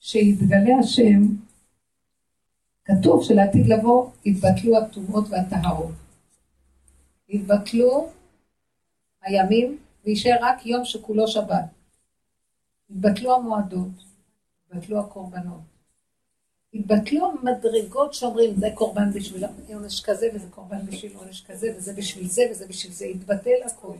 שיתגלה 0.00 0.78
השם 0.80 1.20
כתוב 2.84 3.24
שלעתיד 3.24 3.66
לבוא 3.66 4.10
יתבטלו 4.24 4.78
הטומאות 4.78 5.24
והטהרות. 5.30 5.94
יתבטלו 7.28 8.08
הימים 9.22 9.78
ויישאר 10.04 10.36
רק 10.40 10.66
יום 10.66 10.84
שכולו 10.84 11.28
שבת. 11.28 11.64
יתבטלו 12.90 13.34
המועדות, 13.36 14.11
יתבטלו 14.72 15.00
הקורבנות. 15.00 15.60
יתבטלו 16.72 17.30
המדרגות 17.30 18.14
שאומרים 18.14 18.54
זה 18.56 18.68
קורבן 18.74 19.12
בשביל 19.12 19.44
עונש 19.74 20.00
כזה 20.00 20.28
וזה 20.34 20.46
קורבן 20.50 20.86
בשביל 20.86 21.12
עונש 21.16 21.44
כזה 21.46 21.74
וזה 21.76 21.92
בשביל 21.92 22.28
זה 22.28 22.42
וזה 22.50 22.66
בשביל 22.66 22.92
זה, 22.92 23.06
יתבטל 23.06 23.62
הכל. 23.66 23.96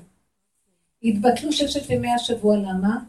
יתבטלו 1.03 1.53
ששת 1.53 1.91
ימי 1.91 2.13
השבוע, 2.13 2.57
למה? 2.57 3.05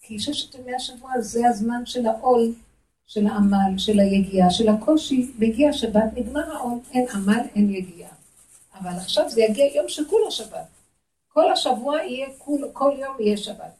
כי 0.00 0.18
ששת 0.18 0.54
ימי 0.54 0.74
השבוע 0.74 1.20
זה 1.20 1.48
הזמן 1.48 1.86
של 1.86 2.06
העול 2.06 2.54
של 3.06 3.26
העמל, 3.26 3.78
של 3.78 4.00
היגיעה, 4.00 4.50
של 4.50 4.68
הקושי, 4.68 5.32
והגיע 5.38 5.68
השבת, 5.68 6.04
נגמר 6.14 6.56
העול, 6.56 6.78
אין 6.92 7.06
עמל, 7.14 7.40
אין 7.54 7.70
יגיעה. 7.70 8.12
אבל 8.74 8.90
עכשיו 8.90 9.30
זה 9.30 9.40
יגיע 9.40 9.66
יום 9.76 9.88
שכולו 9.88 10.30
שבת. 10.30 10.66
כל 11.28 11.52
השבוע 11.52 12.02
יהיה, 12.02 12.28
כל, 12.38 12.60
כל 12.72 12.92
יום 12.98 13.16
יהיה 13.20 13.36
שבת. 13.36 13.74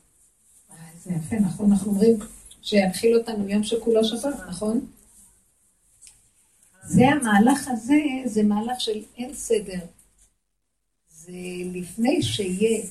אה, 0.71 0.77
זה 0.97 1.12
יפה, 1.12 1.37
נכון? 1.37 1.73
אנחנו 1.73 1.91
אומרים 1.91 2.19
שיתחיל 2.65 3.17
אותנו 3.17 3.49
יום 3.49 3.62
שכולו 3.62 4.05
שבת, 4.05 4.35
נכון? 4.49 4.87
זה 6.87 7.09
המהלך 7.09 7.69
הזה, 7.69 8.01
זה 8.25 8.43
מהלך 8.43 8.81
של 8.81 9.03
אין 9.17 9.35
סדר. 9.35 9.79
זה 11.09 11.33
לפני 11.73 12.23
שיהיה 12.23 12.85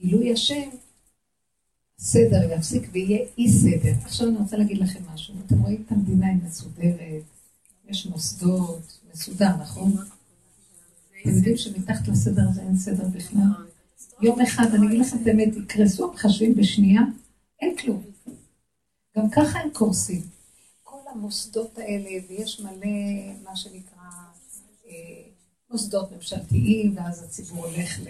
גילוי 0.00 0.32
השם, 0.32 0.70
סדר 1.98 2.52
יפסיק 2.52 2.88
ויהיה 2.92 3.18
אי 3.38 3.48
סדר. 3.48 3.92
עכשיו 4.04 4.28
אני 4.28 4.36
רוצה 4.36 4.56
להגיד 4.56 4.78
לכם 4.78 5.00
משהו. 5.14 5.34
אתם 5.46 5.62
רואים 5.62 5.84
את 5.86 5.92
המדינה 5.92 6.26
היא 6.26 6.36
מסודרת, 6.44 7.22
יש 7.88 8.06
מוסדות, 8.06 9.00
מסודר, 9.14 9.56
נכון? 9.56 9.92
אתם 11.20 11.30
יודעים 11.30 11.56
שמתחת 11.56 12.08
לסדר 12.08 12.42
הזה 12.48 12.62
אין 12.62 12.76
סדר 12.76 13.08
בכלל? 13.08 13.40
יום 14.22 14.40
אחד, 14.40 14.74
אני 14.74 14.86
אגיד 14.86 15.00
לכם 15.00 15.16
את 15.22 15.26
האמת, 15.26 15.48
יקרסו 15.56 16.10
המחשבים 16.10 16.54
בשנייה, 16.54 17.02
אין 17.60 17.76
כלום. 17.76 18.09
גם 19.20 19.30
ככה 19.30 19.58
הם 19.58 19.70
קורסים. 19.72 20.22
כל 20.82 20.96
המוסדות 21.10 21.78
האלה, 21.78 22.10
ויש 22.28 22.60
מלא, 22.60 22.86
מה 23.44 23.56
שנקרא, 23.56 24.02
אה, 24.86 24.92
מוסדות 25.70 26.12
ממשלתיים, 26.12 26.96
ואז 26.96 27.22
הציבור 27.22 27.66
הולך 27.66 28.00
ל... 28.00 28.08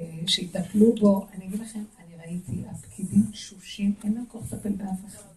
אה, 0.00 0.06
שיטפלו 0.26 0.94
בו. 1.00 1.26
אני 1.34 1.46
אגיד 1.46 1.60
לכם, 1.60 1.84
ראיתי, 2.26 2.62
הפקידים 2.70 3.22
תשושים, 3.32 3.94
אין 4.04 4.14
להם 4.14 4.24
כוח 4.28 4.42
לטפל 4.52 4.68
באף 4.68 4.98
אחד. 5.08 5.28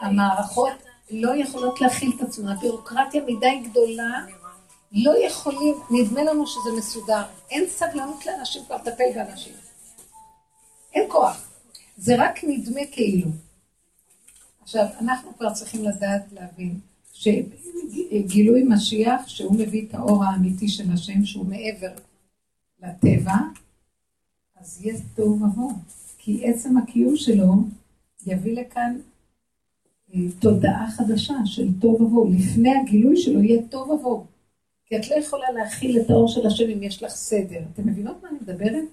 המערכות 0.00 0.72
לא 1.10 1.36
יכולות 1.36 1.80
להכיל 1.80 2.12
את 2.16 2.22
עצמן, 2.22 2.48
הביורוקרטיה 2.48 3.22
מדי 3.22 3.62
גדולה, 3.70 4.26
לא 4.92 5.26
יכולים, 5.26 5.74
נדמה 5.90 6.22
לנו 6.22 6.46
שזה 6.46 6.70
מסודר. 6.78 7.22
אין 7.50 7.64
סבלנות 7.68 8.26
לאנשים 8.26 8.64
כבר 8.64 8.76
לטפל 8.76 9.04
באנשים. 9.14 9.52
אין 10.92 11.04
כוח. 11.10 11.48
זה 11.96 12.14
רק 12.18 12.44
נדמה 12.44 12.80
כאילו. 12.92 13.28
עכשיו, 14.66 14.86
אנחנו 15.00 15.36
כבר 15.38 15.52
צריכים 15.52 15.84
לדעת, 15.84 16.32
להבין, 16.32 16.80
שגילוי 17.12 18.64
משיח, 18.68 19.28
שהוא 19.28 19.54
מביא 19.54 19.88
את 19.88 19.94
האור 19.94 20.24
האמיתי 20.24 20.68
של 20.68 20.92
השם, 20.92 21.24
שהוא 21.24 21.46
מעבר 21.46 21.90
לטבע, 22.82 23.34
אז 24.56 24.86
יש 24.86 25.00
תוהו 25.14 25.42
ובוהו. 25.42 25.72
כי 26.18 26.40
עצם 26.44 26.76
הקיום 26.76 27.16
שלו 27.16 27.54
יביא 28.26 28.60
לכאן 28.60 28.98
אה, 30.14 30.20
תודעה 30.40 30.90
חדשה 30.90 31.34
של 31.44 31.68
טוב 31.80 32.00
ובוהו. 32.00 32.32
לפני 32.32 32.70
הגילוי 32.76 33.16
שלו 33.16 33.42
יהיה 33.42 33.62
טוב 33.70 33.90
ובוהו. 33.90 34.26
כי 34.86 34.96
את 34.96 35.10
לא 35.10 35.16
יכולה 35.16 35.50
להכיל 35.50 36.00
את 36.00 36.10
האור 36.10 36.28
של 36.28 36.46
השם 36.46 36.70
אם 36.70 36.82
יש 36.82 37.02
לך 37.02 37.12
סדר. 37.12 37.60
אתם 37.72 37.86
מבינות 37.88 38.22
מה 38.22 38.28
אני 38.28 38.38
מדברת? 38.40 38.84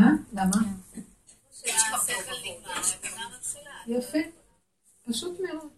אה? 0.00 0.10
למה? 0.32 0.58
יפה. 3.86 4.35
פשוט 5.06 5.40
מאוד. 5.40 5.68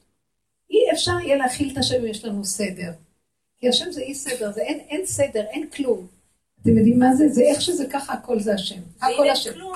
אי 0.70 0.92
אפשר 0.92 1.20
יהיה 1.20 1.36
להכיל 1.36 1.72
את 1.72 1.78
השם 1.78 1.94
אם 1.94 2.06
יש 2.06 2.24
לנו 2.24 2.44
סדר. 2.44 2.92
כי 3.58 3.68
השם 3.68 3.92
זה 3.92 4.00
אי 4.00 4.14
סדר, 4.14 4.52
זה 4.52 4.60
אין, 4.60 4.80
אין 4.80 5.06
סדר, 5.06 5.44
אין 5.50 5.70
כלום. 5.70 6.06
אתם 6.62 6.76
יודעים 6.76 6.98
מה 6.98 7.14
זה? 7.14 7.28
זה 7.28 7.42
איך 7.42 7.60
שזה 7.60 7.86
ככה, 7.92 8.12
הכל 8.12 8.40
זה 8.40 8.54
השם. 8.54 8.80
הכל 9.00 9.30
השם. 9.30 9.52
כלום, 9.52 9.72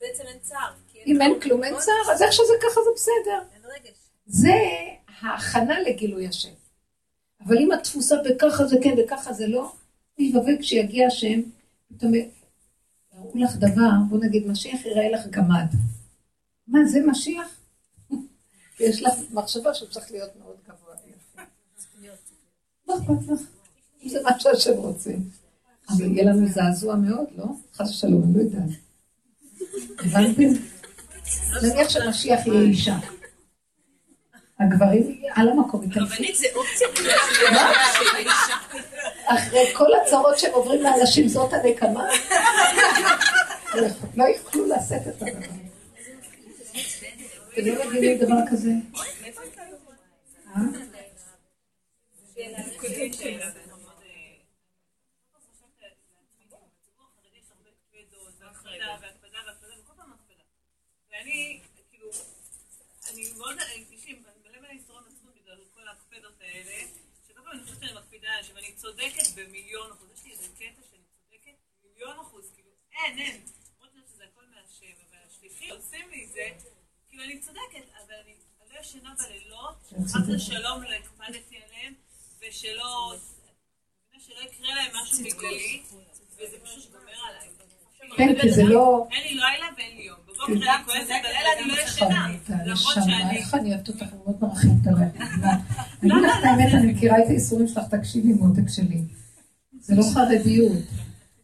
בעצם 0.00 0.22
אין 0.26 0.38
צער. 0.40 0.72
אם 1.06 1.22
אין 1.22 1.40
כלום, 1.40 1.64
אין 1.64 1.74
צער, 1.78 2.12
אז 2.12 2.22
איך 2.22 2.32
שזה 2.32 2.52
ככה 2.62 2.80
זה 2.84 2.90
בסדר. 2.94 3.58
זה 4.26 4.52
ההכנה 5.20 5.80
לגילוי 5.80 6.28
השם. 6.28 6.52
אבל 7.46 7.58
אם 7.58 7.72
את 7.72 7.82
תפוסה 7.82 8.16
בככה 8.24 8.64
זה 8.64 8.76
כן 8.82 8.94
וככה 9.04 9.32
זה 9.32 9.46
לא, 9.46 9.72
ואבוי 10.34 10.58
כשיגיע 10.60 11.06
השם, 11.06 11.40
פתאום 11.88 12.14
יראו 12.14 13.32
לך 13.34 13.56
דבר, 13.56 13.90
בוא 14.08 14.18
נגיד 14.18 14.46
משיח 14.46 14.84
יראה 14.84 15.10
לך 15.10 15.26
גמד. 15.26 15.66
מה, 16.68 16.84
זה 16.84 17.00
משיח? 17.06 17.60
יש 18.80 19.02
לך 19.02 19.12
מחשבה 19.30 19.74
שהוא 19.74 19.88
צריך 19.88 20.10
להיות 20.10 20.30
מאוד 20.36 20.56
גבוה 20.68 20.94
לא 22.88 22.94
אכפת 22.94 23.32
לך, 23.32 23.40
זה 24.06 24.22
מה 24.22 24.40
שהשם 24.40 24.72
רוצה. 24.72 25.10
אבל 25.88 26.12
יהיה 26.12 26.24
לנו 26.24 26.48
זעזוע 26.48 26.96
מאוד, 26.96 27.26
לא? 27.36 27.44
חס 27.74 27.90
ושלום, 27.90 28.22
אני 28.24 28.34
לא 28.34 28.40
יודעת. 28.40 28.78
הבנתם? 29.98 30.60
נניח 31.62 31.88
שמשיח 31.88 32.46
יהיה 32.46 32.60
אישה. 32.60 32.96
הגברים 34.60 35.22
על 35.34 35.48
המקום 35.48 35.84
רבנית 35.96 36.36
זה 36.36 36.46
אופציה. 36.54 36.88
אחרי 39.26 39.74
כל 39.74 39.88
הצרות 40.02 40.38
שהם 40.38 40.52
עוברים 40.52 40.82
לאנשים 40.82 41.28
זאת 41.28 41.52
הנקמה? 41.52 42.04
לא 44.16 44.24
יוכלו 44.24 44.66
לשאת 44.66 45.08
את 45.08 45.22
הדבר. 45.22 45.63
אתם 47.54 47.66
לא 47.66 47.86
מבינים 47.88 48.18
דבר 48.18 48.36
כזה? 48.50 48.70
אה? 50.46 50.60
ואני, 61.10 61.60
כאילו, 61.90 62.10
אני 63.10 63.32
מאוד, 63.38 63.56
לי 64.06 64.14
מלא 64.14 64.60
מלא 64.60 64.72
יסרון 64.72 65.04
עצמות 65.06 65.34
בגלל 65.34 65.58
כל 65.74 65.88
ההקפדות 65.88 66.40
האלה, 66.40 66.88
שכל 67.28 67.40
פעם 67.44 67.52
אני 67.52 67.62
חושבת 67.62 67.80
שאני 67.80 67.92
מקפידה 67.92 68.28
ואני 68.54 68.72
צודקת 68.72 69.26
במיליון 69.36 69.90
אחוז, 69.92 70.10
יש 70.14 70.24
לי 70.24 70.32
איזה 70.32 70.48
קטע 70.54 70.82
שאני 70.90 71.02
צודקת 71.18 71.58
במיליון 71.82 72.18
אחוז, 72.18 72.50
כאילו, 72.54 72.70
אין, 72.92 73.18
אין, 73.18 73.42
למרות 73.80 74.08
שזה 74.08 74.24
הכל 74.24 74.44
מהשם, 74.46 74.94
אבל 75.10 75.18
השליחים 75.26 75.70
עושים 75.70 76.10
לי 76.10 76.26
זה, 76.26 76.48
אני 77.24 77.38
צודקת, 77.40 77.86
אבל 77.96 78.14
אני 78.24 78.34
לא 78.74 78.80
ישנה 78.80 79.10
בלילות, 79.18 80.08
חס 80.08 80.28
ושלום 80.28 80.82
לא 80.82 80.88
הקפדתי 81.00 81.56
עליהם, 81.56 81.94
ושלא, 82.40 83.14
שלא 84.18 84.34
יקרה 84.34 84.74
להם 84.74 84.90
משהו 85.02 85.18
בגללי, 85.18 85.82
וזה 86.36 86.56
פשוט 86.64 86.92
גומר 86.92 87.12
עליי. 87.28 87.48
כן, 88.16 88.40
כי 88.40 88.52
זה 88.52 88.64
לא... 88.64 89.08
אין 89.12 89.22
לי 89.22 89.34
לילה 89.34 89.66
ואין 89.76 89.96
לי 89.96 90.02
יום. 90.02 90.16
בבוקר 90.26 90.52
אני 90.52 90.84
כועסת, 90.84 91.08
בלילה 91.08 91.48
אני 91.58 91.68
לא 91.68 91.82
ישנה. 91.82 92.28
למרות 92.64 92.94
שאני... 92.94 93.36
איך 93.36 93.54
אני 93.54 93.74
אוהבת 93.74 93.88
אותך, 93.88 94.02
אני 94.02 94.20
מאוד 94.24 94.36
מרחמת 94.40 94.86
עליי. 94.86 95.08
אני 96.02 96.12
אגיד 96.12 96.24
לך 96.24 96.38
את 96.38 96.44
האמת, 96.44 96.74
אני 96.74 96.92
מכירה 96.92 97.18
את 97.18 97.28
הייסורים 97.28 97.68
שלך, 97.68 97.84
תקשיבי 97.90 98.32
מותק 98.32 98.68
שלי. 98.68 99.02
זה 99.80 99.94
לא 99.94 100.02
חרדיות, 100.14 100.82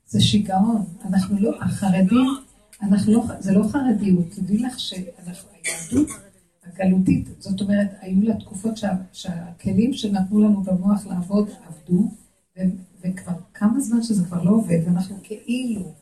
זה 0.06 0.20
שיגעון. 0.20 0.86
אנחנו 1.04 1.40
לא, 1.40 1.50
החרדים, 1.60 2.49
אנחנו 2.82 3.12
לא, 3.12 3.22
זה 3.38 3.52
לא 3.52 3.62
חרדיות. 3.68 4.30
תדעי 4.30 4.58
לך 4.58 4.80
שהיהדות 4.80 6.08
הגלותית, 6.64 7.28
זאת 7.38 7.60
אומרת, 7.60 7.88
היו 8.00 8.22
לה 8.22 8.34
תקופות 8.34 8.74
שהכלים 9.12 9.92
שנתנו 9.92 10.40
לנו 10.40 10.62
במוח 10.62 11.06
לעבוד 11.06 11.50
עבדו, 11.66 12.10
וכבר 13.00 13.32
כמה 13.54 13.80
זמן 13.80 14.02
שזה 14.02 14.24
כבר 14.24 14.42
לא 14.42 14.50
עובד, 14.50 14.78
ואנחנו 14.86 15.16
כאילו 15.22 15.92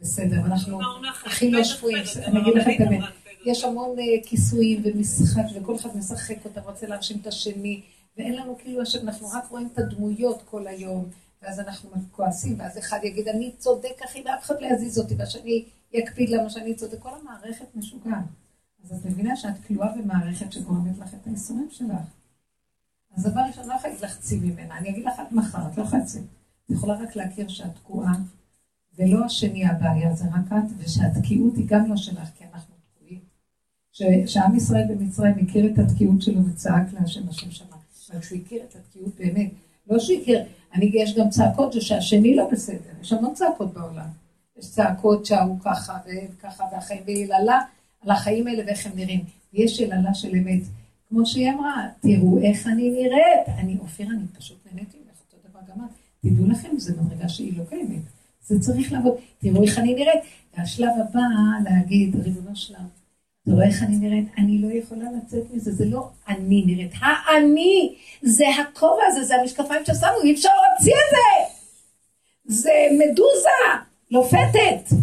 בסדר, 0.00 0.36
אנחנו 0.36 0.80
הכי 1.26 1.50
לא 1.50 1.64
שפויים, 1.64 2.04
אני 2.26 2.40
אגיד 2.40 2.54
לך 2.54 2.66
את 2.76 2.80
האמת, 2.80 3.04
יש 3.46 3.64
המון 3.64 3.98
אה, 3.98 4.04
כיסויים 4.24 4.82
ומשחק, 4.84 5.42
וכל 5.54 5.76
אחד 5.76 5.96
משחק 5.96 6.36
אותה, 6.44 6.60
רוצה 6.60 6.86
להרשים 6.86 7.18
את 7.22 7.26
השני, 7.26 7.80
ואין 8.16 8.36
לנו 8.36 8.58
כאילו, 8.58 8.82
אנחנו 9.02 9.28
רק 9.28 9.50
רואים 9.50 9.68
את 9.72 9.78
הדמויות 9.78 10.42
כל 10.44 10.66
היום, 10.66 11.04
ואז 11.42 11.60
אנחנו 11.60 11.90
כועסים, 12.12 12.54
ואז 12.58 12.78
אחד 12.78 12.98
יגיד, 13.02 13.28
אני 13.28 13.52
צודק 13.58 14.02
אחי, 14.04 14.22
ואף 14.26 14.44
אחד 14.44 14.54
לא 14.60 14.66
יזיז 14.66 14.98
אותי, 14.98 15.14
והשני 15.14 15.64
יקפיד 15.92 16.28
למה 16.30 16.50
שאני 16.50 16.74
צודק, 16.74 16.98
כל 16.98 17.10
המערכת 17.20 17.74
משוגעת. 17.74 18.24
אז 18.84 18.92
את 18.92 19.06
מבינה 19.06 19.36
שאת 19.36 19.54
כלואה 19.66 19.96
במערכת 19.96 20.52
שגורמת 20.52 20.98
לך 20.98 21.14
את 21.14 21.26
האיסורים 21.26 21.68
שלך. 21.70 22.06
אז 23.16 23.22
דבר 23.24 23.40
ראשון, 23.48 23.68
לא 23.68 23.74
יכולה 23.74 23.92
להגיד 23.92 24.04
לך 24.04 24.18
צי 24.18 24.38
ממנה, 24.38 24.78
אני 24.78 24.90
אגיד 24.90 25.04
לך 25.04 25.18
עד 25.18 25.26
מחר, 25.32 25.68
את 25.72 25.78
לא 25.78 25.82
יכולה 25.82 26.02
לצאת. 26.02 26.22
את 26.64 26.70
יכולה 26.70 26.94
רק 26.94 27.16
להכיר 27.16 27.48
שאת 27.48 27.74
תקועה, 27.74 28.12
ולא 28.98 29.24
השני 29.24 29.66
הבעיה, 29.66 30.14
זה 30.14 30.24
רק 30.24 30.52
את, 30.52 30.70
ושהתקיעות 30.78 31.56
היא 31.56 31.64
גם 31.68 31.90
לא 31.90 31.96
שלך, 31.96 32.28
כי 32.38 32.44
אנחנו 32.54 32.74
תקועים. 32.94 33.20
שעם 34.26 34.56
ישראל 34.56 34.84
במצרים 34.88 35.34
הכיר 35.38 35.72
את 35.72 35.78
התקיעות 35.78 36.22
שלו 36.22 36.46
וצעק 36.46 36.92
להשם 36.92 37.28
השם 37.28 37.50
שמע. 37.50 37.76
אבל 38.10 38.20
כשהוא 38.20 38.38
הכיר 38.38 38.62
את 38.68 38.76
התקיעות 38.76 39.14
באמת, 39.18 39.50
לא 39.86 39.98
שהוא 39.98 40.20
הכיר, 40.20 40.44
אני, 40.74 40.90
יש 40.94 41.14
גם 41.18 41.30
צעקות 41.30 41.72
שהשני 41.72 42.36
לא 42.36 42.50
בסדר, 42.52 42.90
יש 43.00 43.12
המון 43.12 43.34
צעקות 43.34 43.74
בעולם. 43.74 44.08
יש 44.58 44.70
צעקות 44.70 45.26
שההוא 45.26 45.58
ככה 45.64 45.98
וככה, 46.06 46.64
והחיים, 46.72 47.02
ויללה 47.06 47.60
על 48.04 48.10
החיים 48.10 48.46
האלה 48.46 48.62
ואיך 48.66 48.86
הם 48.86 48.92
נראים. 48.94 49.24
יש 49.52 49.80
יללה 49.80 50.14
של 50.14 50.36
אמת. 50.36 50.62
כמו 51.08 51.26
שהיא 51.26 51.50
אמרה, 51.50 51.88
תראו 52.00 52.38
איך 52.42 52.66
אני 52.66 52.90
נראית. 52.90 53.48
אני, 53.58 53.76
אופיר, 53.80 54.06
אני 54.06 54.26
פשוט 54.38 54.56
נהניתי 54.66 54.98
ממך, 54.98 55.18
אותו 55.20 55.48
דבר 55.48 55.60
גם 55.68 55.84
את. 55.84 55.90
תדעו 56.20 56.46
לכם, 56.46 56.68
זו 56.78 56.94
מדרגה 57.02 57.28
שהיא 57.28 57.58
לא 57.58 57.64
קיימת. 57.68 58.02
זה 58.46 58.60
צריך 58.60 58.92
לעבוד. 58.92 59.14
תראו 59.38 59.62
איך 59.62 59.78
אני 59.78 59.94
נראית. 59.94 60.22
והשלב 60.58 60.90
הבא, 61.00 61.20
להגיד, 61.64 62.16
ריבונו 62.24 62.56
שלם, 62.56 62.86
רואה 63.46 63.66
איך 63.66 63.82
אני 63.82 63.96
נראית? 63.96 64.28
אני 64.38 64.58
לא 64.58 64.72
יכולה 64.72 65.04
לצאת 65.12 65.44
מזה, 65.52 65.72
זה 65.72 65.84
לא 65.84 66.10
אני 66.28 66.64
נראית. 66.66 66.92
האני, 67.00 67.94
זה 68.22 68.44
הכובע 68.48 69.02
הזה, 69.06 69.24
זה 69.24 69.36
המשקפיים 69.36 69.84
ששמו, 69.84 70.22
אי 70.24 70.34
אפשר 70.34 70.48
להוציא 70.48 70.92
את 70.92 71.10
זה. 71.10 71.54
זה 72.44 72.70
מדוזה, 72.92 73.84
לופתת. 74.10 74.96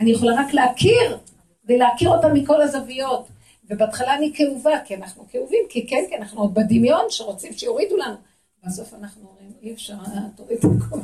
אני 0.00 0.10
יכולה 0.10 0.40
רק 0.40 0.54
להכיר, 0.54 1.18
ולהכיר 1.64 2.10
אותה 2.10 2.28
מכל 2.28 2.62
הזוויות. 2.62 3.28
ובהתחלה 3.70 4.16
אני 4.16 4.32
כאובה, 4.34 4.80
כי 4.84 4.96
אנחנו 4.96 5.26
כאובים, 5.30 5.64
כי 5.68 5.86
כן, 5.86 6.04
כי 6.08 6.16
אנחנו 6.16 6.40
עוד 6.40 6.54
בדמיון 6.54 7.04
שרוצים 7.08 7.52
שיורידו 7.52 7.96
לנו. 7.96 8.14
בסוף 8.64 8.94
אנחנו 8.94 9.28
אומרים, 9.28 9.52
אי 9.62 9.72
אפשר, 9.72 9.94
תוריד 10.36 10.58
את 10.58 10.64
הכל. 10.64 10.98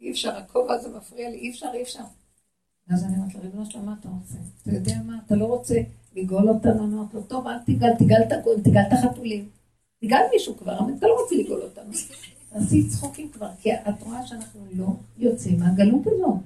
אי 0.00 0.10
אפשר, 0.10 0.36
הכובע 0.36 0.74
הזה 0.74 0.88
מפריע 0.96 1.30
לי, 1.30 1.36
אי 1.36 1.50
אפשר, 1.50 1.66
אי 1.74 1.82
אפשר. 1.82 2.02
ואז 2.88 3.04
אני 3.04 3.16
אומרת 3.16 3.34
לו, 3.34 3.40
ריבונו 3.40 3.66
שלמה, 3.66 3.84
מה 3.84 3.94
אתה 4.00 4.08
רוצה? 4.08 4.38
אתה 4.62 4.70
יודע 4.70 4.94
מה, 5.06 5.18
אתה 5.26 5.34
לא 5.34 5.44
רוצה 5.44 5.74
לגאול 6.16 6.48
אותנו? 6.48 6.84
אני 6.84 6.94
אומרת 6.94 7.14
לו, 7.14 7.22
טוב, 7.22 7.46
אל 7.46 7.58
תגאל, 7.66 7.94
תגאל 7.98 8.22
את 8.22 8.32
תגאל 8.62 8.82
את 8.88 8.92
החתולים. 8.92 9.48
תגאל 10.00 10.22
מישהו 10.32 10.56
כבר, 10.56 10.78
אבל 10.78 10.92
אתה 10.98 11.06
לא 11.06 11.20
רוצה 11.22 11.34
לגאול 11.34 11.62
אותנו. 11.62 11.92
תעשי 12.58 12.88
צחוקים 12.88 13.32
כבר, 13.32 13.50
כי 13.60 13.74
את 13.74 14.02
רואה 14.02 14.26
שאנחנו 14.26 14.66
לא 14.72 14.86
יוצאים 15.18 15.60
מהגלות 15.60 16.06
הזאת. 16.06 16.36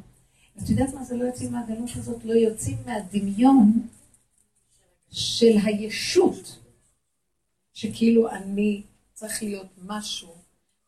את 0.58 0.68
יודעת 0.70 0.94
מה 0.94 1.04
זה 1.04 1.16
לא 1.16 1.24
יוצאים 1.24 1.52
מהגלות 1.52 1.90
הזאת? 1.96 2.24
לא 2.24 2.32
יוצאים 2.32 2.76
מהדמיון 2.86 3.88
של 5.10 5.56
הישות, 5.64 6.58
שכאילו 7.72 8.30
אני 8.30 8.82
צריך 9.14 9.42
להיות 9.42 9.68
משהו, 9.86 10.34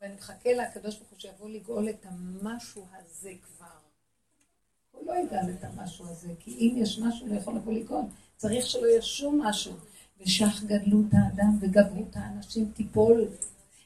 ואני 0.00 0.14
מחכה 0.14 0.50
לקדוש 0.52 0.96
ברוך 0.96 1.10
הוא 1.10 1.18
שיבוא 1.18 1.50
לגאול 1.50 1.88
את 1.88 2.06
המשהו 2.08 2.84
הזה 2.92 3.30
כבר. 3.42 3.66
הוא 4.90 5.06
לא 5.06 5.14
יגאל 5.18 5.50
את 5.50 5.64
המשהו 5.64 6.06
הזה, 6.06 6.28
כי 6.38 6.50
אם 6.50 6.74
יש 6.76 6.98
משהו, 6.98 7.26
לא 7.26 7.34
יכול 7.34 7.54
לבוא 7.54 7.72
לגאול. 7.72 8.04
צריך 8.36 8.66
שלא 8.66 8.86
יהיה 8.86 9.02
שום 9.02 9.42
משהו. 9.42 9.72
ושך 10.20 10.62
גדלות 10.66 11.06
האדם 11.12 11.58
וגברות 11.60 12.16
האנשים 12.16 12.70
תיפול, 12.74 13.28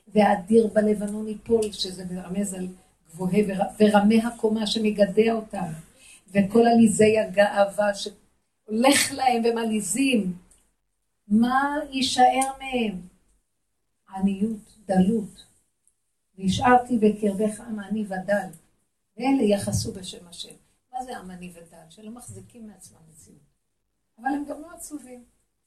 והאדיר 0.06 0.66
בלבנון 0.66 1.28
ייפול, 1.28 1.72
שזה 1.72 2.04
מרמז 2.04 2.54
על 2.54 2.68
גבוהי 3.10 3.46
ורמי 3.78 4.22
הקומה 4.22 4.66
שמגדע 4.66 5.32
אותם, 5.32 5.72
וכל 6.28 6.66
עליזי 6.66 7.18
הגאווה 7.18 7.94
שהולך 7.94 9.12
להם 9.12 9.42
ומלעיזים. 9.44 10.32
מה 11.28 11.74
יישאר 11.90 12.50
מהם? 12.58 13.00
עניות, 14.16 14.78
דלות. 14.86 15.46
והשארתי 16.38 16.98
בקרבך 16.98 17.60
עם 17.60 17.78
עני 17.78 18.04
ודל, 18.04 18.48
ואלה 19.16 19.42
יחסו 19.42 19.92
בשם 19.92 20.28
השם. 20.28 20.54
מה 20.92 21.04
זה 21.04 21.18
עם 21.18 21.30
עני 21.30 21.50
ודל? 21.50 21.90
שלא 21.90 22.10
מחזיקים 22.10 22.66
מעצמם 22.66 22.98
מציאות. 23.10 23.38
אבל 24.18 24.28
הם 24.28 24.44
גם 24.48 24.60
לא 24.62 24.66
עצובים. 24.76 25.24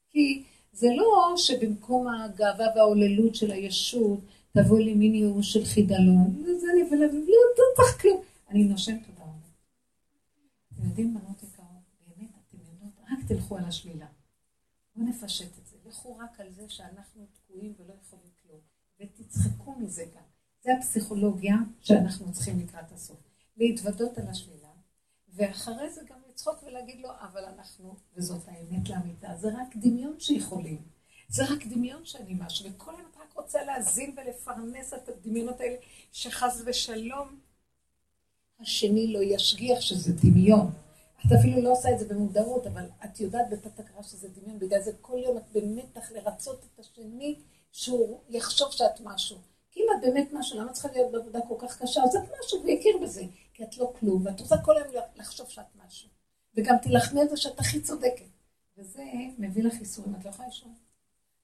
כי 0.10 0.44
זה 0.72 0.88
לא 0.98 1.34
שבמקום 1.38 2.08
הגאווה 2.08 2.68
והעוללות 2.76 3.36
של 3.36 3.52
הישות, 3.52 4.20
תבוא 4.54 4.80
לי 4.80 4.94
מין 4.94 5.16
ייאוש 5.16 5.54
של 5.54 5.66
חידלון, 5.66 6.44
וזה 6.44 6.68
אני 6.74 6.82
ולב, 6.82 7.12
לא, 7.14 7.36
לא 7.58 7.64
צריך 7.76 8.02
כלום. 8.02 8.22
אני 8.50 8.64
נושם 8.64 8.98
תודה 8.98 9.24
רבה. 9.24 9.48
אתם 10.74 10.88
יודעים, 10.88 11.14
בנות 11.14 11.44
יקרות, 11.44 11.68
באמת, 12.08 12.30
אתם 12.48 12.58
יודעות, 12.58 12.94
רק 13.12 13.28
תלכו 13.28 13.58
על 13.58 13.66
השלילה. 13.66 14.06
בואו 14.96 15.08
נפשט 15.08 15.58
את 15.62 15.68
זה. 15.68 15.76
לכו 15.90 16.18
רק 16.18 16.40
על 16.40 16.52
זה 16.52 16.64
שאנחנו 16.68 17.26
תקועים 17.34 17.74
ולא 17.80 17.94
יכולים 18.02 18.30
כלום. 18.42 18.60
ותצחקו 19.00 19.76
מזה 19.80 20.06
גם. 20.16 20.24
זה 20.64 20.74
הפסיכולוגיה 20.78 21.56
שאנחנו 21.80 22.32
צריכים 22.32 22.60
לקראת 22.60 22.92
הסוף. 22.92 23.18
להתוודות 23.58 24.18
על 24.18 24.28
השלילה, 24.28 24.70
ואחרי 25.34 25.90
זה 25.90 26.02
גם 26.10 26.19
לצחוק 26.40 26.64
ולהגיד 26.64 27.02
לו, 27.02 27.10
אבל 27.22 27.46
אנחנו, 27.46 27.96
וזאת 28.16 28.42
האמת 28.48 28.90
לאמיתה, 28.90 29.28
זה 29.40 29.48
רק 29.48 29.76
דמיון 29.76 30.20
שיכולים. 30.20 30.82
זה 31.30 31.44
רק 31.44 31.66
דמיון 31.66 32.06
שאני 32.06 32.36
משהו, 32.40 32.66
וכל 32.70 32.92
היום 32.96 33.08
את 33.12 33.18
רק 33.18 33.34
רוצה 33.36 33.64
להזין 33.64 34.16
ולפרנס 34.18 34.94
את 34.94 35.10
הדמיונות 35.10 35.60
האלה, 35.60 35.76
שחס 36.12 36.62
ושלום 36.66 37.40
השני 38.60 39.14
לא 39.14 39.20
ישגיח 39.24 39.82
שזה 39.82 40.14
דמיון. 40.14 40.72
את 41.26 41.32
אפילו 41.40 41.62
לא 41.62 41.72
עושה 41.72 41.90
את 41.94 42.00
זה 42.00 42.08
במודעות, 42.08 42.68
אבל 42.68 42.86
את 43.06 43.20
יודעת 43.20 43.50
בתת 43.50 43.80
הכרה 43.80 44.04
שזה 44.04 44.28
דמיון, 44.30 44.60
בגלל 44.60 44.82
זה 44.82 44.92
כל 45.02 45.18
יום 45.26 45.38
את 45.38 45.44
במתח 45.54 46.12
לרצות 46.12 46.66
את 46.66 46.80
השני, 46.80 47.36
שהוא 47.72 48.20
יחשוב 48.30 48.72
שאת 48.72 49.02
משהו. 49.04 49.38
כי 49.72 49.80
אם 49.80 49.86
את 49.96 50.02
באמת 50.02 50.30
משהו, 50.34 50.60
למה 50.60 50.72
צריכה 50.72 50.90
להיות 50.92 51.12
בעבודה 51.12 51.40
כל 51.48 51.56
כך 51.60 51.82
קשה? 51.82 52.04
אז 52.04 52.16
את 52.16 52.22
משהו, 52.40 52.60
והוא 52.60 52.72
יכיר 52.72 52.98
בזה, 53.04 53.24
כי 53.54 53.64
את 53.64 53.78
לא 53.78 53.94
כלום, 54.00 54.26
ואת 54.26 54.40
רוצה 54.40 54.56
כל 54.66 54.78
היום. 54.78 54.99
וגם 56.60 56.78
תילחמי 56.78 57.22
על 57.22 57.30
זה 57.30 57.38
שאת 57.38 57.60
הכי 57.60 57.82
צודקת. 57.82 58.26
וזה 58.78 59.04
מביא 59.38 59.64
לך 59.64 59.80
ייסורים, 59.80 60.16
את 60.20 60.26
לא 60.26 60.30
יכולה 60.30 60.48
לשאול. 60.48 60.72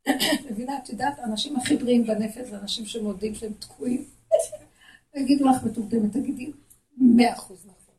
מבינה, 0.52 0.78
את 0.78 0.90
יודעת, 0.90 1.20
האנשים 1.20 1.56
הכי 1.56 1.78
בריאים 1.78 2.08
בנפש 2.08 2.50
זה 2.50 2.58
אנשים 2.58 2.86
שמודים 2.86 3.36
שהם 3.36 3.54
תקועים. 3.60 4.06
יגידו 5.16 5.50
לך 5.50 5.64
מטומטמת, 5.64 6.12
תגידי, 6.12 6.52
מאה 6.98 7.34
אחוז 7.34 7.66
נכון. 7.66 7.96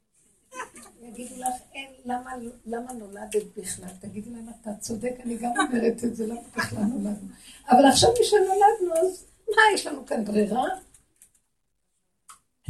יגידו 1.03 1.35
לך, 1.41 1.55
אין, 1.75 1.91
למה, 2.05 2.33
למה 2.67 2.93
נולדת 2.93 3.45
בכלל? 3.57 3.89
תגידי 4.01 4.31
להם, 4.31 4.47
אתה 4.63 4.71
צודק, 4.75 5.15
אני 5.25 5.37
גם 5.37 5.53
אומרת 5.59 6.05
את 6.05 6.17
זה, 6.17 6.27
למה 6.27 6.41
בכלל 6.57 6.83
נולדנו? 6.83 7.29
אבל 7.71 7.87
עכשיו 7.87 8.11
מי 8.19 8.25
שנולדנו, 8.25 9.07
אז 9.07 9.27
מה, 9.49 9.63
יש 9.75 9.87
לנו 9.87 10.07
כאן 10.07 10.25
ברירה? 10.25 10.65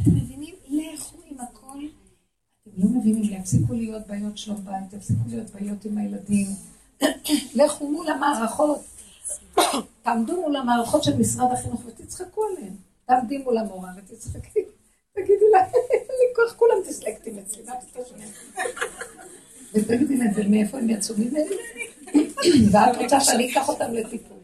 אתם 0.01 0.11
מבינים? 0.15 0.55
לכו 0.67 1.17
לא 2.77 2.89
מבינים, 2.89 3.23
יפסיקו 3.23 3.73
להיות 3.73 4.07
בעיות 4.07 4.37
שלום 4.37 4.65
בית, 4.65 4.93
יפסיקו 4.93 5.19
להיות 5.29 5.49
בעיות 5.49 5.85
עם 5.85 5.97
הילדים. 5.97 6.47
לכו 7.63 7.87
מול 7.91 8.07
המערכות. 8.09 8.81
תעמדו 10.03 10.41
מול 10.41 10.55
המערכות 10.55 11.03
של 11.03 11.17
משרד 11.17 11.51
החינוך 11.51 11.81
ותצחקו 11.85 12.41
עליהן. 12.45 12.73
תעמדי 13.05 13.37
מול 13.37 13.57
המורה 13.57 13.89
ותצחקי. 13.97 14.59
תגידי 15.13 15.45
לה, 15.51 15.59
אין 15.59 16.01
לי 16.09 16.35
כוח, 16.35 16.53
כולם 16.55 16.75
דיסלקטים 16.87 17.39
אצלי, 17.39 17.63
מה 17.65 17.73
פתאום 17.81 18.05
ותגידי 19.73 20.17
להם, 20.17 20.31
ומאיפה 20.35 20.77
הם 20.77 20.89
יצאו 20.89 21.15
ממני? 21.17 21.55
ואת 22.71 22.97
רוצה 22.97 23.19
שאני 23.19 23.51
אקח 23.51 23.69
אותם 23.69 23.93
לטיפול. 23.93 24.37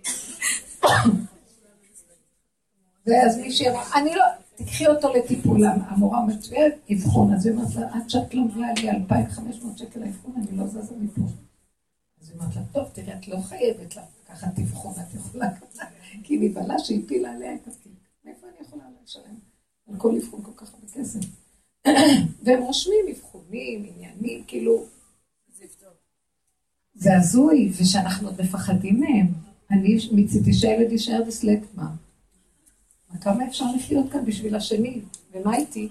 ואז 3.07 3.37
מישהי 3.37 3.69
אמרה, 3.69 3.83
אני 3.95 4.15
לא, 4.15 4.25
תקחי 4.55 4.87
אותו 4.87 5.13
לטיפול, 5.13 5.65
המורה 5.65 6.19
אומרת, 6.19 6.39
אבחון, 6.93 7.33
אז 7.33 7.45
היא 7.45 7.53
אומרת 7.53 7.75
לה, 7.75 7.93
עד 7.93 8.09
שאת 8.09 8.33
לא 8.33 8.43
מביאה 8.43 8.73
לי 8.73 8.89
2,500 8.89 9.77
שקל 9.77 9.99
לאבחון, 9.99 10.33
אני 10.37 10.57
לא 10.57 10.67
זזה 10.67 10.95
מפה. 10.99 11.21
אז 12.21 12.29
היא 12.29 12.39
אומרת 12.39 12.55
לה, 12.55 12.61
טוב, 12.71 12.87
תראי, 12.93 13.13
את 13.13 13.27
לא 13.27 13.37
חייבת 13.37 13.95
לקחת 13.95 14.59
אבחון, 14.59 14.93
את 14.93 15.13
יכולה 15.13 15.49
ככה, 15.55 15.85
כי 16.23 16.33
היא 16.33 16.49
נבהלה 16.49 16.79
שהפילה 16.79 17.31
עליה 17.31 17.55
את 17.55 17.67
התיק. 17.67 17.91
מאיפה 18.25 18.47
אני 18.47 18.67
יכולה 18.67 18.83
לשלם? 19.03 19.35
על 19.89 19.97
כל 19.97 20.15
אבחון 20.15 20.43
כל 20.43 20.51
כך 20.55 20.73
הרבה 20.73 20.87
כסף. 20.93 21.19
והם 22.43 22.63
רושמים 22.63 23.05
אבחונים, 23.11 23.85
עניינים, 23.95 24.43
כאילו... 24.47 24.85
זה 26.95 27.17
הזוי, 27.17 27.71
ושאנחנו 27.77 28.27
עוד 28.27 28.41
מפחדים 28.41 28.99
מהם. 28.99 29.27
אני 29.71 29.97
מצידי 30.11 30.53
שהילד 30.53 30.91
יישאר 30.91 31.21
דיסלקט, 31.25 31.67
מה? 31.75 31.95
כמה 33.21 33.47
אפשר 33.47 33.65
לחיות 33.75 34.11
כאן 34.11 34.25
בשביל 34.25 34.55
השני? 34.55 35.01
ומה 35.33 35.55
איתי? 35.55 35.89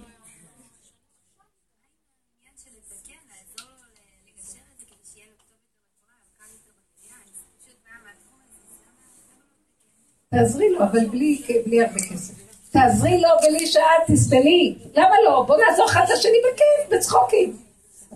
תעזרי 10.31 10.71
לו, 10.71 10.79
אבל 10.85 11.07
בלי, 11.07 11.43
בלי 11.67 11.83
הרבה 11.83 12.01
כסף. 12.13 12.35
תעזרי 12.71 13.21
לו 13.21 13.29
בלי 13.43 13.67
שאת 13.67 13.83
תסבלי. 14.07 14.75
למה 14.95 15.15
לא? 15.25 15.45
בוא 15.47 15.57
נעזור 15.57 15.87
אחד 15.87 16.05
לשני 16.13 16.39
בכיף, 16.53 16.99
בצחוקים. 16.99 17.57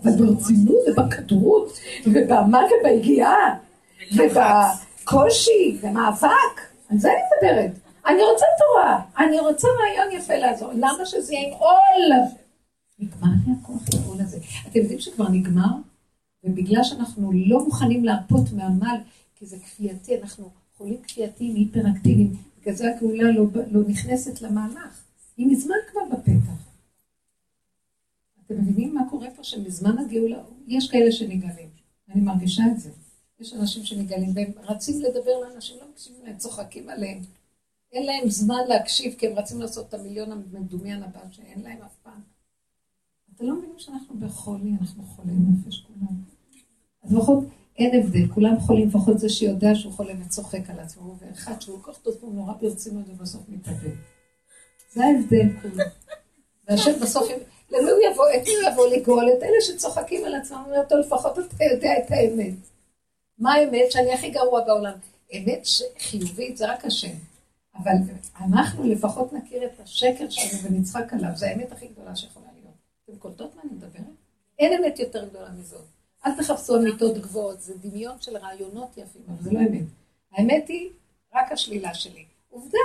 אבל 0.03 0.11
ברצינות 0.11 0.87
ובכדרות, 0.87 1.79
ובמה 2.05 2.61
וביגיעה, 2.81 3.55
ובקושי, 4.15 5.77
במאבק. 5.81 6.61
על 6.91 6.97
זה 6.97 7.09
אני 7.09 7.51
מדברת. 7.51 7.86
אני 8.07 8.21
רוצה 8.31 8.45
תורה, 8.57 9.01
אני 9.17 9.39
רוצה 9.39 9.67
רעיון 9.67 10.13
יפה 10.13 10.35
לעזור. 10.35 10.71
למה 10.73 11.05
שזה 11.05 11.33
יהיה 11.33 11.47
עם 11.47 11.53
עול? 11.53 12.27
נגמר 12.99 13.29
לי 13.45 13.53
הכוח 13.61 13.81
לעול 13.93 14.21
הזה. 14.21 14.37
אתם 14.67 14.79
יודעים 14.79 14.99
שכבר 14.99 15.29
נגמר? 15.29 15.69
ובגלל 16.43 16.83
שאנחנו 16.83 17.31
לא 17.33 17.65
מוכנים 17.65 18.05
להרפות 18.05 18.51
מהמל, 18.53 18.97
כי 19.35 19.45
זה 19.45 19.57
כפייתי, 19.59 20.21
אנחנו 20.21 20.49
חולים 20.77 20.97
כפייתיים, 21.03 21.55
היפראקטיביים, 21.55 22.35
בגלל 22.61 22.75
זה 22.75 22.95
הגאולה 22.95 23.31
לא, 23.31 23.45
לא 23.71 23.81
נכנסת 23.87 24.41
למהלך. 24.41 25.03
היא 25.37 25.47
מזמן 25.47 25.75
כבר 25.91 26.01
בפתח. 26.11 26.67
אתם 28.45 28.55
מבינים 28.57 28.95
מה 28.95 29.01
קורה 29.09 29.27
פה 29.35 29.43
שמזמן 29.43 29.97
הגאולה, 29.97 30.37
יש 30.67 30.91
כאלה 30.91 31.11
שנגלים, 31.11 31.69
אני 32.09 32.21
מרגישה 32.21 32.63
את 32.71 32.79
זה. 32.79 32.89
יש 33.39 33.53
אנשים 33.53 33.85
שנגלים 33.85 34.31
והם 34.35 34.51
רצים 34.63 35.01
לדבר 35.01 35.39
לאנשים, 35.39 35.75
לא 35.81 35.85
מקשיבים 35.91 36.25
להם, 36.25 36.37
צוחקים 36.37 36.89
עליהם. 36.89 37.21
אין 37.91 38.05
להם 38.05 38.29
זמן 38.29 38.61
להקשיב, 38.67 39.15
כי 39.17 39.27
הם 39.27 39.33
רצים 39.39 39.61
לעשות 39.61 39.89
את 39.89 39.93
המיליון 39.93 40.31
המדומיין 40.31 41.03
הבא 41.03 41.19
שאין 41.31 41.61
להם 41.63 41.81
אף 41.81 41.95
פעם. 42.03 42.21
אתם 43.35 43.45
לא 43.45 43.55
מבינים 43.55 43.79
שאנחנו 43.79 44.15
בחולי, 44.19 44.71
אנחנו 44.81 45.03
חולי 45.03 45.31
נפש 45.33 45.81
כולם. 45.87 46.15
אז 47.03 47.13
לפחות 47.13 47.43
אין 47.77 48.01
הבדל, 48.01 48.27
כולם 48.33 48.59
חולים, 48.59 48.87
לפחות 48.87 49.19
זה 49.19 49.29
שיודע 49.29 49.75
שהוא 49.75 49.93
חולה 49.93 50.13
וצוחק 50.25 50.69
על 50.69 50.79
עצמו, 50.79 51.15
ואחד 51.19 51.61
שהוא 51.61 51.77
לוקח 51.77 51.97
את 52.01 52.07
עצמו 52.07 52.29
נורא 52.29 52.53
ברצינות 52.61 53.09
ובסוף 53.09 53.41
מתאבד. 53.49 53.95
זה 54.93 55.03
ההבדל 55.03 55.49
כולו. 55.61 55.83
והשם 56.67 56.99
בסוף, 57.01 57.29
למי 57.69 57.91
הוא 57.91 57.99
יבוא, 58.11 58.25
את 58.35 58.41
מי 58.47 58.55
הוא 58.55 58.71
יבוא 58.71 58.87
לגאול? 58.87 59.29
את 59.37 59.43
אלה 59.43 59.61
שצוחקים 59.61 60.25
על 60.25 60.35
עצמם, 60.35 60.63
אומר 60.65 60.79
אותו 60.79 60.97
לפחות 60.97 61.39
אתה 61.39 61.63
יודע 61.73 61.91
את 61.97 62.11
האמת. 62.11 62.53
מה 63.39 63.53
האמת? 63.53 63.91
שאני 63.91 64.13
הכי 64.13 64.29
גרוע 64.29 64.61
בעולם. 64.65 64.93
אמת 65.33 65.67
חיובית 65.99 66.57
זה 66.57 66.71
רק 66.71 66.85
השם. 66.85 67.13
אבל 67.83 67.91
אנחנו 68.39 68.83
לפחות 68.83 69.33
נכיר 69.33 69.65
את 69.65 69.79
השקר 69.79 70.29
שלנו 70.29 70.63
ונצחק 70.63 71.13
עליו, 71.13 71.31
זו 71.35 71.45
האמת 71.45 71.71
הכי 71.71 71.87
גדולה 71.87 72.15
שיכולה 72.15 72.47
להיות. 72.55 72.75
אתם 73.05 73.17
קולטות 73.17 73.55
מה 73.55 73.61
אני 73.61 73.71
מדברת? 73.71 74.15
אין 74.59 74.83
אמת 74.83 74.99
יותר 74.99 75.29
גדולה 75.29 75.49
מזאת. 75.59 75.85
אל 76.25 76.31
תחפשו 76.37 76.77
אמיתות 76.77 77.17
גבוהות, 77.17 77.61
זה 77.61 77.73
דמיון 77.81 78.15
של 78.21 78.37
רעיונות 78.37 78.97
יפים, 78.97 79.21
אבל 79.27 79.43
זה 79.43 79.51
לא 79.51 79.59
אמת. 79.59 79.85
האמת 80.31 80.67
היא 80.67 80.89
רק 81.35 81.51
השלילה 81.51 81.93
שלי. 81.93 82.25
עובדה, 82.49 82.77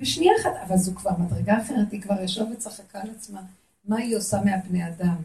בשנייה 0.00 0.32
אחת, 0.40 0.52
אבל 0.66 0.76
זו 0.76 0.94
כבר 0.94 1.10
מדרגה 1.18 1.62
אחרת, 1.62 1.92
היא 1.92 2.02
כבר 2.02 2.20
ישבה 2.22 2.52
וצחקה 2.52 3.00
על 3.00 3.10
עצמה, 3.10 3.42
מה 3.84 3.96
היא 3.96 4.16
עושה 4.16 4.40
מהבני 4.44 4.88
אדם. 4.88 5.16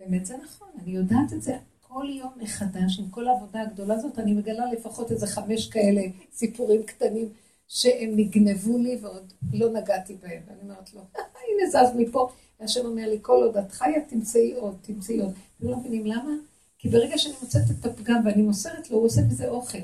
באמת 0.00 0.26
זה 0.26 0.36
נכון, 0.44 0.68
אני 0.82 0.90
יודעת 0.90 1.32
את 1.32 1.42
זה. 1.42 1.56
כל 1.80 2.06
יום 2.08 2.32
מחדש, 2.36 2.98
עם 2.98 3.10
כל 3.10 3.28
העבודה 3.28 3.60
הגדולה 3.60 3.94
הזאת, 3.94 4.18
אני 4.18 4.32
מגלה 4.32 4.72
לפחות 4.72 5.12
איזה 5.12 5.26
חמש 5.26 5.68
כאלה 5.68 6.02
סיפורים 6.32 6.82
קטנים 6.82 7.28
שהם 7.74 8.10
נגנבו 8.16 8.78
לי 8.78 8.98
ועוד 9.02 9.32
לא 9.52 9.72
נגעתי 9.72 10.16
בהם. 10.22 10.42
ואני 10.46 10.60
אומרת 10.62 10.94
לו, 10.94 11.00
הנה 11.14 11.70
זז 11.70 11.96
מפה. 11.96 12.32
והשם 12.60 12.86
אומר 12.86 13.10
לי, 13.10 13.18
כל 13.22 13.42
עוד 13.42 13.56
את 13.56 13.72
חיה, 13.72 14.04
תמצאי 14.08 14.52
עוד, 14.52 14.76
תמצאי 14.82 15.20
עוד. 15.20 15.32
אתם 15.58 15.68
לא 15.68 15.76
מבינים 15.76 16.06
למה? 16.06 16.30
כי 16.78 16.88
ברגע 16.88 17.18
שאני 17.18 17.34
מוצאת 17.42 17.62
את 17.70 17.86
הפגם 17.86 18.22
ואני 18.24 18.42
מוסרת 18.42 18.90
לו, 18.90 18.96
הוא 18.96 19.06
עושה 19.06 19.20
מזה 19.20 19.48
אוכל. 19.48 19.78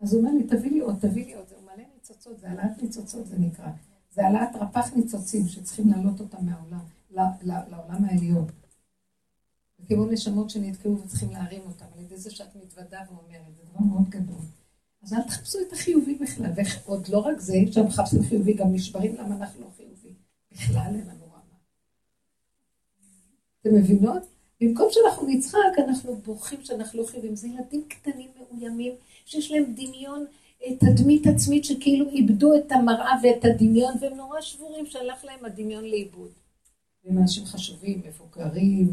אז 0.00 0.14
הוא 0.14 0.20
אומר 0.20 0.32
לי, 0.32 0.44
תביא 0.44 0.70
לי 0.70 0.80
עוד, 0.80 0.96
תביא 1.00 1.26
לי 1.26 1.34
עוד. 1.34 1.48
זה 1.48 1.54
מלא 1.64 1.84
ניצוצות, 1.94 2.40
זה 2.40 2.48
העלאת 2.48 2.82
ניצוצות 2.82 3.26
זה 3.26 3.38
נקרא. 3.38 3.68
זה 4.10 4.24
העלאת 4.24 4.56
רפ"ח 4.60 4.92
ניצוצים 4.96 5.48
שצריכים 5.48 5.88
להעלות 5.88 6.20
אותם 6.20 6.38
מהעולם, 6.46 6.80
לעולם 7.40 8.04
העליון. 8.04 8.46
וכמו 9.80 10.06
נשמות 10.06 10.50
שנתקעו 10.50 10.98
וצריכים 10.98 11.30
להרים 11.30 11.62
אותם, 11.66 11.86
על 11.96 12.02
ידי 12.02 12.16
זה 12.16 12.30
שאת 12.30 12.56
מתוודה 12.56 13.00
ואומרת, 13.08 13.56
זה 13.56 13.62
דבר 13.70 13.84
מאוד 13.84 14.08
גדול. 14.08 14.40
אז 15.04 15.12
אל 15.12 15.22
תחפשו 15.22 15.58
את 15.68 15.72
החיובי 15.72 16.14
בכלל, 16.14 16.50
ועוד 16.84 17.08
לא 17.08 17.18
רק 17.18 17.40
זה, 17.40 17.54
כשאתם 17.70 17.86
מחפשים 17.86 18.22
חיובי, 18.22 18.52
גם 18.52 18.72
נשברים 18.72 19.14
למה 19.16 19.36
אנחנו 19.36 19.60
לא 19.60 19.70
חיובי. 19.76 20.08
בכלל 20.52 20.86
אין 20.86 21.06
לנו 21.08 21.24
רמה. 21.24 21.58
אתם 23.60 23.74
מבינות? 23.74 24.22
במקום 24.60 24.88
שאנחנו 24.90 25.28
נצחק, 25.28 25.78
אנחנו 25.78 26.16
בורחים 26.16 26.64
שאנחנו 26.64 27.00
לא 27.00 27.06
חיובים. 27.06 27.36
זה 27.36 27.48
ילדים 27.48 27.84
קטנים 27.88 28.30
מאוימים, 28.38 28.94
שיש 29.24 29.50
להם 29.50 29.74
דמיון, 29.74 30.26
אה, 30.62 30.76
תדמית 30.76 31.26
עצמית 31.26 31.64
שכאילו 31.64 32.08
איבדו 32.08 32.54
את 32.54 32.72
המראה 32.72 33.12
ואת 33.22 33.44
הדמיון, 33.44 33.94
והם 34.00 34.14
נורא 34.16 34.40
שבורים 34.40 34.86
שהלך 34.86 35.24
להם 35.24 35.44
הדמיון 35.44 35.84
לאיבוד. 35.84 36.30
הם 37.04 37.18
אנשים 37.18 37.44
חשובים, 37.44 38.02
מבוגרים, 38.06 38.92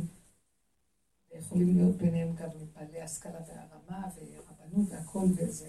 ויכולים 1.33 1.77
להיות 1.77 1.95
ביניהם 1.95 2.35
גם 2.35 2.49
בעלי 2.75 3.01
השכלה 3.01 3.39
והרמה 3.47 4.07
ורבנות 4.15 4.89
והכל, 4.89 5.25
וזה 5.37 5.67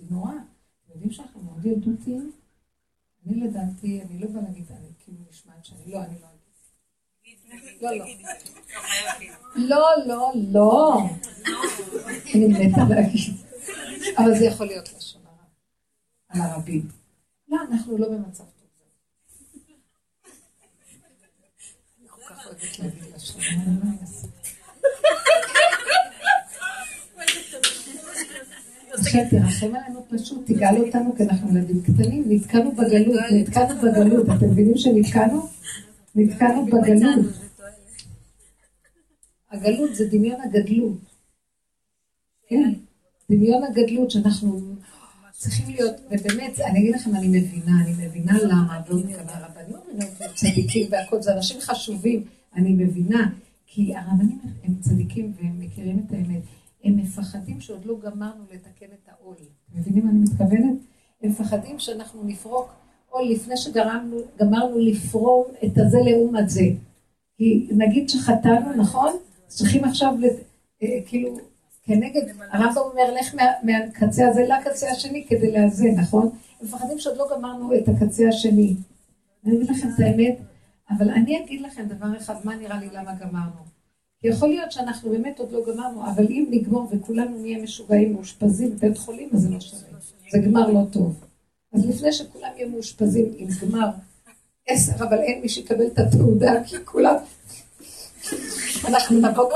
ילדותי 0.00 0.14
נורא. 0.14 0.32
אתם 0.32 0.92
יודעים 0.92 1.12
שאנחנו 1.12 1.42
מאוד 1.42 1.66
ילדותיים? 1.66 2.32
אני 3.26 3.40
לדעתי, 3.40 4.02
אני 4.02 4.18
לא 4.18 4.26
באה 4.28 4.42
להגיד, 4.42 4.72
אני 4.72 4.88
כאילו 4.98 5.18
נשמעת 5.30 5.64
שאני 5.64 5.92
לא, 5.92 6.04
אני 6.04 6.14
לא 6.20 6.26
אגיד. 6.26 6.40
לא, 7.80 7.90
לא. 7.94 8.06
לא, 9.56 10.06
לא, 10.06 10.32
לא. 10.52 10.98
אני 12.34 12.46
מתה 12.46 12.80
להגיד. 12.88 13.34
אבל 14.18 14.38
זה 14.38 14.44
יכול 14.44 14.66
להיות 14.66 14.92
לשון 14.92 15.22
הרע. 15.26 15.44
על 16.28 16.40
הרבים. 16.40 16.88
לא, 17.48 17.58
אנחנו 17.70 17.98
לא 17.98 18.08
במצב 18.08 18.44
טוב. 18.44 18.68
אני 22.00 22.08
כל 22.08 22.20
כך 22.28 22.46
אוהבת 22.46 22.78
להגיד 22.78 23.14
לשון 23.14 23.40
הרע. 23.40 23.90
השם 28.98 29.18
תרחם 29.30 29.74
עלינו 29.74 30.04
פשוט, 30.08 30.46
תגאל 30.46 30.76
אותנו 30.78 31.16
כי 31.16 31.22
אנחנו 31.22 31.58
ילדים 31.58 31.82
קטנים, 31.82 32.24
נתקענו 32.26 32.72
בגלות, 32.72 33.20
נתקענו 33.32 33.80
בגלות, 33.80 34.26
אתם 34.36 34.50
מבינים 34.50 34.76
שנתקענו? 34.76 35.48
נתקענו 36.14 36.66
בגלות. 36.66 37.26
הגלות 39.50 39.94
זה 39.94 40.08
דמיון 40.10 40.40
הגדלות. 40.40 40.98
כן, 42.48 42.72
דמיון 43.30 43.62
הגדלות 43.64 44.10
שאנחנו 44.10 44.60
צריכים 45.32 45.70
להיות, 45.70 45.94
ובאמת, 46.06 46.60
אני 46.60 46.78
אגיד 46.78 46.94
לכם, 46.94 47.14
אני 47.16 47.28
מבינה, 47.28 47.82
אני 47.84 48.06
מבינה 48.06 48.38
למה, 48.42 48.80
ועוד 48.86 49.06
כמה 49.06 49.46
רבנים, 49.46 50.06
צדיקים 50.34 50.88
והכל, 50.90 51.22
זה 51.22 51.34
אנשים 51.34 51.60
חשובים, 51.60 52.24
אני 52.56 52.72
מבינה, 52.72 53.30
כי 53.66 53.96
הרבנים 53.96 54.38
הם 54.64 54.74
צדיקים 54.80 55.32
והם 55.36 55.60
מכירים 55.60 56.04
את 56.06 56.12
האמת. 56.12 56.42
הם 56.84 56.96
מפחדים 56.96 57.60
שעוד 57.60 57.84
לא 57.84 57.98
גמרנו 58.00 58.44
לתקן 58.52 58.86
את 58.86 59.08
העול. 59.08 59.36
מבינים 59.74 60.04
מה 60.04 60.10
אני 60.10 60.18
מתכוונת? 60.18 60.78
הם 61.22 61.30
מפחדים 61.30 61.78
שאנחנו 61.78 62.24
נפרוק 62.24 62.70
עול 63.10 63.28
לפני 63.28 63.56
שגמרנו 63.56 64.78
לפרום 64.78 65.44
את 65.64 65.78
הזה 65.78 65.98
לעומת 66.04 66.50
זה. 66.50 66.64
כי 67.36 67.68
נגיד 67.70 68.08
שחטאנו, 68.08 68.76
נכון? 68.76 69.12
צריכים 69.46 69.84
עכשיו, 69.84 70.14
אה, 70.82 70.88
כאילו, 71.06 71.38
כנגד, 71.82 72.20
הרמב"ם 72.50 72.80
אומר, 72.80 73.14
לך 73.20 73.34
מה, 73.34 73.42
מהקצה 73.62 74.28
הזה 74.28 74.46
לקצה 74.46 74.90
השני 74.90 75.26
כדי 75.28 75.52
לאזן, 75.52 75.94
נכון? 76.00 76.30
הם 76.60 76.66
מפחדים 76.66 76.98
שעוד 76.98 77.16
לא 77.16 77.26
גמרנו 77.36 77.74
את 77.78 77.88
הקצה 77.88 78.28
השני. 78.28 78.74
אני 79.46 79.56
אגיד 79.56 79.70
לכם 79.70 79.88
את 79.88 80.00
האמת, 80.00 80.38
אבל 80.90 81.10
אני 81.10 81.44
אגיד 81.44 81.60
לכם 81.60 81.84
דבר 81.84 82.16
אחד, 82.16 82.34
מה 82.44 82.56
נראה 82.56 82.80
לי 82.80 82.88
למה 82.92 83.14
גמרנו. 83.14 83.79
יכול 84.22 84.48
להיות 84.48 84.72
שאנחנו 84.72 85.10
באמת 85.10 85.38
עוד 85.38 85.52
לא 85.52 85.60
גמרנו, 85.66 86.06
אבל 86.06 86.26
אם 86.26 86.46
נגמור 86.50 86.88
וכולנו 86.92 87.38
נהיה 87.38 87.58
משוגעים, 87.62 88.12
מאושפזים 88.12 88.76
בבית 88.76 88.98
חולים, 88.98 89.28
אז 89.34 89.40
זה 89.40 89.48
לא 89.48 89.60
שווה. 89.60 89.80
זה 90.30 90.38
גמר 90.38 90.70
לא 90.70 90.80
טוב. 90.92 91.24
אז 91.72 91.86
לפני 91.86 92.12
שכולם 92.12 92.48
יהיו 92.56 92.68
מאושפזים 92.68 93.34
עם 93.36 93.48
גמר 93.62 93.88
עשר, 94.66 94.92
אבל 95.04 95.18
אין 95.18 95.40
מי 95.40 95.48
שיקבל 95.48 95.86
את 95.86 95.98
התעודה, 95.98 96.52
כי 96.66 96.76
כולם... 96.84 97.14
אנחנו 98.88 99.18
נבוא... 99.18 99.52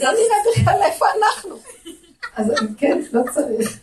לא 0.00 0.12
נראה 0.12 0.36
בכלל 0.52 0.80
איפה 0.82 1.04
אנחנו. 1.18 1.56
אז 2.36 2.52
כן, 2.78 3.02
לא 3.12 3.22
צריך. 3.34 3.80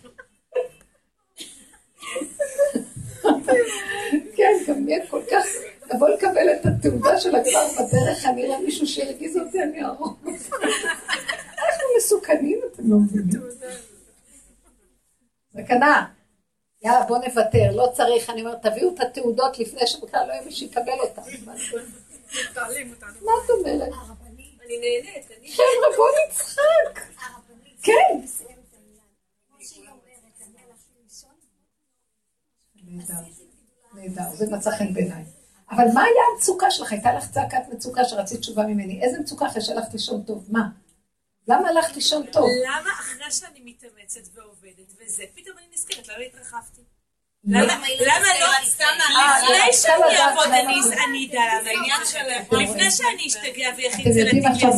כן, 4.36 4.52
גם 4.68 4.90
יהיה 4.90 5.08
כל 5.08 5.22
כך... 5.32 5.46
לבוא 5.94 6.10
לקבל 6.10 6.50
את 6.52 6.66
התעודה 6.66 7.20
של 7.20 7.36
הגמר 7.36 7.68
בדרך, 7.74 8.26
אני 8.26 8.46
אראה 8.46 8.60
מישהו 8.60 8.88
שהרגיז 8.88 9.38
אותי, 9.38 9.64
אני 9.64 9.86
ארוג. 9.86 10.18
אנחנו 10.28 11.88
מסוכנים, 11.98 12.60
אתם 12.74 12.92
לא 12.92 12.98
מבינים. 12.98 13.42
סכנה. 15.54 16.06
יאללה, 16.82 17.06
בוא 17.06 17.18
נוותר, 17.18 17.72
לא 17.76 17.92
צריך. 17.94 18.30
אני 18.30 18.42
אומרת, 18.42 18.62
תביאו 18.66 18.94
את 18.96 19.00
התעודות 19.00 19.60
לפני 19.60 19.88
שבכלל 19.88 20.28
לא 20.28 20.34
יהיה 20.34 20.46
מי 20.46 20.52
שיקבל 20.52 21.00
אותן. 21.00 21.22
מה 23.22 23.32
את 23.46 23.50
אומרת? 23.50 23.90
אני 24.66 24.78
נהנית. 24.80 25.26
חבר'ה, 25.56 25.98
בוא 25.98 26.08
נצחק. 26.28 27.02
כן. 27.84 28.20
נהדר, 32.86 33.14
נהדר, 33.94 34.36
זה 34.36 34.56
מצא 34.56 34.72
חן 34.72 34.94
בעיניי. 34.94 35.24
אבל 35.76 35.84
מה 35.94 36.02
היה 36.04 36.22
המצוקה 36.34 36.72
שלך? 36.72 36.92
הייתה 36.92 37.14
לך 37.14 37.32
צעקת 37.32 37.64
מצוקה 37.74 38.06
שרצית 38.06 38.40
תשובה 38.40 38.64
ממני. 38.64 39.02
איזה 39.04 39.20
מצוקה 39.20 39.48
אחרי 39.48 39.62
שהלכת 39.62 39.94
לישון 39.94 40.24
טוב? 40.24 40.46
מה? 40.50 40.64
למה 41.48 41.70
הלכת 41.70 41.96
לישון 41.96 42.26
טוב? 42.26 42.48
למה 42.66 42.90
אחרי 43.00 43.32
שאני 43.32 43.60
מתאמצת 43.64 44.22
ועובדת 44.36 44.92
וזה, 45.00 45.24
פתאום 45.36 45.58
אני 45.58 45.66
נזכרת, 45.74 46.08
למה 46.08 46.24
התרחבתי? 46.26 46.82
למה 47.46 48.28
לא 48.42 48.48
סתם 48.66 48.86
לפני 49.44 49.74
שאני 49.74 50.18
אעבוד 50.18 50.48
אני 51.06 51.28
אדע 51.30 51.72
למה. 51.72 52.64
לפני 52.64 52.92
שאני 52.92 53.28
אשתגע 53.28 53.70
ויחיד 53.78 54.14
זה 54.14 54.24
לתיק 54.24 54.44
עכשיו 54.52 54.72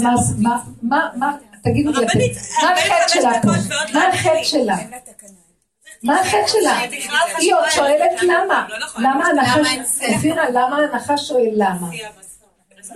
מה, 0.81 1.09
מה, 1.15 1.37
תגידו 1.63 1.91
לי, 1.91 2.05
מה 2.63 2.71
החטא 2.71 3.07
שלה? 3.07 3.31
מה 3.93 4.07
החטא 4.07 4.43
שלה? 4.43 4.75
מה 6.05 6.19
החטא 6.21 6.47
שלה? 6.47 6.79
היא 7.37 7.55
עוד 7.55 7.69
שואלת 7.69 8.21
למה. 8.21 8.67
למה 8.97 9.27
הנחש, 9.27 9.77
אופירה, 10.13 10.49
למה 10.49 10.77
הנחש 10.77 11.27
שואל 11.27 11.51
למה? 11.53 11.87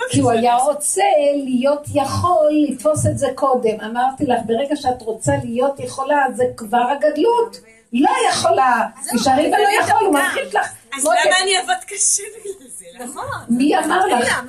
כי 0.10 0.20
הוא 0.20 0.32
היה 0.32 0.55
רוצה 0.55 1.03
להיות 1.45 1.82
יכול 1.93 2.49
לתפוס 2.70 3.05
את 3.05 3.18
זה 3.18 3.28
קודם. 3.36 3.82
אמרתי 3.82 4.26
לך, 4.26 4.39
ברגע 4.45 4.76
שאת 4.76 5.01
רוצה 5.01 5.32
להיות 5.43 5.80
יכולה, 5.80 6.26
זה 6.36 6.43
כבר 6.57 6.91
הגדלות. 6.91 7.57
לא 7.93 8.12
יכולה, 8.30 8.88
תשארי 9.16 9.47
ולא 9.47 9.84
יכול, 9.84 10.05
הוא 10.05 10.14
מפחיד 10.14 10.53
לך. 10.53 10.68
אז 10.97 11.05
למה 11.05 11.38
אני 11.43 11.57
אעבוד 11.57 11.84
קשה 11.88 12.24
בגלל 12.39 12.68
זה? 12.70 12.86
נכון. 12.99 13.26
מי 13.49 13.78
אמר 13.78 14.05
לך? 14.05 14.41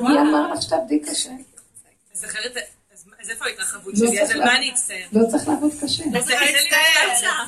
מי 0.00 0.18
אמר 0.18 0.52
לך 0.52 0.62
שתעבדי 0.62 1.00
קשה? 1.00 1.30
אז 2.14 2.24
אחרת, 2.24 2.56
אז 3.22 3.30
איפה 3.30 3.44
ההתרחבות 3.44 3.96
שלי? 3.96 4.22
אז 4.22 4.30
על 4.30 4.44
מה 4.44 4.56
אני 4.56 4.70
אצטער? 4.70 4.96
לא 5.12 5.26
צריך 5.30 5.48
לעבוד 5.48 5.72
קשה. 5.82 6.04
אז 6.18 6.30
אני 6.30 6.50
אצטער. 7.12 7.44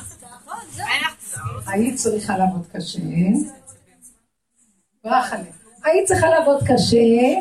היית 1.67 1.95
צריכה 1.95 2.37
לעבוד 2.37 2.65
קשה. 2.73 2.99
ברח 5.03 5.33
עליך. 5.33 5.55
היית 5.83 6.07
צריכה 6.07 6.29
לעבוד 6.29 6.59
קשה 6.63 7.39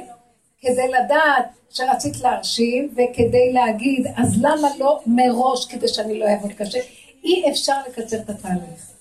כדי 0.61 0.89
לדעת 0.89 1.45
שרצית 1.71 2.21
להרשים 2.21 2.89
וכדי 2.93 3.53
להגיד, 3.53 4.07
אז 4.17 4.37
למה 4.39 4.69
לא 4.79 5.01
מראש 5.07 5.67
כדי 5.67 5.89
שאני 5.89 6.19
לא 6.19 6.27
אעבוד 6.27 6.53
קשה? 6.53 6.79
אי 7.25 7.51
אפשר 7.51 7.75
לקצר 7.89 8.17
את 8.17 8.31
התהליך. 8.31 8.97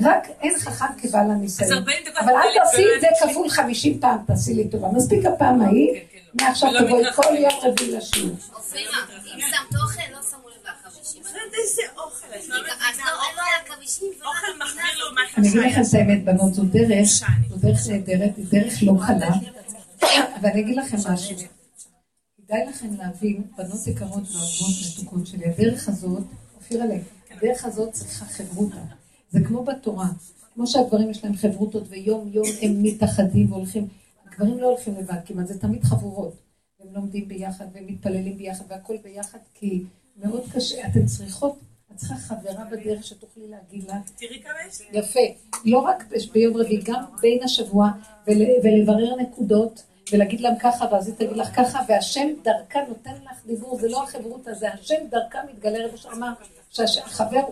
רק 0.00 0.28
אין 0.40 0.58
חכם 0.58 0.84
כבעל 0.98 1.30
הניסיון. 1.30 1.84
אבל 2.20 2.32
אל 2.32 2.48
תעשי 2.54 2.82
את 2.96 3.00
זה 3.00 3.06
כפול 3.22 3.48
חמישים 3.48 4.00
פעם, 4.00 4.18
תעשי 4.26 4.54
לי 4.54 4.68
טובה. 4.68 4.88
מספיק 4.88 5.26
הפעם 5.26 5.62
ההיא, 5.62 5.92
כן, 5.94 6.00
כן, 6.12 6.18
לא. 6.40 6.46
מעכשיו 6.46 6.70
תבואי 6.86 7.12
כל 7.12 7.34
יום 7.34 7.52
רביעי 7.62 7.96
לשיעור. 7.96 8.36
אופירה, 8.54 8.98
אם 9.34 9.40
שמת 9.40 9.80
אוכל, 9.82 10.00
לא 10.12 10.18
שמו 10.30 10.45
איזה 11.62 11.82
אוכל? 11.96 12.26
לא. 12.48 12.56
אוכל 14.24 14.64
מחמיר 14.64 14.84
לעומת 14.98 15.38
אני 15.38 15.48
אגיד 15.48 15.60
לכם 15.60 15.80
את 15.80 15.94
האמת, 15.94 16.24
בנות, 16.24 16.54
זו 16.54 16.62
דרך, 16.64 17.08
זו 17.48 17.56
דרך 17.56 17.88
נהדרת, 17.88 18.36
היא 18.36 18.46
דרך 18.50 18.82
לא 18.82 18.92
קלה, 19.06 19.30
ואני 20.42 20.60
אגיד 20.60 20.76
לכם 20.76 20.96
משהו. 21.12 21.36
כדאי 22.36 22.66
לכם 22.68 22.94
להבין, 22.98 23.42
בנות 23.56 23.86
יקרות 23.86 24.22
ואהובות 24.32 24.74
מתוקות 24.92 25.26
שלי, 25.26 25.44
הדרך 25.46 25.88
הזאת, 25.88 26.22
אופירה 26.56 26.86
לב, 26.86 27.02
הדרך 27.30 27.64
הזאת 27.64 27.92
צריכה 27.92 28.24
חברותה. 28.24 28.80
זה 29.30 29.40
כמו 29.46 29.64
בתורה, 29.64 30.08
כמו 30.54 30.66
שהגברים 30.66 31.10
יש 31.10 31.24
להם 31.24 31.36
חברותות 31.36 31.84
ויום 31.88 32.30
יום 32.32 32.46
הם 32.62 32.82
מתאחדים 32.82 33.52
והולכים, 33.52 33.88
הגברים 34.26 34.58
לא 34.58 34.66
הולכים 34.66 34.94
לבד 34.94 35.18
כמעט, 35.26 35.46
זה 35.46 35.60
תמיד 35.60 35.84
חבורות. 35.84 36.34
הם 36.80 36.94
לומדים 36.94 37.28
ביחד 37.28 37.64
והם 37.72 37.86
מתפללים 37.86 38.36
ביחד 38.36 38.64
והכל 38.68 38.96
ביחד, 39.02 39.38
כי 39.54 39.84
מאוד 40.24 40.42
קשה, 40.54 40.86
אתן 40.86 41.06
צריכות, 41.06 41.58
את 41.92 41.96
צריכה 41.96 42.14
חברה 42.14 42.64
בדרך 42.64 43.04
שתוכלי 43.04 43.48
להגיד 43.48 43.84
לה. 43.88 43.94
תראי 44.16 44.42
כמה 44.42 44.52
יש 44.68 44.80
לי. 44.80 44.98
יפה. 44.98 45.20
לא 45.64 45.78
רק 45.78 46.04
ביום 46.32 46.56
רביעי, 46.56 46.82
גם 46.84 47.04
בין 47.20 47.42
השבוע, 47.42 47.90
ול, 48.26 48.36
ולברר 48.64 49.16
נקודות, 49.16 49.82
ולהגיד 50.12 50.40
להם 50.40 50.54
ככה, 50.60 50.84
ואז 50.92 51.08
היא 51.08 51.14
תגיד 51.14 51.36
לך 51.36 51.56
ככה, 51.56 51.80
והשם 51.88 52.28
דרכה 52.42 52.78
נותן 52.88 53.14
לך 53.24 53.46
דיבור, 53.46 53.78
זה 53.80 53.88
לא 53.88 54.02
החברות 54.02 54.48
הזה, 54.48 54.72
השם 54.72 55.06
דרכה 55.10 55.38
מתגלה, 55.52 55.86
רבו 55.86 55.96
שאמר, 55.96 56.32
שהחבר 56.70 57.42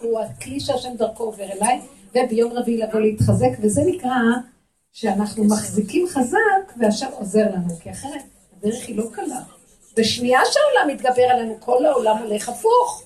הוא 0.00 0.20
הכלי 0.20 0.60
שהשם 0.60 0.96
דרכו 0.96 1.24
עובר 1.24 1.52
אליי, 1.52 1.80
וביום 2.14 2.52
רביעי 2.52 2.78
לבוא 2.78 3.00
להתחזק, 3.00 3.50
וזה 3.60 3.82
נקרא 3.86 4.10
שאנחנו 4.92 5.44
מחזיקים 5.44 6.06
חזק, 6.08 6.72
והשם 6.80 7.08
עוזר 7.12 7.54
לנו, 7.54 7.76
כי 7.80 7.90
אחרת 7.90 8.22
הדרך 8.56 8.86
היא 8.86 8.96
לא 8.96 9.04
קלה. 9.12 9.42
בשנייה 9.98 10.40
שהעולם 10.44 10.96
מתגבר 10.96 11.22
עלינו, 11.22 11.56
כל 11.60 11.86
העולם 11.86 12.18
הולך 12.18 12.48
הפוך. 12.48 13.02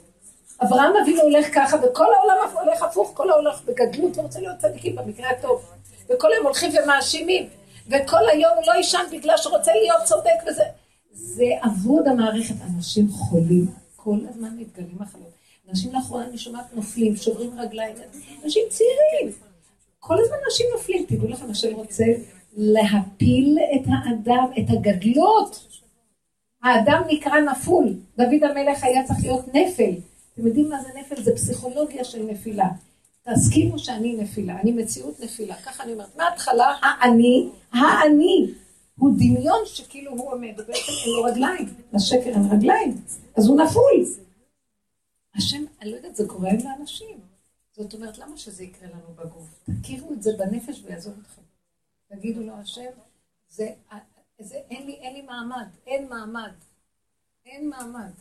אברהם 0.62 0.92
אבינו 1.02 1.20
הולך 1.22 1.46
ככה, 1.54 1.76
וכל 1.82 2.06
העולם 2.14 2.36
הולך 2.64 2.82
הפוך, 2.82 3.10
כל 3.14 3.30
העולם 3.30 3.46
הולך 3.46 3.62
בגדלות, 3.64 4.18
ורוצה 4.18 4.40
להיות 4.40 4.58
צדיקים 4.58 4.96
במקרה 4.96 5.30
הטוב. 5.30 5.64
וכל 6.10 6.32
היום 6.32 6.46
הולכים 6.46 6.70
ומאשימים, 6.84 7.48
וכל 7.88 8.28
היום 8.32 8.52
הוא 8.56 8.64
לא 8.66 8.72
יישן 8.72 9.04
בגלל 9.12 9.36
שרוצה 9.36 9.72
להיות 9.74 10.02
צודק 10.04 10.50
וזה. 10.50 10.64
זה 11.12 11.44
אבוד 11.64 12.08
המערכת. 12.08 12.54
אנשים 12.76 13.08
חולים, 13.10 13.66
כל 13.96 14.18
הזמן 14.30 14.56
מתגלים 14.58 14.96
מחלות. 15.00 15.32
אנשים 15.70 15.92
לאחרונה, 15.92 16.24
אני 16.24 16.38
שומעת, 16.38 16.64
נופלים, 16.72 17.16
שוברים 17.16 17.60
רגליים, 17.60 17.94
אנשים 18.44 18.62
צעירים. 18.68 19.36
כל 20.00 20.14
הזמן 20.20 20.36
אנשים 20.44 20.66
נופלים. 20.72 21.04
תדעו 21.08 21.28
לכם, 21.28 21.50
השם 21.50 21.74
רוצה 21.74 22.04
להפיל 22.56 23.58
את 23.74 23.86
האדם, 23.86 24.46
את 24.58 24.64
הגדלות. 24.70 25.71
האדם 26.62 27.02
נקרא 27.08 27.40
נפול. 27.40 27.94
דוד 28.16 28.44
המלך 28.50 28.84
היה 28.84 29.04
צריך 29.04 29.18
להיות 29.22 29.48
נפל. 29.48 29.92
אתם 30.34 30.46
יודעים 30.46 30.68
מה 30.68 30.82
זה 30.82 30.88
נפל? 31.00 31.22
זה 31.22 31.32
פסיכולוגיה 31.34 32.04
של 32.04 32.22
נפילה. 32.22 32.68
תסכימו 33.28 33.78
שאני 33.78 34.16
נפילה, 34.16 34.60
אני 34.60 34.72
מציאות 34.72 35.20
נפילה. 35.20 35.56
ככה 35.56 35.82
אני 35.82 35.92
אומרת, 35.92 36.16
מההתחלה, 36.16 36.74
האני, 36.82 37.48
האני, 37.72 38.50
הוא 38.98 39.10
דמיון 39.16 39.60
שכאילו 39.64 40.12
הוא 40.12 40.32
עומד, 40.32 40.52
ובעצם 40.52 40.92
אין 41.04 41.12
לו 41.16 41.22
רגליים, 41.22 41.74
לשקר 41.92 42.30
אין 42.30 42.48
רגליים, 42.50 42.94
אז 43.36 43.46
הוא 43.48 43.62
נפול. 43.62 44.04
השם, 45.34 45.64
אני 45.80 45.90
לא 45.90 45.96
יודעת, 45.96 46.16
זה 46.16 46.28
כואב 46.28 46.58
לאנשים. 46.64 47.20
זאת 47.76 47.94
אומרת, 47.94 48.18
למה 48.18 48.36
שזה 48.36 48.64
יקרה 48.64 48.88
לנו 48.88 49.14
בגוף? 49.16 49.70
תכירו 49.82 50.12
את 50.12 50.22
זה 50.22 50.30
בנפש 50.38 50.82
ויעזוב 50.84 51.14
אתכם. 51.22 51.42
תגידו 52.16 52.40
לו, 52.40 52.52
השם, 52.52 52.90
זה, 53.48 53.68
זה, 54.42 54.54
אין 54.70 54.86
לי, 54.86 54.92
אין 54.92 55.14
לי 55.14 55.22
מעמד, 55.22 55.66
אין 55.86 56.08
מעמד, 56.08 56.52
אין 57.46 57.70
מעמד. 57.70 58.12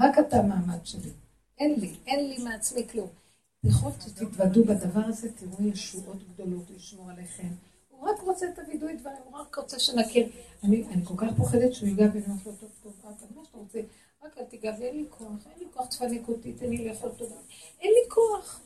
רק 0.00 0.18
אתה 0.18 0.42
מעמד 0.42 0.86
שלי. 0.86 1.10
אין 1.58 1.80
לי, 1.80 1.94
אין 2.06 2.28
לי 2.28 2.44
מעצמי 2.44 2.88
כלום. 2.88 3.08
ככל 3.68 3.90
שתתוודו 4.00 4.64
בדבר 4.64 5.00
הזה, 5.00 5.32
תראו 5.32 5.68
ישועות 5.68 6.16
גדולות 6.28 6.70
לשמור 6.76 7.10
עליכם. 7.10 7.48
הוא 7.88 8.08
רק 8.08 8.20
רוצה 8.20 8.46
את 8.54 8.58
הווידוי 8.58 8.96
דברים, 8.96 9.18
הוא 9.24 9.38
רק 9.38 9.56
רוצה 9.56 9.78
שנכיר. 9.78 10.28
אני, 10.64 10.84
אני 10.92 11.04
כל 11.04 11.14
כך 11.16 11.28
פוחדת 11.36 11.74
שהוא 11.74 11.88
ייגע 11.88 12.08
בי, 12.08 12.18
ואני 12.18 12.32
אומרת 12.32 12.46
לו, 12.46 12.52
טוב, 12.52 12.70
טוב, 12.82 12.92
אבא, 13.04 13.40
מה 13.40 13.44
שאתה 13.44 13.58
רוצה, 13.58 13.80
רק 14.24 14.38
אל 14.38 14.44
תיגע 14.44 14.72
בי, 14.72 14.84
אין 14.84 14.96
לי 14.96 15.04
כוח, 15.10 15.46
אין 15.46 15.58
לי 15.58 15.66
כוח, 15.74 15.86
תפנק 15.86 16.28
אותי, 16.28 16.52
תן 16.52 16.66
לי 16.66 16.88
לאכול 16.88 17.10
טובה. 17.18 17.36
אין 17.80 17.90
לי 17.90 18.10
כוח. 18.10 18.60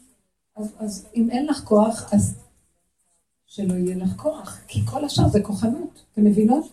אז, 0.57 0.75
אז 0.79 1.07
אם 1.15 1.31
אין 1.31 1.47
לך 1.47 1.65
כוח, 1.65 2.15
אז 2.15 2.35
שלא 3.47 3.75
יהיה 3.75 3.97
לך 3.97 4.17
כוח, 4.17 4.61
כי 4.67 4.81
כל 4.87 5.05
השאר 5.05 5.29
זה 5.29 5.43
כוחנות, 5.43 6.05
אתם 6.13 6.25
מבינות? 6.25 6.65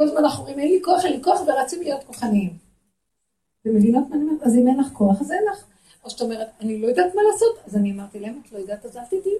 כל 0.00 0.04
הזמן 0.04 0.24
אנחנו 0.24 0.38
אומרים, 0.38 0.58
אין 0.58 0.68
לי 0.68 0.80
כוח, 0.84 1.04
אין 1.04 1.12
לי 1.12 1.22
כוח, 1.22 1.40
ורצים 1.46 1.82
להיות 1.82 2.04
כוחניים. 2.04 2.58
אתם 3.62 3.76
מבינות 3.76 4.08
מה 4.08 4.16
אני 4.16 4.24
אומרת? 4.24 4.42
אז 4.42 4.54
אם 4.54 4.68
אין 4.68 4.80
לך 4.80 4.86
כוח, 4.92 5.20
אז 5.20 5.32
אין 5.32 5.44
לך. 5.52 5.64
או 6.04 6.10
שאת 6.10 6.20
אומרת, 6.20 6.48
אני 6.60 6.78
לא 6.78 6.86
יודעת 6.86 7.14
מה 7.14 7.22
לעשות, 7.32 7.58
אז 7.66 7.76
אני 7.76 7.92
אמרתי 7.92 8.20
להם, 8.20 8.40
את 8.46 8.52
לא 8.52 8.58
יודעת, 8.58 8.84
אז 8.84 8.96
אל 8.96 9.04
תדעי. 9.04 9.34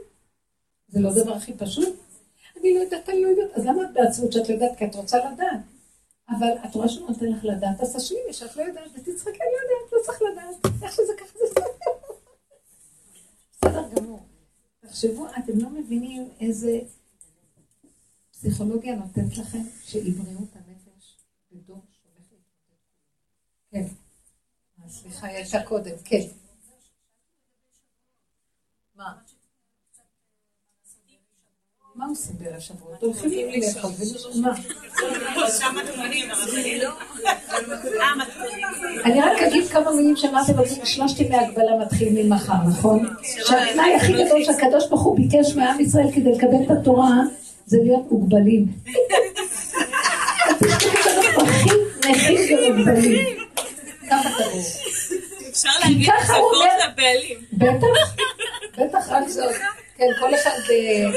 זה 0.88 1.00
לא 1.00 1.08
הדבר 1.08 1.32
הכי 1.32 1.52
פשוט. 1.52 1.96
אני 2.60 2.74
לא 2.74 2.80
יודעת, 2.80 3.08
אני 3.08 3.22
לא 3.22 3.28
יודעת. 3.28 3.58
אז 3.58 3.66
למה 3.66 3.84
את 3.84 3.92
בעצמות 3.92 4.32
שאת 4.32 4.48
לא 4.48 4.54
יודעת? 4.54 4.78
כי 4.78 4.84
את 4.84 4.94
רוצה 4.94 5.18
לדעת. 5.18 5.60
אבל 6.28 6.52
את 6.64 6.74
רואה 6.74 6.88
שהוא 6.88 7.08
נותן 7.08 7.26
לך 7.26 7.44
לדעת, 7.44 7.80
אז 7.80 7.96
תשלימי 7.96 8.32
שאת 8.32 8.56
לא 8.56 8.62
יודעת, 8.62 8.90
ותצחקי, 8.94 9.30
אני 9.30 9.52
לא 9.52 9.60
יודעת, 9.62 9.92
לא 9.92 9.98
צריך 10.04 10.22
לדעת. 10.22 10.82
איך 10.82 10.92
שזה 10.92 11.12
ככה 11.18 11.38
זה 11.38 11.44
בסדר. 11.50 11.64
בסדר 13.52 13.88
גמור. 13.94 14.20
תחשבו, 14.80 15.26
אתם 15.26 15.58
לא 15.58 15.70
מבינים 15.70 16.28
איזה 16.40 16.80
פסיכולוגיה 18.40 18.94
נותנת 18.94 19.38
לכם 19.38 19.62
שהיא 19.84 20.14
בריאות 20.14 20.48
הנפש 20.54 21.16
בדור 21.52 21.82
שהולך 21.90 22.26
להתמודד. 22.32 22.80
כן. 23.70 24.88
סליחה, 24.88 25.26
היא 25.26 25.36
הייתה 25.36 25.62
קודם, 25.62 25.92
כן. 26.04 26.26
מה? 28.94 29.12
מה 31.94 32.06
עושים 32.06 32.36
בערב 32.38 32.60
שבועות? 32.60 33.02
הולכים 33.02 33.30
לאכול 33.60 33.90
ולשמוע. 33.98 34.52
אני 39.04 39.20
רק 39.20 39.42
אגיד 39.48 39.68
כמה 39.68 39.92
מילים 39.92 40.16
שאמרתי 40.16 40.52
בגלל 40.52 40.84
שלושת 40.84 41.20
ימי 41.20 41.36
הגבלה 41.36 41.78
מתחילים 41.84 42.26
ממחר, 42.26 42.68
נכון? 42.68 43.14
שהתנאי 43.22 43.94
הכי 43.94 44.12
גדול 44.12 44.44
שהקדוש 44.44 44.88
ברוך 44.88 45.02
הוא 45.02 45.16
ביקש 45.16 45.54
מעם 45.56 45.80
ישראל 45.80 46.12
כדי 46.14 46.32
לקבל 46.32 46.64
את 46.66 46.70
התורה 46.80 47.22
זה 47.70 47.78
להיות 47.82 48.10
מוגבלים. 48.10 48.66
הכי 51.36 51.70
נכים 52.10 52.58
ומוגבלים. 52.58 53.26
אפשר 55.50 55.68
להגיד 55.82 56.10
הצגות 56.22 56.66
לבעלים. 56.84 57.38
בטח, 57.52 58.14
בטח 58.78 59.08
רק 59.10 59.28
זאת. 59.28 59.52
כן, 59.96 60.06
כל 60.20 60.34
אחד, 60.34 60.50
אה, 60.50 61.10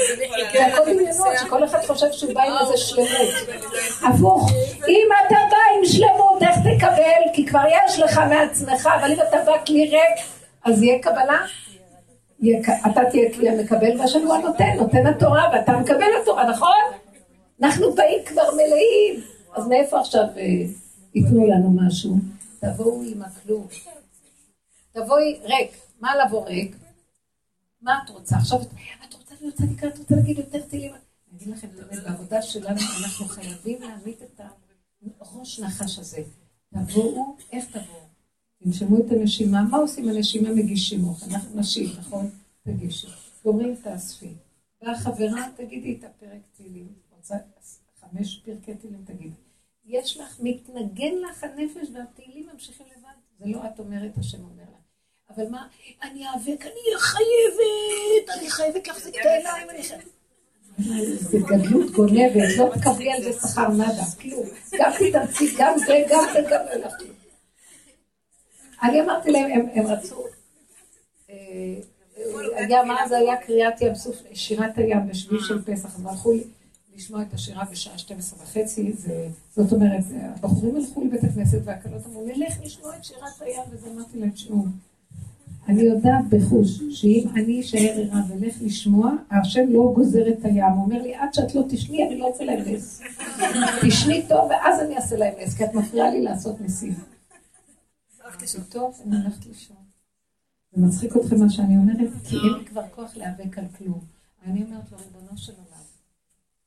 זה 0.52 0.66
הכל 0.66 0.90
עניינות, 0.90 1.28
שכל 1.40 1.64
אחד 1.64 1.78
חושב 1.86 2.12
שהוא 2.12 2.34
בא 2.34 2.42
עם 2.42 2.52
איזה 2.60 2.76
שלמות. 2.76 3.34
הפוך, 4.02 4.50
אם 4.88 5.08
אתה 5.26 5.36
בא 5.50 5.56
עם 5.78 5.84
שלמות, 5.84 6.42
איך 6.42 6.56
תקבל? 6.58 7.32
כי 7.32 7.46
כבר 7.46 7.62
יש 7.68 7.98
לך 7.98 8.20
מעצמך, 8.30 8.88
אבל 9.00 9.12
אם 9.12 9.18
אתה 9.28 9.36
בא 9.46 9.52
כלי 9.66 9.82
ריק, 9.82 10.26
אז 10.64 10.82
יהיה 10.82 10.98
קבלה? 10.98 11.46
אתה 12.90 13.00
תהיה 13.10 13.34
כלי 13.34 13.48
המקבל 13.48 14.00
והשם 14.00 14.26
הוא 14.26 14.34
הנותן, 14.34 14.72
נותן 14.76 15.06
התורה 15.06 15.50
ואתה 15.52 15.72
מקבל 15.72 16.06
התורה, 16.22 16.50
נכון? 16.50 16.76
אנחנו 17.62 17.94
באים 17.94 18.24
כבר 18.26 18.54
מלאים, 18.54 19.20
אז 19.54 19.68
מאיפה 19.68 20.00
עכשיו 20.00 20.24
אה, 20.36 20.42
ייתנו 21.14 21.46
לנו 21.46 21.70
משהו? 21.70 22.16
תבואו 22.60 23.02
עם 23.02 23.22
הכלום. 23.22 23.66
תבואי 24.92 25.40
ריק. 25.42 25.70
מה 26.00 26.12
לבוא 26.16 26.46
ריק? 26.46 26.76
מה 27.82 27.98
את 28.04 28.10
רוצה? 28.10 28.36
עכשיו 28.36 28.58
את 29.08 29.14
רוצה 29.14 29.34
להיות 29.40 29.54
צדיקה, 29.54 29.86
את 29.86 29.98
רוצה 29.98 30.14
להגיד 30.14 30.38
יותר 30.38 30.60
טילים. 30.62 30.92
אני 30.92 31.36
אגיד 31.36 31.48
לכם 31.48 31.68
בעבודה 32.04 32.42
שלנו 32.42 32.80
אנחנו 33.04 33.26
חייבים 33.26 33.82
להעמיד 33.82 34.14
את 34.22 34.40
הראש 35.20 35.60
נחש 35.60 35.98
הזה. 35.98 36.22
תבואו, 36.74 37.36
איך 37.52 37.64
תבואו? 37.70 38.03
תנשמו 38.64 38.98
את 38.98 39.12
הנשימה, 39.12 39.62
מה 39.62 39.76
עושים 39.76 40.08
הנשימה? 40.08 40.50
מגישים 40.50 41.04
אוכל. 41.04 41.26
אנחנו 41.30 41.60
נשים, 41.60 41.88
נכון? 41.98 42.30
תגישי. 42.64 43.06
גומרים 43.44 43.74
תאספי. 43.82 44.34
באה 44.82 44.98
חברה, 44.98 45.48
תגידי 45.56 45.96
את 45.98 46.04
הפרק 46.04 46.40
תהילים. 46.56 46.88
רוצה 47.16 47.34
חמש 48.00 48.40
פרקי 48.44 48.74
תהילים, 48.74 49.00
תגידי. 49.04 49.34
יש 49.86 50.16
לך, 50.16 50.40
מתנגן 50.40 51.14
לך 51.30 51.44
הנפש 51.44 51.88
והתהילים 51.94 52.46
ממשיכים 52.52 52.86
לבד. 52.86 53.14
זה 53.38 53.46
לא 53.46 53.60
את 53.66 53.78
אומרת, 53.78 54.18
השם 54.18 54.38
אומר 54.38 54.62
לך. 54.62 54.84
אבל 55.36 55.48
מה, 55.50 55.66
אני 56.02 56.28
אאבק, 56.28 56.62
אני 56.62 56.98
חייבת, 56.98 58.38
אני 58.38 58.50
חייבת 58.50 58.88
להחזיק 58.88 59.14
את 59.20 59.26
העיניים, 59.26 59.70
אני 59.70 59.82
חייבת. 59.82 60.04
זה 61.20 61.38
גדלות 61.38 61.90
גונבת, 61.90 62.56
לא 62.58 62.70
תקבלי 62.74 63.12
על 63.12 63.22
זה 63.22 63.32
שכר 63.32 63.68
נאדה, 63.68 64.04
כלום. 64.20 64.46
גם 64.78 64.90
תתאמצי, 64.98 65.54
גם 65.58 65.78
זה, 65.78 66.02
גם 66.10 66.24
זה, 66.32 66.40
גם 66.50 66.64
זה. 66.70 67.06
אני 68.84 69.00
אמרתי 69.00 69.30
להם, 69.30 69.66
הם 69.74 69.86
רצו, 69.86 70.24
אה, 71.30 71.34
היה, 72.56 72.84
מה 72.84 73.08
זה 73.08 73.16
היה 73.16 73.36
קריאת 73.36 73.80
ים 73.80 73.94
סוף, 73.94 74.16
שירת 74.34 74.78
הים 74.78 75.08
בשביל 75.08 75.40
של 75.40 75.62
פסח, 75.62 75.96
אז 75.98 76.06
הלכו 76.06 76.32
לשמוע 76.96 77.22
את 77.22 77.34
השירה 77.34 77.64
בשעה 77.70 77.98
12 77.98 78.38
וחצי, 78.42 78.92
זאת 79.56 79.72
אומרת, 79.72 80.04
הבחורים 80.42 80.76
הלכו 80.76 81.04
לבית 81.04 81.24
הכנסת 81.24 81.58
והקלות 81.64 82.06
אמרו, 82.06 82.26
נלך 82.26 82.54
לשמוע 82.64 82.96
את 82.96 83.04
שירת 83.04 83.40
הים, 83.40 83.62
וזה 83.70 83.90
אמרתי 83.90 84.18
להם, 84.18 84.30
תשמעו. 84.30 84.64
אני 85.68 85.82
יודעת 85.82 86.24
בחוש 86.28 86.80
שאם 86.90 87.28
אני 87.34 87.60
אשאר 87.60 87.92
ערה 87.94 88.20
ולך 88.28 88.54
לשמוע, 88.60 89.10
השם 89.30 89.64
לא 89.68 89.92
גוזר 89.94 90.28
את 90.28 90.44
הים. 90.44 90.64
הוא 90.64 90.84
אומר 90.84 91.02
לי, 91.02 91.14
עד 91.14 91.34
שאת 91.34 91.54
לא 91.54 91.62
תשני, 91.68 92.06
אני 92.06 92.18
לא 92.18 92.28
אעשה 92.28 92.44
להם 92.44 92.62
נס. 92.66 93.02
תשני 93.82 94.22
טוב, 94.28 94.50
ואז 94.50 94.80
אני 94.80 94.96
אעשה 94.96 95.16
להם 95.16 95.34
נס, 95.42 95.54
כי 95.54 95.64
את 95.64 95.74
מפריעה 95.74 96.10
לי 96.10 96.22
לעשות 96.22 96.60
ניסים. 96.60 97.13
טוב, 98.70 99.00
אני 99.06 99.16
הולכת 99.16 99.46
לישון. 99.46 99.76
זה 100.72 100.86
מצחיק 100.86 101.16
אתכם 101.16 101.36
מה 101.40 101.50
שאני 101.50 101.76
אומרת, 101.76 102.12
כי 102.24 102.36
אין 102.36 102.58
לי 102.58 102.64
כבר 102.64 102.82
כוח 102.94 103.16
להיאבק 103.16 103.58
על 103.58 103.64
כלום. 103.78 104.00
אני 104.46 104.64
אומרת 104.64 104.92
לו, 104.92 104.98
ריבונו 104.98 105.36
של 105.38 105.52
עולם, 105.52 105.84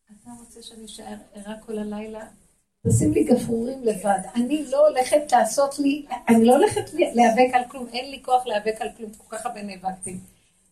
אתה 0.06 0.32
רוצה 0.40 0.62
שאני 0.62 0.86
אשאר 0.86 1.16
ערה 1.34 1.56
כל 1.66 1.78
הלילה? 1.78 2.28
תשים 2.88 3.12
לי 3.12 3.24
גפרורים 3.24 3.84
לבד. 3.84 4.20
אני 4.36 4.66
לא 4.72 4.88
הולכת 4.88 5.32
לעשות 5.32 5.80
לי, 5.80 6.06
אני 6.30 6.46
לא 6.46 6.56
הולכת 6.56 6.94
להיאבק 6.94 7.54
על 7.54 7.64
כלום, 7.70 7.88
אין 7.88 8.12
לי 8.12 8.24
כוח 8.24 8.48
להיאבק 8.48 8.76
על 8.80 8.88
כלום, 8.98 9.12
כל 9.18 9.38
כך 9.38 9.46
הרבה 9.46 9.64
נאבקתי. 9.64 10.20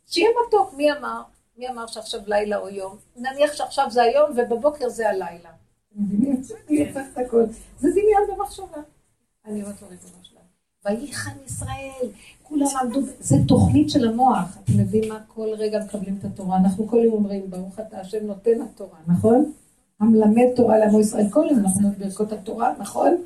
שיהיה 0.08 0.30
מתוק, 0.48 0.74
מי 0.74 0.92
אמר? 0.92 1.22
מי 1.58 1.70
אמר 1.70 1.88
שעכשיו 1.88 2.22
לילה 2.28 2.58
או 2.58 2.70
יום? 2.70 2.98
נניח 3.16 3.54
שעכשיו 3.54 3.92
זה 3.92 4.02
היום 4.04 4.32
ובבוקר 4.38 4.90
זה 4.90 5.10
הלילה. 5.10 5.52
זה 7.80 7.90
דמיון 7.92 8.24
במחשבה. 8.38 8.82
אני 9.46 9.64
אומרת 9.64 9.82
לו 9.82 9.88
ריבונו 9.88 10.24
שלנו. 10.24 10.35
ויחן 10.86 11.36
ישראל, 11.46 12.10
כולם 12.44 12.68
עמדו, 12.82 13.00
זה 13.20 13.36
תוכנית 13.48 13.90
של 13.90 14.08
המוח. 14.08 14.58
אתם 14.64 14.80
יודעים 14.80 15.10
מה? 15.10 15.20
כל 15.28 15.48
רגע 15.58 15.84
מקבלים 15.84 16.18
את 16.20 16.26
התורה. 16.26 16.58
אנחנו 16.58 16.88
כל 16.88 16.98
יום 16.98 17.14
אומרים, 17.14 17.50
ברוך 17.50 17.80
אתה 17.80 18.00
השם 18.00 18.26
נותן 18.26 18.62
התורה, 18.62 19.00
נכון? 19.08 19.52
המלמד 20.00 20.56
תורה 20.56 20.78
לעמו 20.78 21.00
ישראל, 21.00 21.30
כל 21.30 21.48
יום 21.52 21.60
אנחנו 21.60 21.92
ברכות 21.98 22.32
התורה, 22.32 22.74
נכון? 22.80 23.18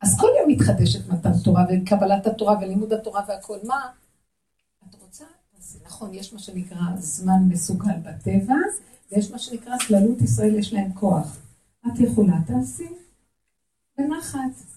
אז 0.00 0.16
כל 0.20 0.28
יום 0.40 0.50
מתחדשת 0.50 1.08
מתן 1.08 1.32
תורה 1.44 1.64
וקבלת 1.70 2.26
התורה 2.26 2.56
ולימוד 2.60 2.92
התורה 2.92 3.22
והכל. 3.28 3.58
מה? 3.64 3.80
את 4.88 4.94
רוצה? 5.02 5.24
אז 5.58 5.78
נכון, 5.86 6.14
יש 6.14 6.32
מה 6.32 6.38
שנקרא 6.38 6.78
זמן 6.96 7.42
מסוגל 7.48 7.96
בטבע, 8.02 8.54
ויש 9.12 9.30
מה 9.30 9.38
שנקרא 9.38 9.78
כללות 9.88 10.20
ישראל, 10.20 10.54
יש 10.54 10.72
להם 10.72 10.92
כוח. 10.92 11.38
את 11.86 12.00
יכולה, 12.00 12.36
תעשי. 12.46 12.88
בנחת. 13.98 14.71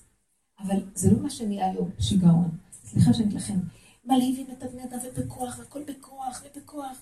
אבל 0.60 0.76
זה 0.96 1.12
לא 1.12 1.20
מה 1.20 1.30
שנהיה 1.30 1.72
היום 1.72 1.90
שיגעון. 2.00 2.50
סליחה 2.84 3.14
שאני 3.14 3.34
לכם, 3.34 3.60
מלהיבים 4.06 4.48
את 4.58 4.64
הבני 4.64 4.84
אדם 4.84 4.98
ובכוח, 5.06 5.60
והכל 5.60 5.82
בכוח 5.88 6.44
ובכוח. 6.46 7.02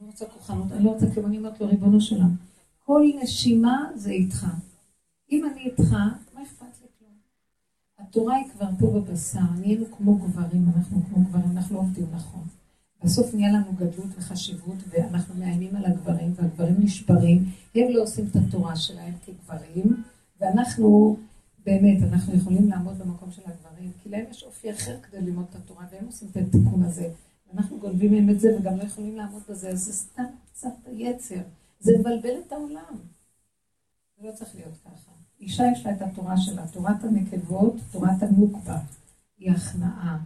אני 0.00 0.06
לא 0.06 0.06
רוצה 0.06 0.26
כוחנות, 0.26 0.72
אני 0.72 0.84
לא 0.84 0.90
רוצה 0.90 1.06
כלום, 1.14 1.26
אני 1.26 1.38
אומרת 1.38 1.60
לו, 1.60 1.66
ריבונו 1.66 2.00
שלם. 2.00 2.36
כל 2.84 3.02
נשימה 3.22 3.86
זה 3.94 4.10
איתך. 4.10 4.46
אם 5.32 5.44
אני 5.52 5.60
איתך, 5.60 5.92
מה 6.34 6.42
אכפת 6.42 6.66
לי 6.82 6.88
כלום? 6.98 7.12
התורה 7.98 8.36
היא 8.36 8.46
כבר 8.52 8.68
פה 8.78 8.86
בבשר, 8.90 9.40
נהיינו 9.58 9.84
כמו 9.96 10.14
גברים, 10.14 10.64
אנחנו 10.76 11.02
כמו 11.08 11.24
גברים, 11.24 11.50
אנחנו 11.56 11.74
לא 11.74 11.80
עובדים 11.80 12.06
נכון. 12.12 12.44
בסוף 13.04 13.34
נהיה 13.34 13.52
לנו 13.52 13.72
גדלות 13.72 14.10
וחשיבות, 14.18 14.76
ואנחנו 14.88 15.34
מאיימים 15.34 15.76
על 15.76 15.84
הגברים, 15.84 16.32
והגברים 16.36 16.74
נשברים, 16.78 17.44
הם 17.74 17.88
לא 17.90 18.02
עושים 18.02 18.26
את 18.30 18.36
התורה 18.36 18.76
שלהם 18.76 19.14
כגברים, 19.24 20.02
ואנחנו, 20.40 21.16
באמת, 21.66 22.02
אנחנו 22.12 22.34
יכולים 22.34 22.68
לעמוד 22.68 22.98
במקום 22.98 23.30
של 23.30 23.42
הגברים, 23.44 23.92
כי 24.02 24.08
להם 24.08 24.24
יש 24.30 24.42
אופי 24.42 24.72
אחר 24.72 25.00
כדי 25.00 25.20
ללמוד 25.20 25.44
את 25.50 25.54
התורה, 25.54 25.86
והם 25.90 26.06
עושים 26.06 26.28
את 26.30 26.36
התיקון 26.36 26.82
הזה. 26.82 27.10
ואנחנו 27.46 27.78
גונבים 27.78 28.12
מהם 28.12 28.30
את 28.30 28.40
זה, 28.40 28.56
וגם 28.58 28.76
לא 28.76 28.82
יכולים 28.82 29.16
לעמוד 29.16 29.42
בזה, 29.48 29.68
אז 29.68 29.84
זה 29.84 29.92
סתם 29.92 30.24
קצת 30.52 30.74
היצר. 30.86 31.40
זה 31.80 31.92
מבלבל 31.98 32.34
את 32.46 32.52
העולם. 32.52 32.94
זה 34.18 34.26
לא 34.26 34.32
צריך 34.32 34.54
להיות 34.54 34.74
ככה. 34.84 35.10
אישה 35.40 35.64
יש 35.72 35.86
לה 35.86 35.92
את 35.92 36.02
התורה 36.02 36.36
שלה, 36.36 36.68
תורת 36.72 37.04
הנקבות, 37.04 37.74
תורת 37.92 38.22
הנוקבה. 38.22 38.78
היא 39.38 39.50
הכנעה, 39.50 40.18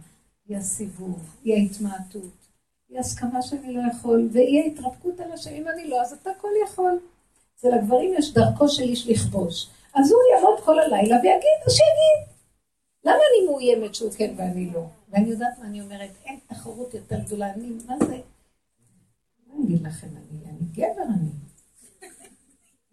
היא 0.47 0.57
הסיבוב, 0.57 1.35
היא 1.43 1.53
ההתמעטות, 1.53 2.47
היא 2.89 2.99
הסכמה 2.99 3.41
שאני 3.41 3.73
לא 3.73 3.81
יכול, 3.91 4.29
והיא 4.31 4.63
ההתרפקות 4.63 5.19
על 5.19 5.31
השם, 5.31 5.51
אם 5.51 5.65
אני 5.73 5.89
לא, 5.89 6.01
אז 6.01 6.13
אתה 6.13 6.29
כל 6.41 6.47
יכול. 6.67 6.99
אצל 7.55 7.73
הגברים 7.73 8.11
יש 8.17 8.33
דרכו 8.33 8.69
של 8.69 8.83
איש 8.83 9.07
לכבוש. 9.07 9.69
אז 9.99 10.11
הוא 10.11 10.19
יעמוד 10.35 10.59
כל 10.65 10.79
הלילה 10.79 11.15
ויגיד, 11.15 11.59
אז 11.65 11.71
שיגיד. 11.71 12.35
למה 13.03 13.13
אני 13.15 13.47
מאוימת 13.47 13.95
שהוא 13.95 14.11
כן 14.17 14.33
ואני 14.37 14.69
לא? 14.69 14.85
ואני 15.09 15.29
יודעת 15.29 15.59
מה 15.59 15.65
אני 15.65 15.81
אומרת, 15.81 16.09
אין 16.25 16.39
תחרות 16.47 16.93
יותר 16.93 17.19
גדולה, 17.19 17.53
אני, 17.53 17.69
מה 17.87 17.97
זה? 17.99 18.21
מה 19.47 19.53
אני 19.55 19.65
אגיד 19.65 19.87
לכם, 19.87 20.07
אני, 20.07 20.49
אני 20.49 20.65
גבר 20.71 21.03
אני. 21.03 21.29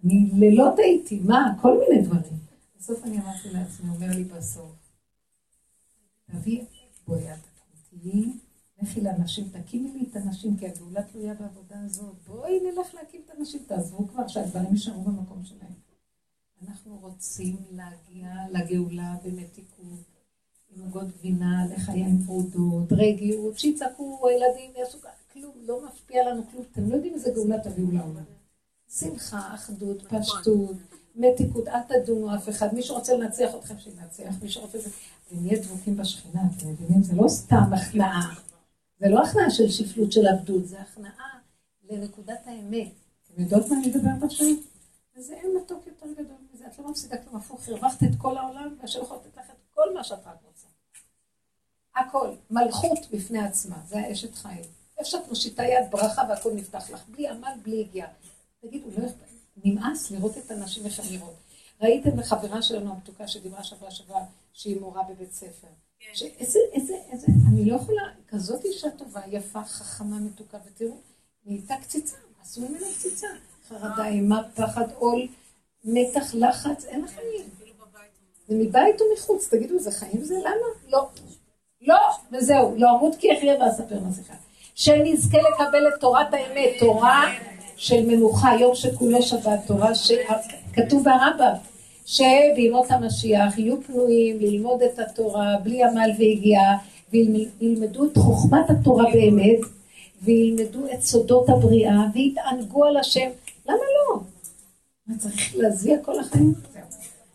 אני 0.04 0.30
לילות 0.32 0.78
הייתי, 0.78 1.20
מה? 1.20 1.54
כל 1.62 1.78
מיני 1.78 2.02
דברים. 2.02 2.38
בסוף 2.78 3.04
אני 3.04 3.18
אמרתי 3.18 3.48
לעצמי, 3.52 3.90
אומר 3.90 4.06
לי 4.16 4.24
בסוף, 4.24 4.72
תביא, 6.30 6.64
בואי 7.06 7.32
את 7.32 7.56
לכי 8.82 9.00
לאנשים, 9.00 9.48
תקימי 9.48 9.90
לי 9.90 10.06
את 10.10 10.16
הנשים, 10.16 10.56
כי 10.56 10.66
הגאולה 10.66 11.02
תלויה 11.02 11.34
בעבודה 11.34 11.80
הזאת. 11.84 12.14
בואי 12.26 12.60
נלך 12.60 12.94
להקים 12.94 13.20
את 13.24 13.30
הנשים, 13.38 13.62
תעזבו 13.66 14.08
כבר 14.08 14.28
שהדברים 14.28 14.72
יישארו 14.72 15.02
במקום 15.02 15.44
שלהם. 15.44 15.85
אנחנו 16.68 16.98
רוצים 17.02 17.56
להגיע 17.70 18.28
לגאולה 18.52 19.14
במתיקות, 19.24 20.04
עם 20.70 20.82
עוגות 20.82 21.08
גבינה, 21.18 21.66
לחיים 21.74 22.18
פרודות, 22.26 22.92
רגיעות, 22.92 23.58
שיצעקו 23.58 24.28
הילדים, 24.28 24.70
יעשו 24.76 24.98
כלום, 25.32 25.52
לא 25.66 25.80
משפיע 25.86 26.30
לנו 26.30 26.42
כלום. 26.50 26.64
אתם 26.72 26.90
לא 26.90 26.94
יודעים 26.94 27.14
איזה 27.14 27.30
גאולה 27.34 27.58
תביאו 27.60 27.92
לעולם. 27.92 28.24
שמחה, 28.90 29.54
אחדות, 29.54 30.02
פשטות, 30.02 30.76
מתיקות, 31.14 31.68
אל 31.68 31.80
תדונו 31.82 32.34
אף 32.34 32.48
אחד. 32.48 32.74
מי 32.74 32.82
שרוצה 32.82 33.16
לנצח 33.16 33.54
אתכם, 33.58 33.78
שינצח, 33.78 34.42
מי 34.42 34.48
שרוצה... 34.48 34.78
ונהיה 35.32 35.62
דבוקים 35.62 35.96
בשכינה, 35.96 36.40
אתם 36.56 36.68
מבינים? 36.68 37.02
זה 37.02 37.16
לא 37.16 37.28
סתם 37.28 37.72
הכנעה. 37.72 38.34
זה 39.00 39.08
לא 39.08 39.22
הכנעה 39.22 39.50
של 39.50 39.68
שפלות 39.68 40.12
של 40.12 40.26
עבדות, 40.26 40.66
זה 40.66 40.80
הכנעה 40.80 41.38
לנקודת 41.90 42.40
האמת. 42.46 42.92
אתם 43.24 43.42
יודעות 43.42 43.70
מה 43.70 43.76
אני 43.78 43.88
מדברת 43.88 44.22
עכשיו? 44.22 44.46
וזה 45.16 45.34
אין 45.34 45.56
מתוק 45.56 45.86
יותר 45.86 46.06
גדול 46.12 46.36
מזה. 46.54 46.66
את 46.66 46.78
לא 46.78 46.90
מפסידה 46.90 47.16
כלום 47.16 47.36
הפוך, 47.36 47.68
הרווחת 47.68 48.02
את 48.02 48.18
כל 48.18 48.36
העולם, 48.36 48.76
והשם 48.80 49.02
יכול 49.02 49.16
לתת 49.16 49.36
לך 49.36 49.50
את 49.50 49.74
כל 49.74 49.94
מה 49.94 50.04
שאת 50.04 50.26
רק 50.26 50.36
רוצה. 50.46 50.66
הכל. 51.96 52.34
מלכות 52.50 52.98
בפני 53.10 53.38
עצמה, 53.38 53.76
זה 53.86 53.98
האשת 53.98 54.34
חיים. 54.34 54.64
איפה 54.98 55.10
שאת 55.10 55.28
מושיטה 55.28 55.62
יד 55.62 55.90
ברכה 55.90 56.22
והכל 56.28 56.52
נפתח 56.54 56.90
לך, 56.90 57.08
בלי 57.08 57.28
עמל, 57.28 57.52
בלי 57.62 57.80
הגיעה. 57.80 58.08
תגידו, 58.60 58.90
לא 58.90 59.06
אכפת, 59.06 59.26
נמאס 59.64 60.10
לראות 60.10 60.38
את 60.38 60.50
הנשים 60.50 60.86
איך 60.86 61.00
הן 61.00 61.06
נראות. 61.10 61.34
ראיתם 61.80 62.18
לחברה 62.18 62.62
שלנו 62.62 62.92
המתוקה 62.92 63.28
שדיברה 63.28 63.64
שבוע 63.64 63.90
שבוע 63.90 64.24
שהיא 64.52 64.80
מורה 64.80 65.02
בבית 65.02 65.32
ספר. 65.32 65.68
כן. 66.00 66.26
איזה, 66.38 66.58
איזה, 66.72 66.94
איזה, 67.12 67.26
אני 67.48 67.64
לא 67.64 67.76
יכולה, 67.76 68.02
כזאת 68.28 68.64
אישה 68.64 68.90
טובה, 68.90 69.20
יפה, 69.26 69.64
חכמה, 69.64 70.18
מתוקה, 70.18 70.58
ותראו, 70.66 70.96
נהייתה 71.44 71.74
קציצה, 71.82 72.16
עשו 72.42 72.60
ממנה 72.60 72.86
קציצה. 72.96 73.26
חרדה, 73.68 74.06
אימה, 74.06 74.42
פחד, 74.54 74.86
עול, 74.98 75.26
מתח, 75.84 76.34
לחץ, 76.34 76.84
אין 76.84 77.04
לך 77.04 77.10
חיים. 77.10 77.44
זה 78.48 78.54
מבית 78.54 79.00
ומחוץ, 79.00 79.48
תגידו, 79.48 79.78
זה 79.78 79.90
חיים 79.90 80.24
זה? 80.24 80.34
למה? 80.38 80.66
לא. 80.88 81.06
לא, 81.82 81.98
וזהו, 82.32 82.74
לא 82.76 82.90
אמות 82.90 83.16
כי 83.18 83.38
אחיה 83.38 83.54
ואספר 83.60 83.98
מסכה. 84.08 84.34
שנזכה 84.74 85.38
לקבל 85.38 85.88
את 85.88 86.00
תורת 86.00 86.34
האמת, 86.34 86.70
תורה 86.78 87.24
של 87.76 88.06
מנוחה, 88.06 88.50
יום 88.60 88.74
שכולו 88.74 89.22
שבת, 89.22 89.60
תורה 89.66 89.94
שכתוב 89.94 91.04
ברמב"ם, 91.04 91.54
שבימות 92.06 92.90
המשיח 92.90 93.58
יהיו 93.58 93.82
פנויים 93.82 94.38
ללמוד 94.40 94.82
את 94.82 94.98
התורה 94.98 95.56
בלי 95.62 95.84
עמל 95.84 96.10
ויגיעה, 96.18 96.76
וילמדו 97.12 98.04
את 98.04 98.16
חוכמת 98.16 98.70
התורה 98.70 99.04
באמת, 99.12 99.60
וילמדו 100.22 100.80
את 100.94 101.02
סודות 101.02 101.48
הבריאה, 101.48 102.00
ויתענגו 102.14 102.84
על 102.84 102.96
השם. 102.96 103.30
למה 103.68 103.78
לא? 103.78 104.20
מה 105.06 105.18
צריך 105.18 105.54
להזיע 105.56 105.96
כל 106.02 106.20
החיים? 106.20 106.54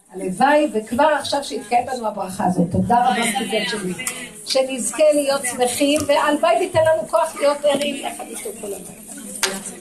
הלוואי, 0.09 0.67
וכבר 0.73 1.07
עכשיו 1.19 1.43
שיתקיים 1.43 1.85
בנו 1.85 2.07
הברכה 2.07 2.45
הזאת. 2.45 2.71
תודה 2.71 3.09
רבה, 3.09 3.21
סטודנט 3.31 3.69
שלי. 3.69 4.05
שנזכה 4.45 5.03
להיות 5.13 5.41
שמחים, 5.45 5.99
והלוואי 6.07 6.55
וייתן 6.59 6.79
לנו 6.79 7.07
כוח 7.07 7.35
להיות 7.35 7.57
ערים 7.63 7.95
יחד 7.95 8.23
איתו 8.27 8.49
כל 8.61 8.67
הלילה. 8.67 9.80